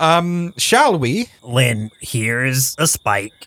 Um, 0.00 0.52
shall 0.56 0.98
we? 0.98 1.28
Lynn, 1.44 1.92
here's 2.00 2.74
a 2.78 2.88
spike. 2.88 3.46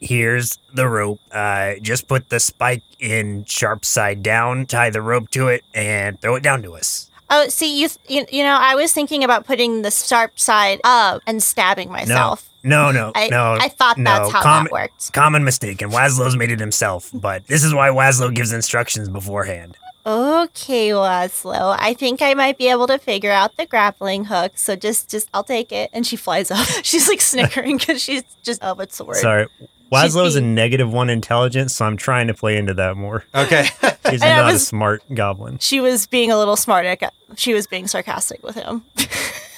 Here's 0.00 0.58
the 0.72 0.88
rope. 0.88 1.20
Uh, 1.30 1.74
just 1.82 2.08
put 2.08 2.30
the 2.30 2.40
spike 2.40 2.82
in 2.98 3.44
sharp 3.44 3.84
side 3.84 4.22
down, 4.22 4.64
tie 4.64 4.88
the 4.88 5.02
rope 5.02 5.28
to 5.32 5.48
it, 5.48 5.64
and 5.74 6.18
throw 6.18 6.34
it 6.34 6.42
down 6.42 6.62
to 6.62 6.76
us. 6.76 7.10
Oh, 7.36 7.48
see, 7.48 7.80
you, 7.80 7.88
you, 8.06 8.24
you 8.30 8.44
know, 8.44 8.56
I 8.60 8.76
was 8.76 8.92
thinking 8.92 9.24
about 9.24 9.44
putting 9.44 9.82
the 9.82 9.90
sharp 9.90 10.38
side 10.38 10.80
up 10.84 11.20
and 11.26 11.42
stabbing 11.42 11.90
myself. 11.90 12.48
No, 12.62 12.92
no, 12.92 12.92
no. 12.92 13.12
I, 13.14 13.28
no. 13.28 13.56
I 13.60 13.68
thought 13.68 13.98
no. 13.98 14.04
that's 14.04 14.32
how 14.32 14.42
Com- 14.42 14.64
that 14.64 14.72
worked. 14.72 15.12
Common 15.12 15.42
mistake, 15.42 15.82
and 15.82 15.90
Waslow's 15.90 16.36
made 16.36 16.52
it 16.52 16.60
himself. 16.60 17.10
But 17.12 17.44
this 17.48 17.64
is 17.64 17.74
why 17.74 17.88
Waslow 17.88 18.32
gives 18.32 18.52
instructions 18.52 19.08
beforehand. 19.08 19.76
Okay, 20.06 20.90
Laszlo. 20.90 21.76
I 21.78 21.94
think 21.94 22.22
I 22.22 22.34
might 22.34 22.56
be 22.56 22.68
able 22.68 22.86
to 22.86 22.98
figure 22.98 23.32
out 23.32 23.56
the 23.56 23.66
grappling 23.66 24.26
hook. 24.26 24.52
So 24.56 24.76
just, 24.76 25.10
just, 25.10 25.28
I'll 25.34 25.42
take 25.42 25.72
it. 25.72 25.90
And 25.92 26.06
she 26.06 26.16
flies 26.16 26.52
off. 26.52 26.68
She's 26.84 27.08
like 27.08 27.20
snickering 27.20 27.78
because 27.78 28.02
she's 28.02 28.22
just, 28.42 28.62
oh, 28.62 28.74
what's 28.74 28.98
the 28.98 29.04
word? 29.06 29.16
Sorry. 29.16 29.46
Waslow's 29.92 30.34
a 30.36 30.40
negative 30.40 30.92
one 30.92 31.10
intelligence, 31.10 31.76
so 31.76 31.84
I'm 31.84 31.96
trying 31.96 32.26
to 32.26 32.34
play 32.34 32.56
into 32.56 32.74
that 32.74 32.96
more. 32.96 33.24
Okay. 33.34 33.66
He's 34.10 34.22
I 34.22 34.36
not 34.36 34.54
a 34.54 34.58
smart 34.58 35.02
goblin. 35.12 35.58
She 35.58 35.80
was 35.80 36.06
being 36.06 36.30
a 36.30 36.38
little 36.38 36.56
smart. 36.56 36.86
She 37.36 37.54
was 37.54 37.66
being 37.66 37.86
sarcastic 37.86 38.42
with 38.42 38.56
him. 38.56 38.82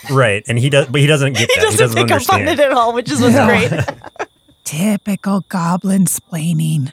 Right. 0.09 0.45
And 0.47 0.57
he 0.57 0.71
does 0.71 0.87
but 0.87 1.01
he 1.01 1.09
doesn't 1.09 1.33
get 1.33 1.51
he 1.51 1.57
that. 1.57 1.63
doesn't, 1.63 1.99
he 1.99 2.05
doesn't 2.05 2.09
pick 2.09 2.29
up 2.29 2.35
on 2.35 2.47
it 2.47 2.61
at 2.61 2.71
all, 2.71 2.93
which 2.93 3.11
is 3.11 3.21
what's 3.21 3.35
great. 3.35 3.73
Typical 4.65 5.41
goblin 5.49 6.05
splaining. 6.05 6.93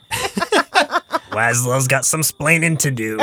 Waslow's 1.32 1.88
got 1.88 2.06
some 2.06 2.22
splaining 2.22 2.80
to 2.80 2.90
do. 2.92 3.20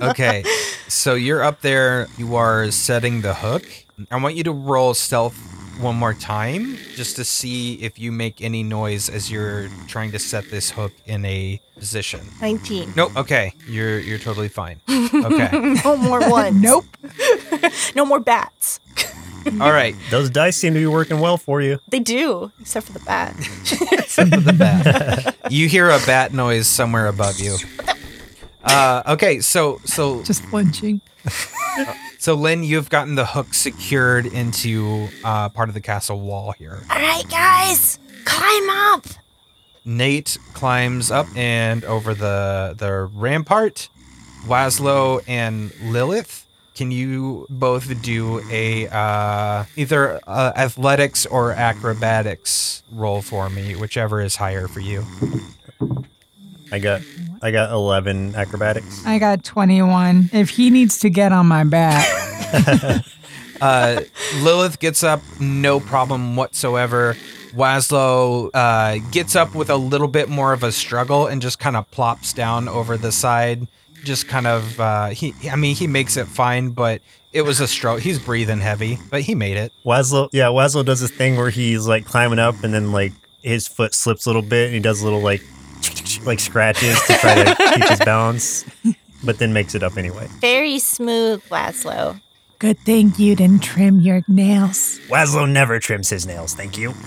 okay. 0.00 0.44
So 0.88 1.14
you're 1.14 1.42
up 1.42 1.60
there. 1.60 2.06
You 2.16 2.36
are 2.36 2.70
setting 2.70 3.20
the 3.20 3.34
hook. 3.34 3.64
I 4.10 4.16
want 4.16 4.36
you 4.36 4.44
to 4.44 4.52
roll 4.52 4.94
stealth 4.94 5.36
one 5.80 5.96
more 5.96 6.14
time 6.14 6.76
just 6.94 7.16
to 7.16 7.24
see 7.24 7.74
if 7.74 7.98
you 7.98 8.12
make 8.12 8.40
any 8.42 8.62
noise 8.62 9.08
as 9.08 9.30
you're 9.30 9.68
trying 9.88 10.12
to 10.12 10.18
set 10.18 10.50
this 10.50 10.70
hook 10.70 10.92
in 11.06 11.24
a 11.24 11.60
position. 11.76 12.20
19. 12.40 12.92
Nope. 12.96 13.16
Okay. 13.16 13.52
You're 13.66 13.98
you're 13.98 14.18
totally 14.18 14.48
fine. 14.48 14.80
Okay. 14.88 15.50
No 15.84 15.96
more 15.96 16.20
ones. 16.30 16.60
Nope. 16.60 16.84
no 17.96 18.04
more 18.04 18.20
bats. 18.20 18.80
All 19.60 19.72
right. 19.72 19.94
Those 20.10 20.28
dice 20.30 20.56
seem 20.56 20.74
to 20.74 20.80
be 20.80 20.86
working 20.86 21.18
well 21.20 21.38
for 21.38 21.62
you. 21.62 21.78
They 21.88 22.00
do, 22.00 22.52
except 22.60 22.86
for 22.86 22.92
the 22.92 23.00
bat. 23.00 23.34
Except 23.92 24.30
for 24.30 24.40
the 24.40 24.52
bat. 24.52 25.36
you 25.50 25.68
hear 25.68 25.88
a 25.90 25.98
bat 26.04 26.32
noise 26.34 26.66
somewhere 26.66 27.06
above 27.06 27.40
you. 27.40 27.56
Uh, 28.62 29.02
okay, 29.06 29.40
so 29.40 29.80
so 29.84 30.22
Just 30.22 30.44
flinching. 30.44 31.00
So 32.20 32.34
Lynn, 32.34 32.62
you've 32.62 32.90
gotten 32.90 33.14
the 33.14 33.24
hook 33.24 33.54
secured 33.54 34.26
into 34.26 35.08
uh, 35.24 35.48
part 35.48 35.68
of 35.70 35.74
the 35.74 35.80
castle 35.80 36.20
wall 36.20 36.52
here. 36.52 36.78
All 36.90 37.00
right, 37.00 37.24
guys, 37.30 37.98
climb 38.26 38.70
up. 38.70 39.06
Nate 39.86 40.36
climbs 40.52 41.10
up 41.10 41.26
and 41.34 41.82
over 41.84 42.12
the 42.12 42.74
the 42.76 43.10
rampart. 43.14 43.88
Waslow 44.46 45.22
and 45.26 45.72
Lilith, 45.82 46.46
can 46.74 46.90
you 46.90 47.46
both 47.50 48.02
do 48.02 48.42
a 48.50 48.86
uh, 48.88 49.64
either 49.76 50.20
uh, 50.26 50.52
athletics 50.56 51.24
or 51.26 51.52
acrobatics 51.52 52.82
roll 52.92 53.22
for 53.22 53.48
me, 53.48 53.74
whichever 53.74 54.20
is 54.20 54.36
higher 54.36 54.68
for 54.68 54.80
you? 54.80 55.04
I 56.72 56.78
got 56.78 57.02
I 57.42 57.50
got 57.50 57.70
eleven 57.72 58.34
acrobatics. 58.34 59.04
I 59.06 59.18
got 59.18 59.42
21. 59.44 60.30
If 60.32 60.50
he 60.50 60.70
needs 60.70 60.98
to 61.00 61.10
get 61.10 61.32
on 61.32 61.46
my 61.46 61.64
back, 61.64 62.06
Uh, 63.60 64.00
Lilith 64.40 64.78
gets 64.78 65.02
up, 65.04 65.20
no 65.38 65.80
problem 65.80 66.34
whatsoever. 66.34 67.14
Waslow 67.52 68.48
uh, 68.54 68.98
gets 69.10 69.36
up 69.36 69.54
with 69.54 69.68
a 69.68 69.76
little 69.76 70.08
bit 70.08 70.30
more 70.30 70.54
of 70.54 70.62
a 70.62 70.72
struggle 70.72 71.26
and 71.26 71.42
just 71.42 71.58
kind 71.58 71.76
of 71.76 71.90
plops 71.90 72.32
down 72.32 72.68
over 72.68 72.96
the 72.96 73.12
side. 73.12 73.68
just 74.02 74.28
kind 74.28 74.46
of 74.46 74.80
uh, 74.80 75.08
he. 75.08 75.34
I 75.50 75.56
mean, 75.56 75.76
he 75.76 75.86
makes 75.86 76.16
it 76.16 76.26
fine, 76.26 76.70
but 76.70 77.02
it 77.34 77.42
was 77.42 77.60
a 77.60 77.68
stroke. 77.68 78.00
He's 78.00 78.18
breathing 78.18 78.60
heavy, 78.60 78.98
but 79.10 79.20
he 79.20 79.34
made 79.34 79.58
it. 79.58 79.74
Waslow, 79.84 80.30
yeah, 80.32 80.46
Waslow 80.46 80.82
does 80.82 81.00
this 81.02 81.10
thing 81.10 81.36
where 81.36 81.50
he's 81.50 81.86
like 81.86 82.06
climbing 82.06 82.38
up 82.38 82.64
and 82.64 82.72
then 82.72 82.92
like 82.92 83.12
his 83.42 83.68
foot 83.68 83.92
slips 83.92 84.24
a 84.24 84.30
little 84.30 84.40
bit 84.40 84.66
and 84.66 84.74
he 84.74 84.80
does 84.80 85.02
a 85.02 85.04
little 85.04 85.20
like 85.20 85.42
like 86.24 86.40
scratches 86.40 87.00
to 87.06 87.14
try 87.14 87.44
to 87.44 87.54
keep 87.74 87.88
his 87.88 88.00
balance, 88.00 88.64
but 89.24 89.38
then 89.38 89.52
makes 89.52 89.74
it 89.74 89.82
up 89.82 89.96
anyway. 89.96 90.26
Very 90.40 90.78
smooth, 90.78 91.42
Laszlo. 91.50 92.20
Good 92.58 92.78
thing 92.80 93.12
you 93.16 93.36
didn't 93.36 93.62
trim 93.62 94.00
your 94.00 94.22
nails. 94.28 95.00
Waslow 95.08 95.50
never 95.50 95.78
trims 95.78 96.10
his 96.10 96.26
nails, 96.26 96.54
thank 96.54 96.76
you. 96.76 96.94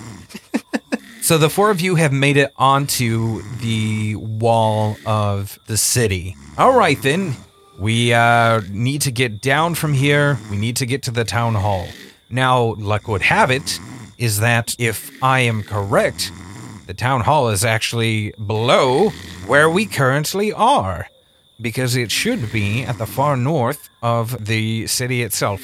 So 1.24 1.38
the 1.38 1.50
four 1.50 1.72
of 1.72 1.80
you 1.80 1.96
have 1.96 2.12
made 2.12 2.36
it 2.36 2.52
onto 2.58 3.44
the 3.60 4.18
wall 4.18 4.98
of 5.06 5.58
the 5.68 5.78
city. 5.78 6.36
All 6.58 6.78
right, 6.78 7.02
then. 7.02 7.38
We 7.80 8.14
uh, 8.14 8.60
need 8.70 9.02
to 9.04 9.12
get 9.12 9.40
down 9.40 9.76
from 9.76 9.94
here. 9.94 10.38
We 10.52 10.58
need 10.58 10.76
to 10.76 10.86
get 10.86 11.02
to 11.04 11.12
the 11.12 11.24
town 11.24 11.56
hall. 11.56 11.88
Now, 12.30 12.76
luck 12.78 13.08
would 13.08 13.22
have 13.22 13.52
it 13.52 13.80
is 14.18 14.42
that 14.42 14.76
if 14.78 15.12
I 15.24 15.40
am 15.40 15.64
correct, 15.64 16.32
the 16.86 16.94
town 16.94 17.22
hall 17.22 17.50
is 17.50 17.64
actually 17.64 18.34
below 18.46 19.10
where 19.48 19.70
we 19.70 19.86
currently 19.86 20.52
are, 20.52 21.08
because 21.62 21.96
it 21.96 22.12
should 22.12 22.52
be 22.52 22.84
at 22.84 22.98
the 22.98 23.06
far 23.06 23.38
north 23.38 23.90
of 24.02 24.46
the 24.46 24.88
city 24.88 25.22
itself. 25.22 25.62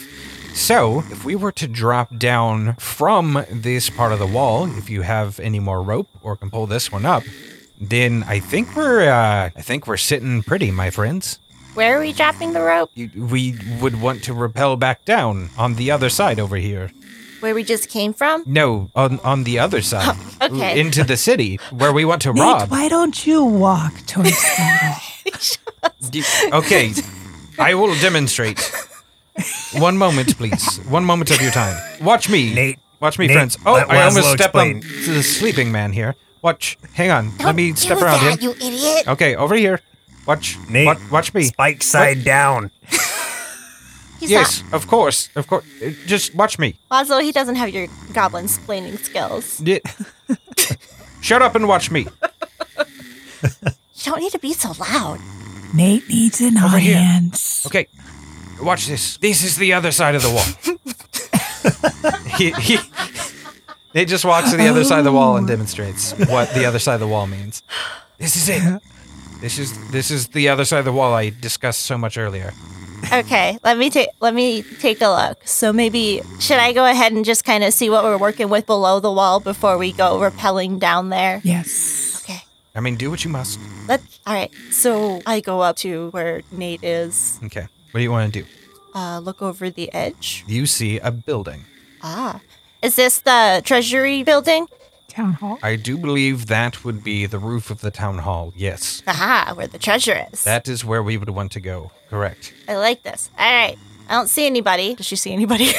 So, 0.54 1.00
if 1.12 1.24
we 1.24 1.36
were 1.36 1.52
to 1.54 1.68
drop 1.68 2.18
down 2.18 2.76
from 2.76 3.46
this 3.52 3.90
part 3.90 4.12
of 4.12 4.20
the 4.20 4.28
wall, 4.28 4.66
if 4.78 4.90
you 4.90 5.04
have 5.04 5.40
any 5.40 5.60
more 5.60 5.82
rope 5.82 6.10
or 6.22 6.36
can 6.36 6.50
pull 6.50 6.66
this 6.66 6.92
one 6.92 7.06
up, 7.06 7.24
then 7.80 8.24
I 8.28 8.40
think 8.40 8.76
we're 8.76 9.10
uh, 9.10 9.52
I 9.56 9.62
think 9.62 9.88
we're 9.88 9.98
sitting 9.98 10.44
pretty, 10.44 10.72
my 10.72 10.90
friends. 10.90 11.40
Where 11.76 11.98
are 11.98 12.02
we 12.02 12.14
dropping 12.14 12.54
the 12.54 12.62
rope? 12.62 12.90
You, 12.96 13.10
we 13.16 13.56
would 13.80 14.02
want 14.02 14.24
to 14.24 14.34
rappel 14.34 14.76
back 14.76 15.06
down 15.06 15.50
on 15.58 15.76
the 15.76 15.92
other 15.92 16.10
side 16.10 16.40
over 16.40 16.58
here. 16.58 16.92
Where 17.40 17.56
we 17.56 17.64
just 17.64 17.90
came 17.90 18.14
from? 18.14 18.44
No, 18.46 18.90
on 18.96 19.20
on 19.24 19.44
the 19.46 19.60
other 19.60 19.82
side, 19.82 20.16
okay. 20.42 20.80
into 20.80 21.04
the 21.04 21.16
city 21.18 21.58
where 21.72 21.94
we 21.94 22.04
want 22.06 22.22
to 22.24 22.34
Nate, 22.34 22.42
rob. 22.44 22.70
why 22.72 22.90
don't 22.90 23.26
you 23.26 23.44
walk 23.46 23.94
towards 24.06 24.36
the 24.52 26.22
wall? 26.52 26.60
Okay, 26.60 26.92
I 27.58 27.74
will 27.76 27.96
demonstrate. 28.02 28.60
One 29.78 29.98
moment, 29.98 30.36
please. 30.38 30.78
One 30.90 31.06
moment 31.06 31.32
of 31.32 31.42
your 31.42 31.52
time. 31.52 31.78
Watch 32.02 32.30
me. 32.30 32.54
Nate, 32.54 32.80
Watch 33.00 33.18
me, 33.18 33.28
Nate, 33.28 33.36
friends. 33.36 33.58
Oh, 33.66 33.74
let 33.74 33.90
I 33.90 34.04
almost 34.04 34.28
Laszlo 34.28 34.36
stepped 34.36 34.56
on 34.56 34.82
to 34.82 35.12
the 35.14 35.24
sleeping 35.24 35.72
man 35.72 35.94
here. 35.94 36.16
Watch. 36.42 36.78
Hang 36.94 37.12
on. 37.12 37.32
Let 37.38 37.56
me 37.56 37.74
step 37.74 38.00
do 38.00 38.04
around 38.04 38.20
that, 38.26 38.40
him. 38.40 38.44
you 38.44 38.52
idiot. 38.68 39.08
Okay, 39.08 39.36
over 39.36 39.56
here. 39.56 39.80
Watch. 40.28 40.58
Nate, 40.70 40.86
Watch, 40.88 41.00
watch 41.12 41.34
me. 41.34 41.44
Spike 41.44 41.84
side 41.84 42.24
down. 42.26 42.72
He's 44.20 44.30
Yes, 44.32 44.64
of 44.74 44.88
course, 44.88 45.30
of 45.36 45.48
course. 45.48 45.64
Uh, 45.82 45.92
Just 46.06 46.36
watch 46.36 46.60
me. 46.60 46.76
not. 46.92 47.00
Also, 47.02 47.20
he 47.20 47.32
doesn't 47.32 47.56
have 47.56 47.70
your 47.70 47.88
goblin 48.14 48.46
splaining 48.48 48.98
skills. 49.00 49.62
Yeah. 49.62 49.80
Shut 51.22 51.42
up 51.42 51.56
and 51.56 51.68
watch 51.68 51.90
me. 51.92 52.08
You 53.96 54.04
don't 54.04 54.20
need 54.22 54.32
to 54.32 54.40
be 54.40 54.54
so 54.54 54.72
loud. 54.80 55.20
Nate 55.74 56.08
needs 56.10 56.42
an 56.42 56.58
Over 56.58 56.80
here. 56.80 56.98
audience. 56.98 57.66
Okay, 57.66 57.88
watch 58.62 58.88
this. 58.88 59.18
This 59.18 59.44
is 59.44 59.56
the 59.58 59.74
other 59.74 59.92
side 59.92 60.16
of 60.16 60.22
the 60.24 60.30
wall. 60.30 60.46
he, 62.38 62.52
he, 62.54 62.78
he 63.94 64.06
just 64.06 64.26
walks 64.26 64.52
to 64.52 64.58
the 64.58 64.68
other 64.68 64.84
side 64.84 65.00
of 65.00 65.06
the 65.06 65.12
wall 65.12 65.38
and 65.38 65.48
demonstrates 65.48 66.14
what 66.30 66.54
the 66.54 66.66
other 66.66 66.80
side 66.80 66.96
of 66.96 67.00
the 67.02 67.08
wall 67.08 67.28
means. 67.28 67.62
This 68.18 68.36
is 68.36 68.50
it. 68.50 68.82
This 69.42 69.58
is 69.58 69.72
this 69.92 70.12
is 70.12 70.28
the 70.28 70.50
other 70.50 70.66
side 70.66 70.80
of 70.80 70.86
the 70.86 70.92
wall 70.92 71.14
I 71.14 71.30
discussed 71.30 71.84
so 71.86 71.98
much 71.98 72.18
earlier. 72.18 72.52
Okay, 73.12 73.58
let 73.64 73.78
me 73.78 73.90
take 73.90 74.10
let 74.20 74.34
me 74.34 74.62
take 74.80 75.02
a 75.02 75.08
look. 75.08 75.40
So 75.48 75.74
maybe 75.74 76.22
should 76.40 76.58
I 76.58 76.74
go 76.74 76.86
ahead 76.86 77.12
and 77.12 77.26
just 77.26 77.44
kind 77.44 77.64
of 77.64 77.74
see 77.74 77.90
what 77.90 78.04
we're 78.04 78.18
working 78.18 78.50
with 78.50 78.66
below 78.66 79.00
the 79.00 79.12
wall 79.12 79.40
before 79.40 79.78
we 79.78 79.92
go 79.92 80.20
rappelling 80.20 80.80
down 80.80 81.10
there? 81.10 81.42
Yes. 81.44 82.22
Okay. 82.24 82.42
I 82.76 82.82
mean, 82.82 82.96
do 82.96 83.10
what 83.10 83.24
you 83.26 83.32
must. 83.32 83.60
Let's. 83.88 84.20
All 84.28 84.34
right. 84.34 84.52
So 84.72 85.22
I 85.26 85.40
go 85.40 85.62
up 85.62 85.78
to 85.78 86.10
where 86.12 86.42
Nate 86.52 86.84
is. 86.84 87.40
Okay. 87.46 87.68
What 87.92 87.98
do 88.00 88.04
you 88.04 88.12
want 88.12 88.32
to 88.32 88.42
do? 88.42 88.48
Uh, 88.94 89.20
look 89.20 89.42
over 89.42 89.70
the 89.70 89.92
edge. 89.94 90.44
You 90.48 90.66
see 90.66 91.00
a 91.00 91.12
building. 91.12 91.66
Ah, 92.02 92.42
is 92.82 92.96
this 92.96 93.20
the 93.20 93.62
treasury 93.66 94.24
building? 94.24 94.68
Town 95.10 95.34
hall. 95.34 95.60
I 95.64 95.76
do 95.76 95.98
believe 95.98 96.46
that 96.48 96.84
would 96.86 97.04
be 97.04 97.26
the 97.26 97.40
roof 97.40 97.70
of 97.70 97.82
the 97.82 97.92
town 97.92 98.20
hall. 98.20 98.54
Yes. 98.56 99.04
Aha, 99.08 99.54
where 99.56 99.68
the 99.68 99.78
treasure 99.80 100.28
is. 100.32 100.44
That 100.44 100.68
is 100.68 100.86
where 100.86 101.04
we 101.04 101.18
would 101.18 101.30
want 101.30 101.52
to 101.54 101.60
go. 101.60 101.92
Correct. 102.10 102.54
I 102.68 102.76
like 102.78 103.04
this. 103.04 103.30
All 103.38 103.52
right. 103.52 103.78
I 104.08 104.14
don't 104.14 104.28
see 104.28 104.46
anybody. 104.46 104.96
Does 104.96 105.06
she 105.06 105.16
see 105.16 105.34
anybody? 105.34 105.72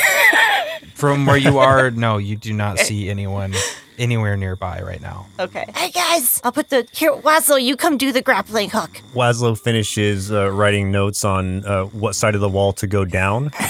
From 0.95 1.27
where 1.27 1.37
you 1.37 1.59
are, 1.59 1.91
no, 1.91 2.19
you 2.19 2.37
do 2.37 2.53
not 2.53 2.79
see 2.79 3.09
anyone 3.09 3.55
anywhere 3.99 4.37
nearby 4.37 4.81
right 4.83 5.01
now. 5.01 5.27
okay. 5.39 5.67
Hey 5.75 5.91
guys, 5.91 6.41
I'll 6.45 6.53
put 6.53 6.69
the 6.71 6.87
here. 6.93 7.13
Waslow, 7.13 7.63
you 7.63 7.77
come 7.77 7.97
do 7.99 8.13
the 8.13 8.23
grappling 8.23 8.71
hook. 8.71 9.01
Waslow 9.15 9.59
finishes 9.59 10.31
uh, 10.33 10.51
writing 10.51 10.91
notes 10.91 11.25
on 11.25 11.65
uh, 11.67 11.85
what 11.87 12.15
side 12.15 12.35
of 12.35 12.41
the 12.41 12.49
wall 12.49 12.73
to 12.75 12.87
go 12.87 13.05
down. 13.05 13.51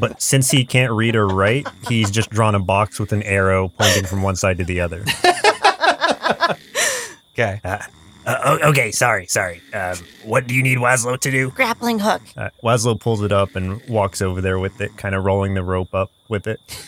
but 0.00 0.20
since 0.20 0.50
he 0.50 0.64
can't 0.64 0.92
read 0.92 1.14
or 1.14 1.28
write, 1.28 1.66
he's 1.88 2.10
just 2.10 2.30
drawn 2.30 2.54
a 2.54 2.58
box 2.60 2.98
with 2.98 3.12
an 3.12 3.22
arrow 3.24 3.68
pointing 3.68 4.04
from 4.06 4.22
one 4.22 4.36
side 4.36 4.58
to 4.58 4.64
the 4.64 4.80
other. 4.80 5.04
Okay. 7.32 7.60
Uh, 7.64 7.78
o- 8.26 8.68
okay, 8.70 8.90
sorry, 8.90 9.26
sorry. 9.26 9.62
Um, 9.72 9.96
what 10.24 10.46
do 10.46 10.54
you 10.54 10.62
need 10.62 10.76
Waslow 10.78 11.18
to 11.20 11.30
do? 11.30 11.50
Grappling 11.50 11.98
hook. 12.00 12.20
Uh, 12.36 12.50
Waslow 12.62 13.00
pulls 13.00 13.22
it 13.22 13.32
up 13.32 13.56
and 13.56 13.80
walks 13.88 14.20
over 14.20 14.42
there 14.42 14.58
with 14.58 14.80
it, 14.82 14.94
kind 14.98 15.14
of 15.14 15.24
rolling 15.24 15.54
the 15.54 15.62
rope 15.62 15.94
up 15.94 16.10
with 16.28 16.46
it. 16.46 16.60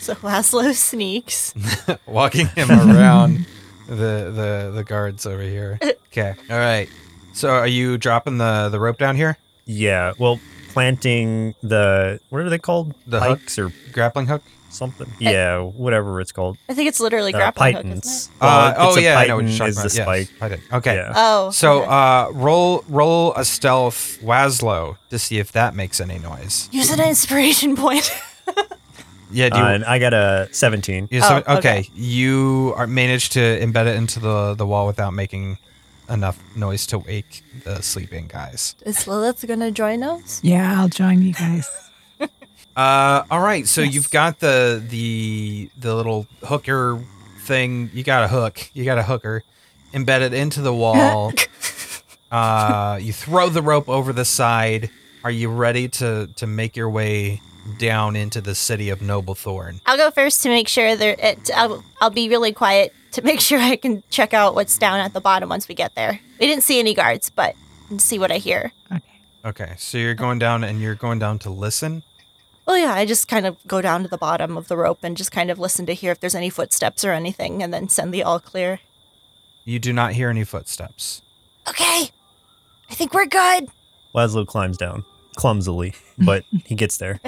So 0.00 0.14
Laszlo 0.14 0.72
sneaks. 0.74 1.52
Walking 2.06 2.46
him 2.46 2.70
around 2.70 3.46
the, 3.88 4.30
the 4.32 4.70
the 4.72 4.84
guards 4.84 5.26
over 5.26 5.42
here. 5.42 5.76
Okay. 5.82 6.34
All 6.48 6.56
right. 6.56 6.88
So 7.32 7.48
are 7.50 7.66
you 7.66 7.98
dropping 7.98 8.38
the 8.38 8.68
the 8.70 8.78
rope 8.78 8.96
down 8.98 9.16
here? 9.16 9.36
Yeah, 9.66 10.12
well, 10.18 10.38
planting 10.68 11.54
the 11.62 12.20
what 12.30 12.42
are 12.42 12.50
they 12.50 12.58
called? 12.58 12.94
The 13.06 13.20
hook? 13.20 13.38
Pikes 13.40 13.58
or 13.58 13.72
Grappling 13.92 14.26
hook? 14.26 14.42
something? 14.70 15.10
Yeah, 15.18 15.60
whatever 15.60 16.20
it's 16.20 16.30
called. 16.30 16.58
I 16.68 16.74
think 16.74 16.88
it's 16.88 17.00
literally 17.00 17.32
Uh, 17.34 17.38
grappling 17.38 17.74
hook, 17.74 17.84
isn't 17.86 18.04
it? 18.06 18.28
Uh, 18.40 18.74
Well, 18.76 18.90
oh 18.94 18.98
yeah, 18.98 19.18
I 19.18 19.26
know 19.26 19.36
what 19.36 19.46
you're 19.46 19.56
talking 19.56 19.68
is 19.86 19.94
the 19.94 20.02
about. 20.02 20.18
Yes, 20.18 20.28
spike. 20.28 20.50
piton. 20.52 20.76
Okay. 20.78 20.94
Yeah. 20.96 21.12
Oh. 21.16 21.50
So 21.50 21.82
okay. 21.82 21.88
uh, 21.90 22.30
roll 22.32 22.84
roll 22.88 23.32
a 23.34 23.44
stealth 23.44 24.18
Waslow 24.22 24.96
to 25.10 25.18
see 25.18 25.38
if 25.38 25.52
that 25.52 25.74
makes 25.74 26.00
any 26.00 26.18
noise. 26.18 26.68
use 26.70 26.90
an 26.90 27.00
inspiration 27.00 27.76
point. 27.76 28.10
Yeah. 29.30 29.50
Do 29.50 29.58
you, 29.58 29.64
Uh, 29.64 29.68
and 29.74 29.84
I 29.84 29.98
got 29.98 30.14
a 30.14 30.48
17. 30.52 31.08
you 31.10 31.20
so- 31.20 31.42
Oh, 31.46 31.56
okay. 31.58 31.80
okay. 31.80 31.90
You 31.94 32.72
are 32.78 32.86
managed 32.86 33.32
to 33.32 33.40
embed 33.40 33.86
it 33.86 33.96
into 33.96 34.20
the 34.20 34.54
the 34.54 34.64
wall 34.66 34.86
without 34.86 35.12
making 35.12 35.58
enough 36.08 36.38
noise 36.56 36.86
to 36.86 36.98
wake 36.98 37.42
the 37.64 37.82
sleeping 37.82 38.28
guys. 38.28 38.74
Is 38.86 39.06
Lilith 39.06 39.44
gonna 39.46 39.70
join 39.70 40.02
us? 40.02 40.40
Yeah, 40.42 40.80
I'll 40.80 40.88
join 40.88 41.22
you 41.22 41.32
guys. 41.34 41.68
Uh, 42.76 43.24
all 43.28 43.40
right. 43.40 43.66
So 43.66 43.80
Yes. 43.82 43.92
you've 43.94 44.10
got 44.12 44.38
the 44.38 44.80
the 44.88 45.68
the 45.76 45.96
little 45.96 46.28
hooker 46.44 47.02
thing. 47.40 47.90
You 47.92 48.04
got 48.04 48.22
a 48.22 48.28
hook. 48.28 48.70
You 48.72 48.84
got 48.84 48.98
a 48.98 49.02
hooker 49.02 49.42
embedded 49.92 50.32
into 50.32 50.60
the 50.62 50.72
wall. 50.72 51.32
uh, 52.30 52.98
you 53.02 53.12
throw 53.12 53.48
the 53.48 53.62
rope 53.62 53.88
over 53.88 54.12
the 54.12 54.24
side. 54.24 54.90
Are 55.24 55.30
you 55.32 55.48
ready 55.50 55.88
to 55.88 56.28
to 56.36 56.46
make 56.46 56.76
your 56.76 56.88
way 56.88 57.40
down 57.78 58.14
into 58.14 58.40
the 58.40 58.54
city 58.54 58.90
of 58.90 59.00
Noblethorn? 59.00 59.80
I'll 59.84 59.96
go 59.96 60.12
first 60.12 60.44
to 60.44 60.48
make 60.48 60.68
sure 60.68 60.94
there. 60.94 61.16
It, 61.18 61.50
I'll, 61.56 61.82
I'll 62.00 62.10
be 62.10 62.28
really 62.28 62.52
quiet 62.52 62.94
to 63.18 63.24
make 63.24 63.40
sure 63.48 63.58
I 63.58 63.76
can 63.76 64.02
check 64.10 64.34
out 64.34 64.54
what's 64.54 64.78
down 64.78 65.00
at 65.00 65.12
the 65.12 65.20
bottom 65.20 65.48
once 65.48 65.68
we 65.68 65.74
get 65.74 65.94
there. 65.94 66.20
We 66.40 66.46
didn't 66.46 66.64
see 66.64 66.78
any 66.78 66.94
guards, 66.94 67.30
but 67.30 67.54
see 67.98 68.18
what 68.18 68.32
I 68.32 68.38
hear. 68.38 68.72
Okay. 68.90 69.02
Okay. 69.44 69.74
So 69.78 69.98
you're 69.98 70.14
going 70.14 70.38
down, 70.38 70.64
and 70.64 70.80
you're 70.80 70.94
going 70.94 71.18
down 71.18 71.38
to 71.40 71.50
listen. 71.50 72.02
Well, 72.66 72.76
yeah, 72.76 72.92
I 72.92 73.06
just 73.06 73.28
kind 73.28 73.46
of 73.46 73.56
go 73.66 73.80
down 73.80 74.02
to 74.02 74.08
the 74.08 74.18
bottom 74.18 74.56
of 74.56 74.68
the 74.68 74.76
rope 74.76 74.98
and 75.02 75.16
just 75.16 75.32
kind 75.32 75.50
of 75.50 75.58
listen 75.58 75.86
to 75.86 75.94
hear 75.94 76.12
if 76.12 76.20
there's 76.20 76.34
any 76.34 76.50
footsteps 76.50 77.04
or 77.04 77.12
anything, 77.12 77.62
and 77.62 77.72
then 77.72 77.88
send 77.88 78.12
the 78.12 78.22
all 78.22 78.40
clear. 78.40 78.80
You 79.64 79.78
do 79.78 79.92
not 79.92 80.12
hear 80.12 80.28
any 80.28 80.44
footsteps. 80.44 81.22
Okay, 81.68 82.10
I 82.90 82.94
think 82.94 83.14
we're 83.14 83.26
good. 83.26 83.68
Laszlo 84.14 84.46
climbs 84.46 84.76
down 84.76 85.04
clumsily, 85.38 85.94
but 86.18 86.44
he 86.64 86.74
gets 86.74 86.98
there. 86.98 87.20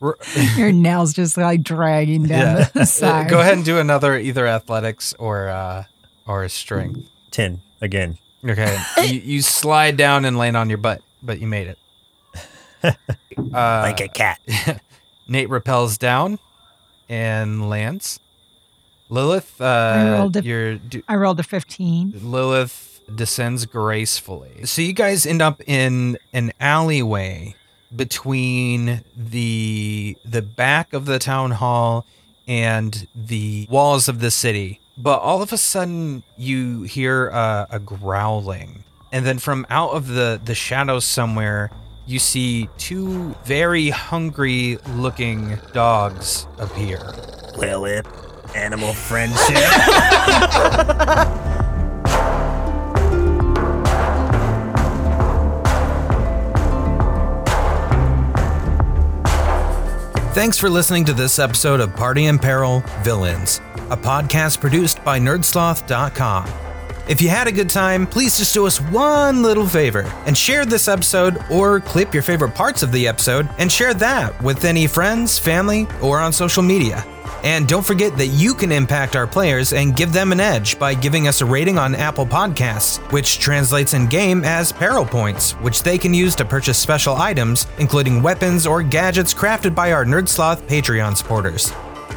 Your 0.56 0.72
nails 0.72 1.14
just 1.14 1.36
like 1.36 1.62
dragging 1.62 2.24
down 2.24 2.56
yeah. 2.58 2.68
the 2.74 2.84
side. 2.84 3.30
Go 3.30 3.40
ahead 3.40 3.54
and 3.54 3.64
do 3.64 3.78
another 3.78 4.18
either 4.18 4.46
athletics 4.46 5.14
or 5.18 5.48
uh 5.48 5.84
or 6.26 6.48
strength. 6.48 7.08
10 7.30 7.60
again. 7.80 8.18
Okay. 8.44 8.76
you, 9.04 9.20
you 9.20 9.42
slide 9.42 9.96
down 9.96 10.24
and 10.24 10.36
land 10.36 10.56
on 10.56 10.68
your 10.68 10.78
butt, 10.78 11.02
but 11.22 11.40
you 11.40 11.46
made 11.46 11.68
it. 11.68 11.78
Uh, 12.82 12.92
like 13.52 14.00
a 14.00 14.08
cat. 14.08 14.40
Nate 15.26 15.48
repels 15.48 15.96
down 15.96 16.38
and 17.08 17.70
lands. 17.70 18.20
Lilith, 19.08 19.60
I 19.60 20.08
uh, 20.08 20.18
rolled 20.18 20.36
a- 20.36 20.42
you're 20.42 20.74
do, 20.76 21.02
I 21.08 21.16
rolled 21.16 21.40
a 21.40 21.42
15. 21.42 22.20
Lilith. 22.22 22.93
Descends 23.14 23.66
gracefully. 23.66 24.64
So 24.64 24.82
you 24.82 24.92
guys 24.92 25.26
end 25.26 25.42
up 25.42 25.60
in 25.66 26.18
an 26.32 26.52
alleyway 26.60 27.54
between 27.94 29.02
the 29.16 30.16
the 30.24 30.42
back 30.42 30.92
of 30.92 31.06
the 31.06 31.18
town 31.18 31.52
hall 31.52 32.06
and 32.46 33.06
the 33.14 33.66
walls 33.70 34.08
of 34.08 34.20
the 34.20 34.30
city. 34.30 34.80
But 34.96 35.18
all 35.20 35.42
of 35.42 35.52
a 35.52 35.58
sudden, 35.58 36.22
you 36.36 36.82
hear 36.82 37.28
a, 37.28 37.66
a 37.70 37.78
growling, 37.80 38.84
and 39.12 39.26
then 39.26 39.38
from 39.38 39.66
out 39.70 39.90
of 39.90 40.08
the 40.08 40.40
the 40.44 40.54
shadows 40.54 41.04
somewhere, 41.04 41.70
you 42.06 42.18
see 42.18 42.68
two 42.78 43.34
very 43.44 43.90
hungry 43.90 44.78
looking 44.90 45.58
dogs 45.72 46.46
appear. 46.58 47.00
Will 47.56 47.84
it? 47.86 48.06
Animal 48.54 48.92
friendship. 48.92 49.56
Thanks 60.34 60.58
for 60.58 60.68
listening 60.68 61.04
to 61.04 61.12
this 61.12 61.38
episode 61.38 61.78
of 61.78 61.94
Party 61.94 62.24
in 62.26 62.40
Peril 62.40 62.80
Villains, 63.04 63.58
a 63.90 63.96
podcast 63.96 64.60
produced 64.60 65.04
by 65.04 65.20
nerdsloth.com. 65.20 66.63
If 67.06 67.20
you 67.20 67.28
had 67.28 67.46
a 67.46 67.52
good 67.52 67.68
time, 67.68 68.06
please 68.06 68.38
just 68.38 68.54
do 68.54 68.66
us 68.66 68.80
one 68.80 69.42
little 69.42 69.66
favor 69.66 70.10
and 70.24 70.36
share 70.36 70.64
this 70.64 70.88
episode 70.88 71.38
or 71.50 71.80
clip 71.80 72.14
your 72.14 72.22
favorite 72.22 72.54
parts 72.54 72.82
of 72.82 72.92
the 72.92 73.06
episode 73.06 73.46
and 73.58 73.70
share 73.70 73.92
that 73.92 74.42
with 74.42 74.64
any 74.64 74.86
friends, 74.86 75.38
family, 75.38 75.86
or 76.00 76.18
on 76.18 76.32
social 76.32 76.62
media. 76.62 77.04
And 77.42 77.68
don't 77.68 77.84
forget 77.84 78.16
that 78.16 78.28
you 78.28 78.54
can 78.54 78.72
impact 78.72 79.16
our 79.16 79.26
players 79.26 79.74
and 79.74 79.94
give 79.94 80.14
them 80.14 80.32
an 80.32 80.40
edge 80.40 80.78
by 80.78 80.94
giving 80.94 81.28
us 81.28 81.42
a 81.42 81.46
rating 81.46 81.76
on 81.76 81.94
Apple 81.94 82.24
Podcasts, 82.24 82.96
which 83.12 83.38
translates 83.38 83.92
in 83.92 84.06
game 84.06 84.42
as 84.42 84.72
Peril 84.72 85.04
Points, 85.04 85.52
which 85.60 85.82
they 85.82 85.98
can 85.98 86.14
use 86.14 86.34
to 86.36 86.44
purchase 86.46 86.78
special 86.78 87.16
items, 87.16 87.66
including 87.76 88.22
weapons 88.22 88.66
or 88.66 88.82
gadgets 88.82 89.34
crafted 89.34 89.74
by 89.74 89.92
our 89.92 90.06
Nerdsloth 90.06 90.62
Patreon 90.62 91.18
supporters. 91.18 91.70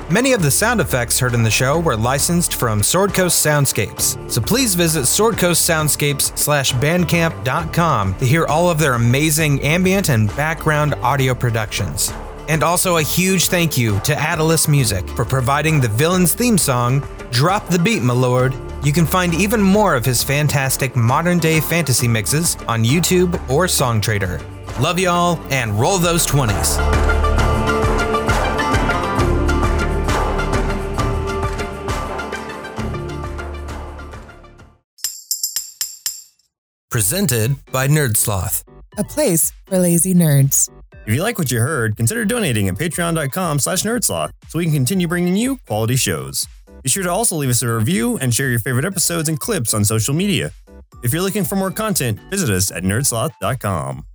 Many 0.09 0.31
of 0.31 0.41
the 0.41 0.49
sound 0.49 0.79
effects 0.79 1.19
heard 1.19 1.33
in 1.33 1.43
the 1.43 1.51
show 1.51 1.79
were 1.79 1.97
licensed 1.97 2.55
from 2.55 2.81
Sword 2.81 3.13
Coast 3.13 3.45
Soundscapes, 3.45 4.31
so 4.31 4.39
please 4.39 4.73
visit 4.73 5.01
swordcoastsoundscapes 5.01 6.37
slash 6.37 6.71
bandcamp.com 6.73 8.15
to 8.15 8.25
hear 8.25 8.45
all 8.45 8.69
of 8.69 8.79
their 8.79 8.93
amazing 8.93 9.61
ambient 9.61 10.09
and 10.09 10.33
background 10.37 10.93
audio 10.95 11.33
productions. 11.35 12.13
And 12.47 12.63
also 12.63 12.97
a 12.97 13.01
huge 13.01 13.47
thank 13.47 13.77
you 13.77 13.99
to 14.01 14.17
Atlas 14.17 14.69
Music 14.69 15.07
for 15.09 15.25
providing 15.25 15.81
the 15.81 15.89
villain's 15.89 16.33
theme 16.33 16.57
song, 16.57 17.05
Drop 17.31 17.67
the 17.67 17.79
Beat, 17.79 18.01
My 18.01 18.13
Lord. 18.13 18.55
You 18.83 18.93
can 18.93 19.05
find 19.05 19.33
even 19.33 19.61
more 19.61 19.95
of 19.95 20.05
his 20.05 20.23
fantastic 20.23 20.95
modern 20.95 21.39
day 21.39 21.59
fantasy 21.59 22.07
mixes 22.07 22.55
on 22.67 22.85
YouTube 22.85 23.33
or 23.49 23.65
Songtradr. 23.65 24.41
Love 24.79 24.99
y'all 24.99 25.37
and 25.51 25.77
roll 25.77 25.97
those 25.97 26.25
20s. 26.25 27.26
Presented 36.89 37.57
by 37.73 37.85
NerdSloth, 37.85 38.63
a 38.97 39.03
place 39.03 39.51
for 39.65 39.77
lazy 39.77 40.13
nerds. 40.13 40.69
If 41.05 41.13
you 41.13 41.21
like 41.21 41.37
what 41.37 41.51
you 41.51 41.59
heard, 41.59 41.97
consider 41.97 42.23
donating 42.23 42.69
at 42.69 42.75
patreon.com 42.75 43.59
slash 43.59 43.81
so 43.81 44.29
we 44.55 44.63
can 44.63 44.73
continue 44.73 45.05
bringing 45.07 45.35
you 45.35 45.57
quality 45.67 45.97
shows. 45.97 46.47
Be 46.83 46.89
sure 46.89 47.03
to 47.03 47.11
also 47.11 47.35
leave 47.35 47.49
us 47.49 47.61
a 47.61 47.67
review 47.67 48.17
and 48.19 48.33
share 48.33 48.49
your 48.49 48.59
favorite 48.59 48.85
episodes 48.85 49.27
and 49.27 49.37
clips 49.37 49.73
on 49.73 49.83
social 49.83 50.13
media. 50.13 50.51
If 51.03 51.11
you're 51.11 51.21
looking 51.21 51.43
for 51.43 51.57
more 51.57 51.71
content, 51.71 52.19
visit 52.29 52.49
us 52.49 52.71
at 52.71 52.83
nerdsloth.com. 52.83 54.05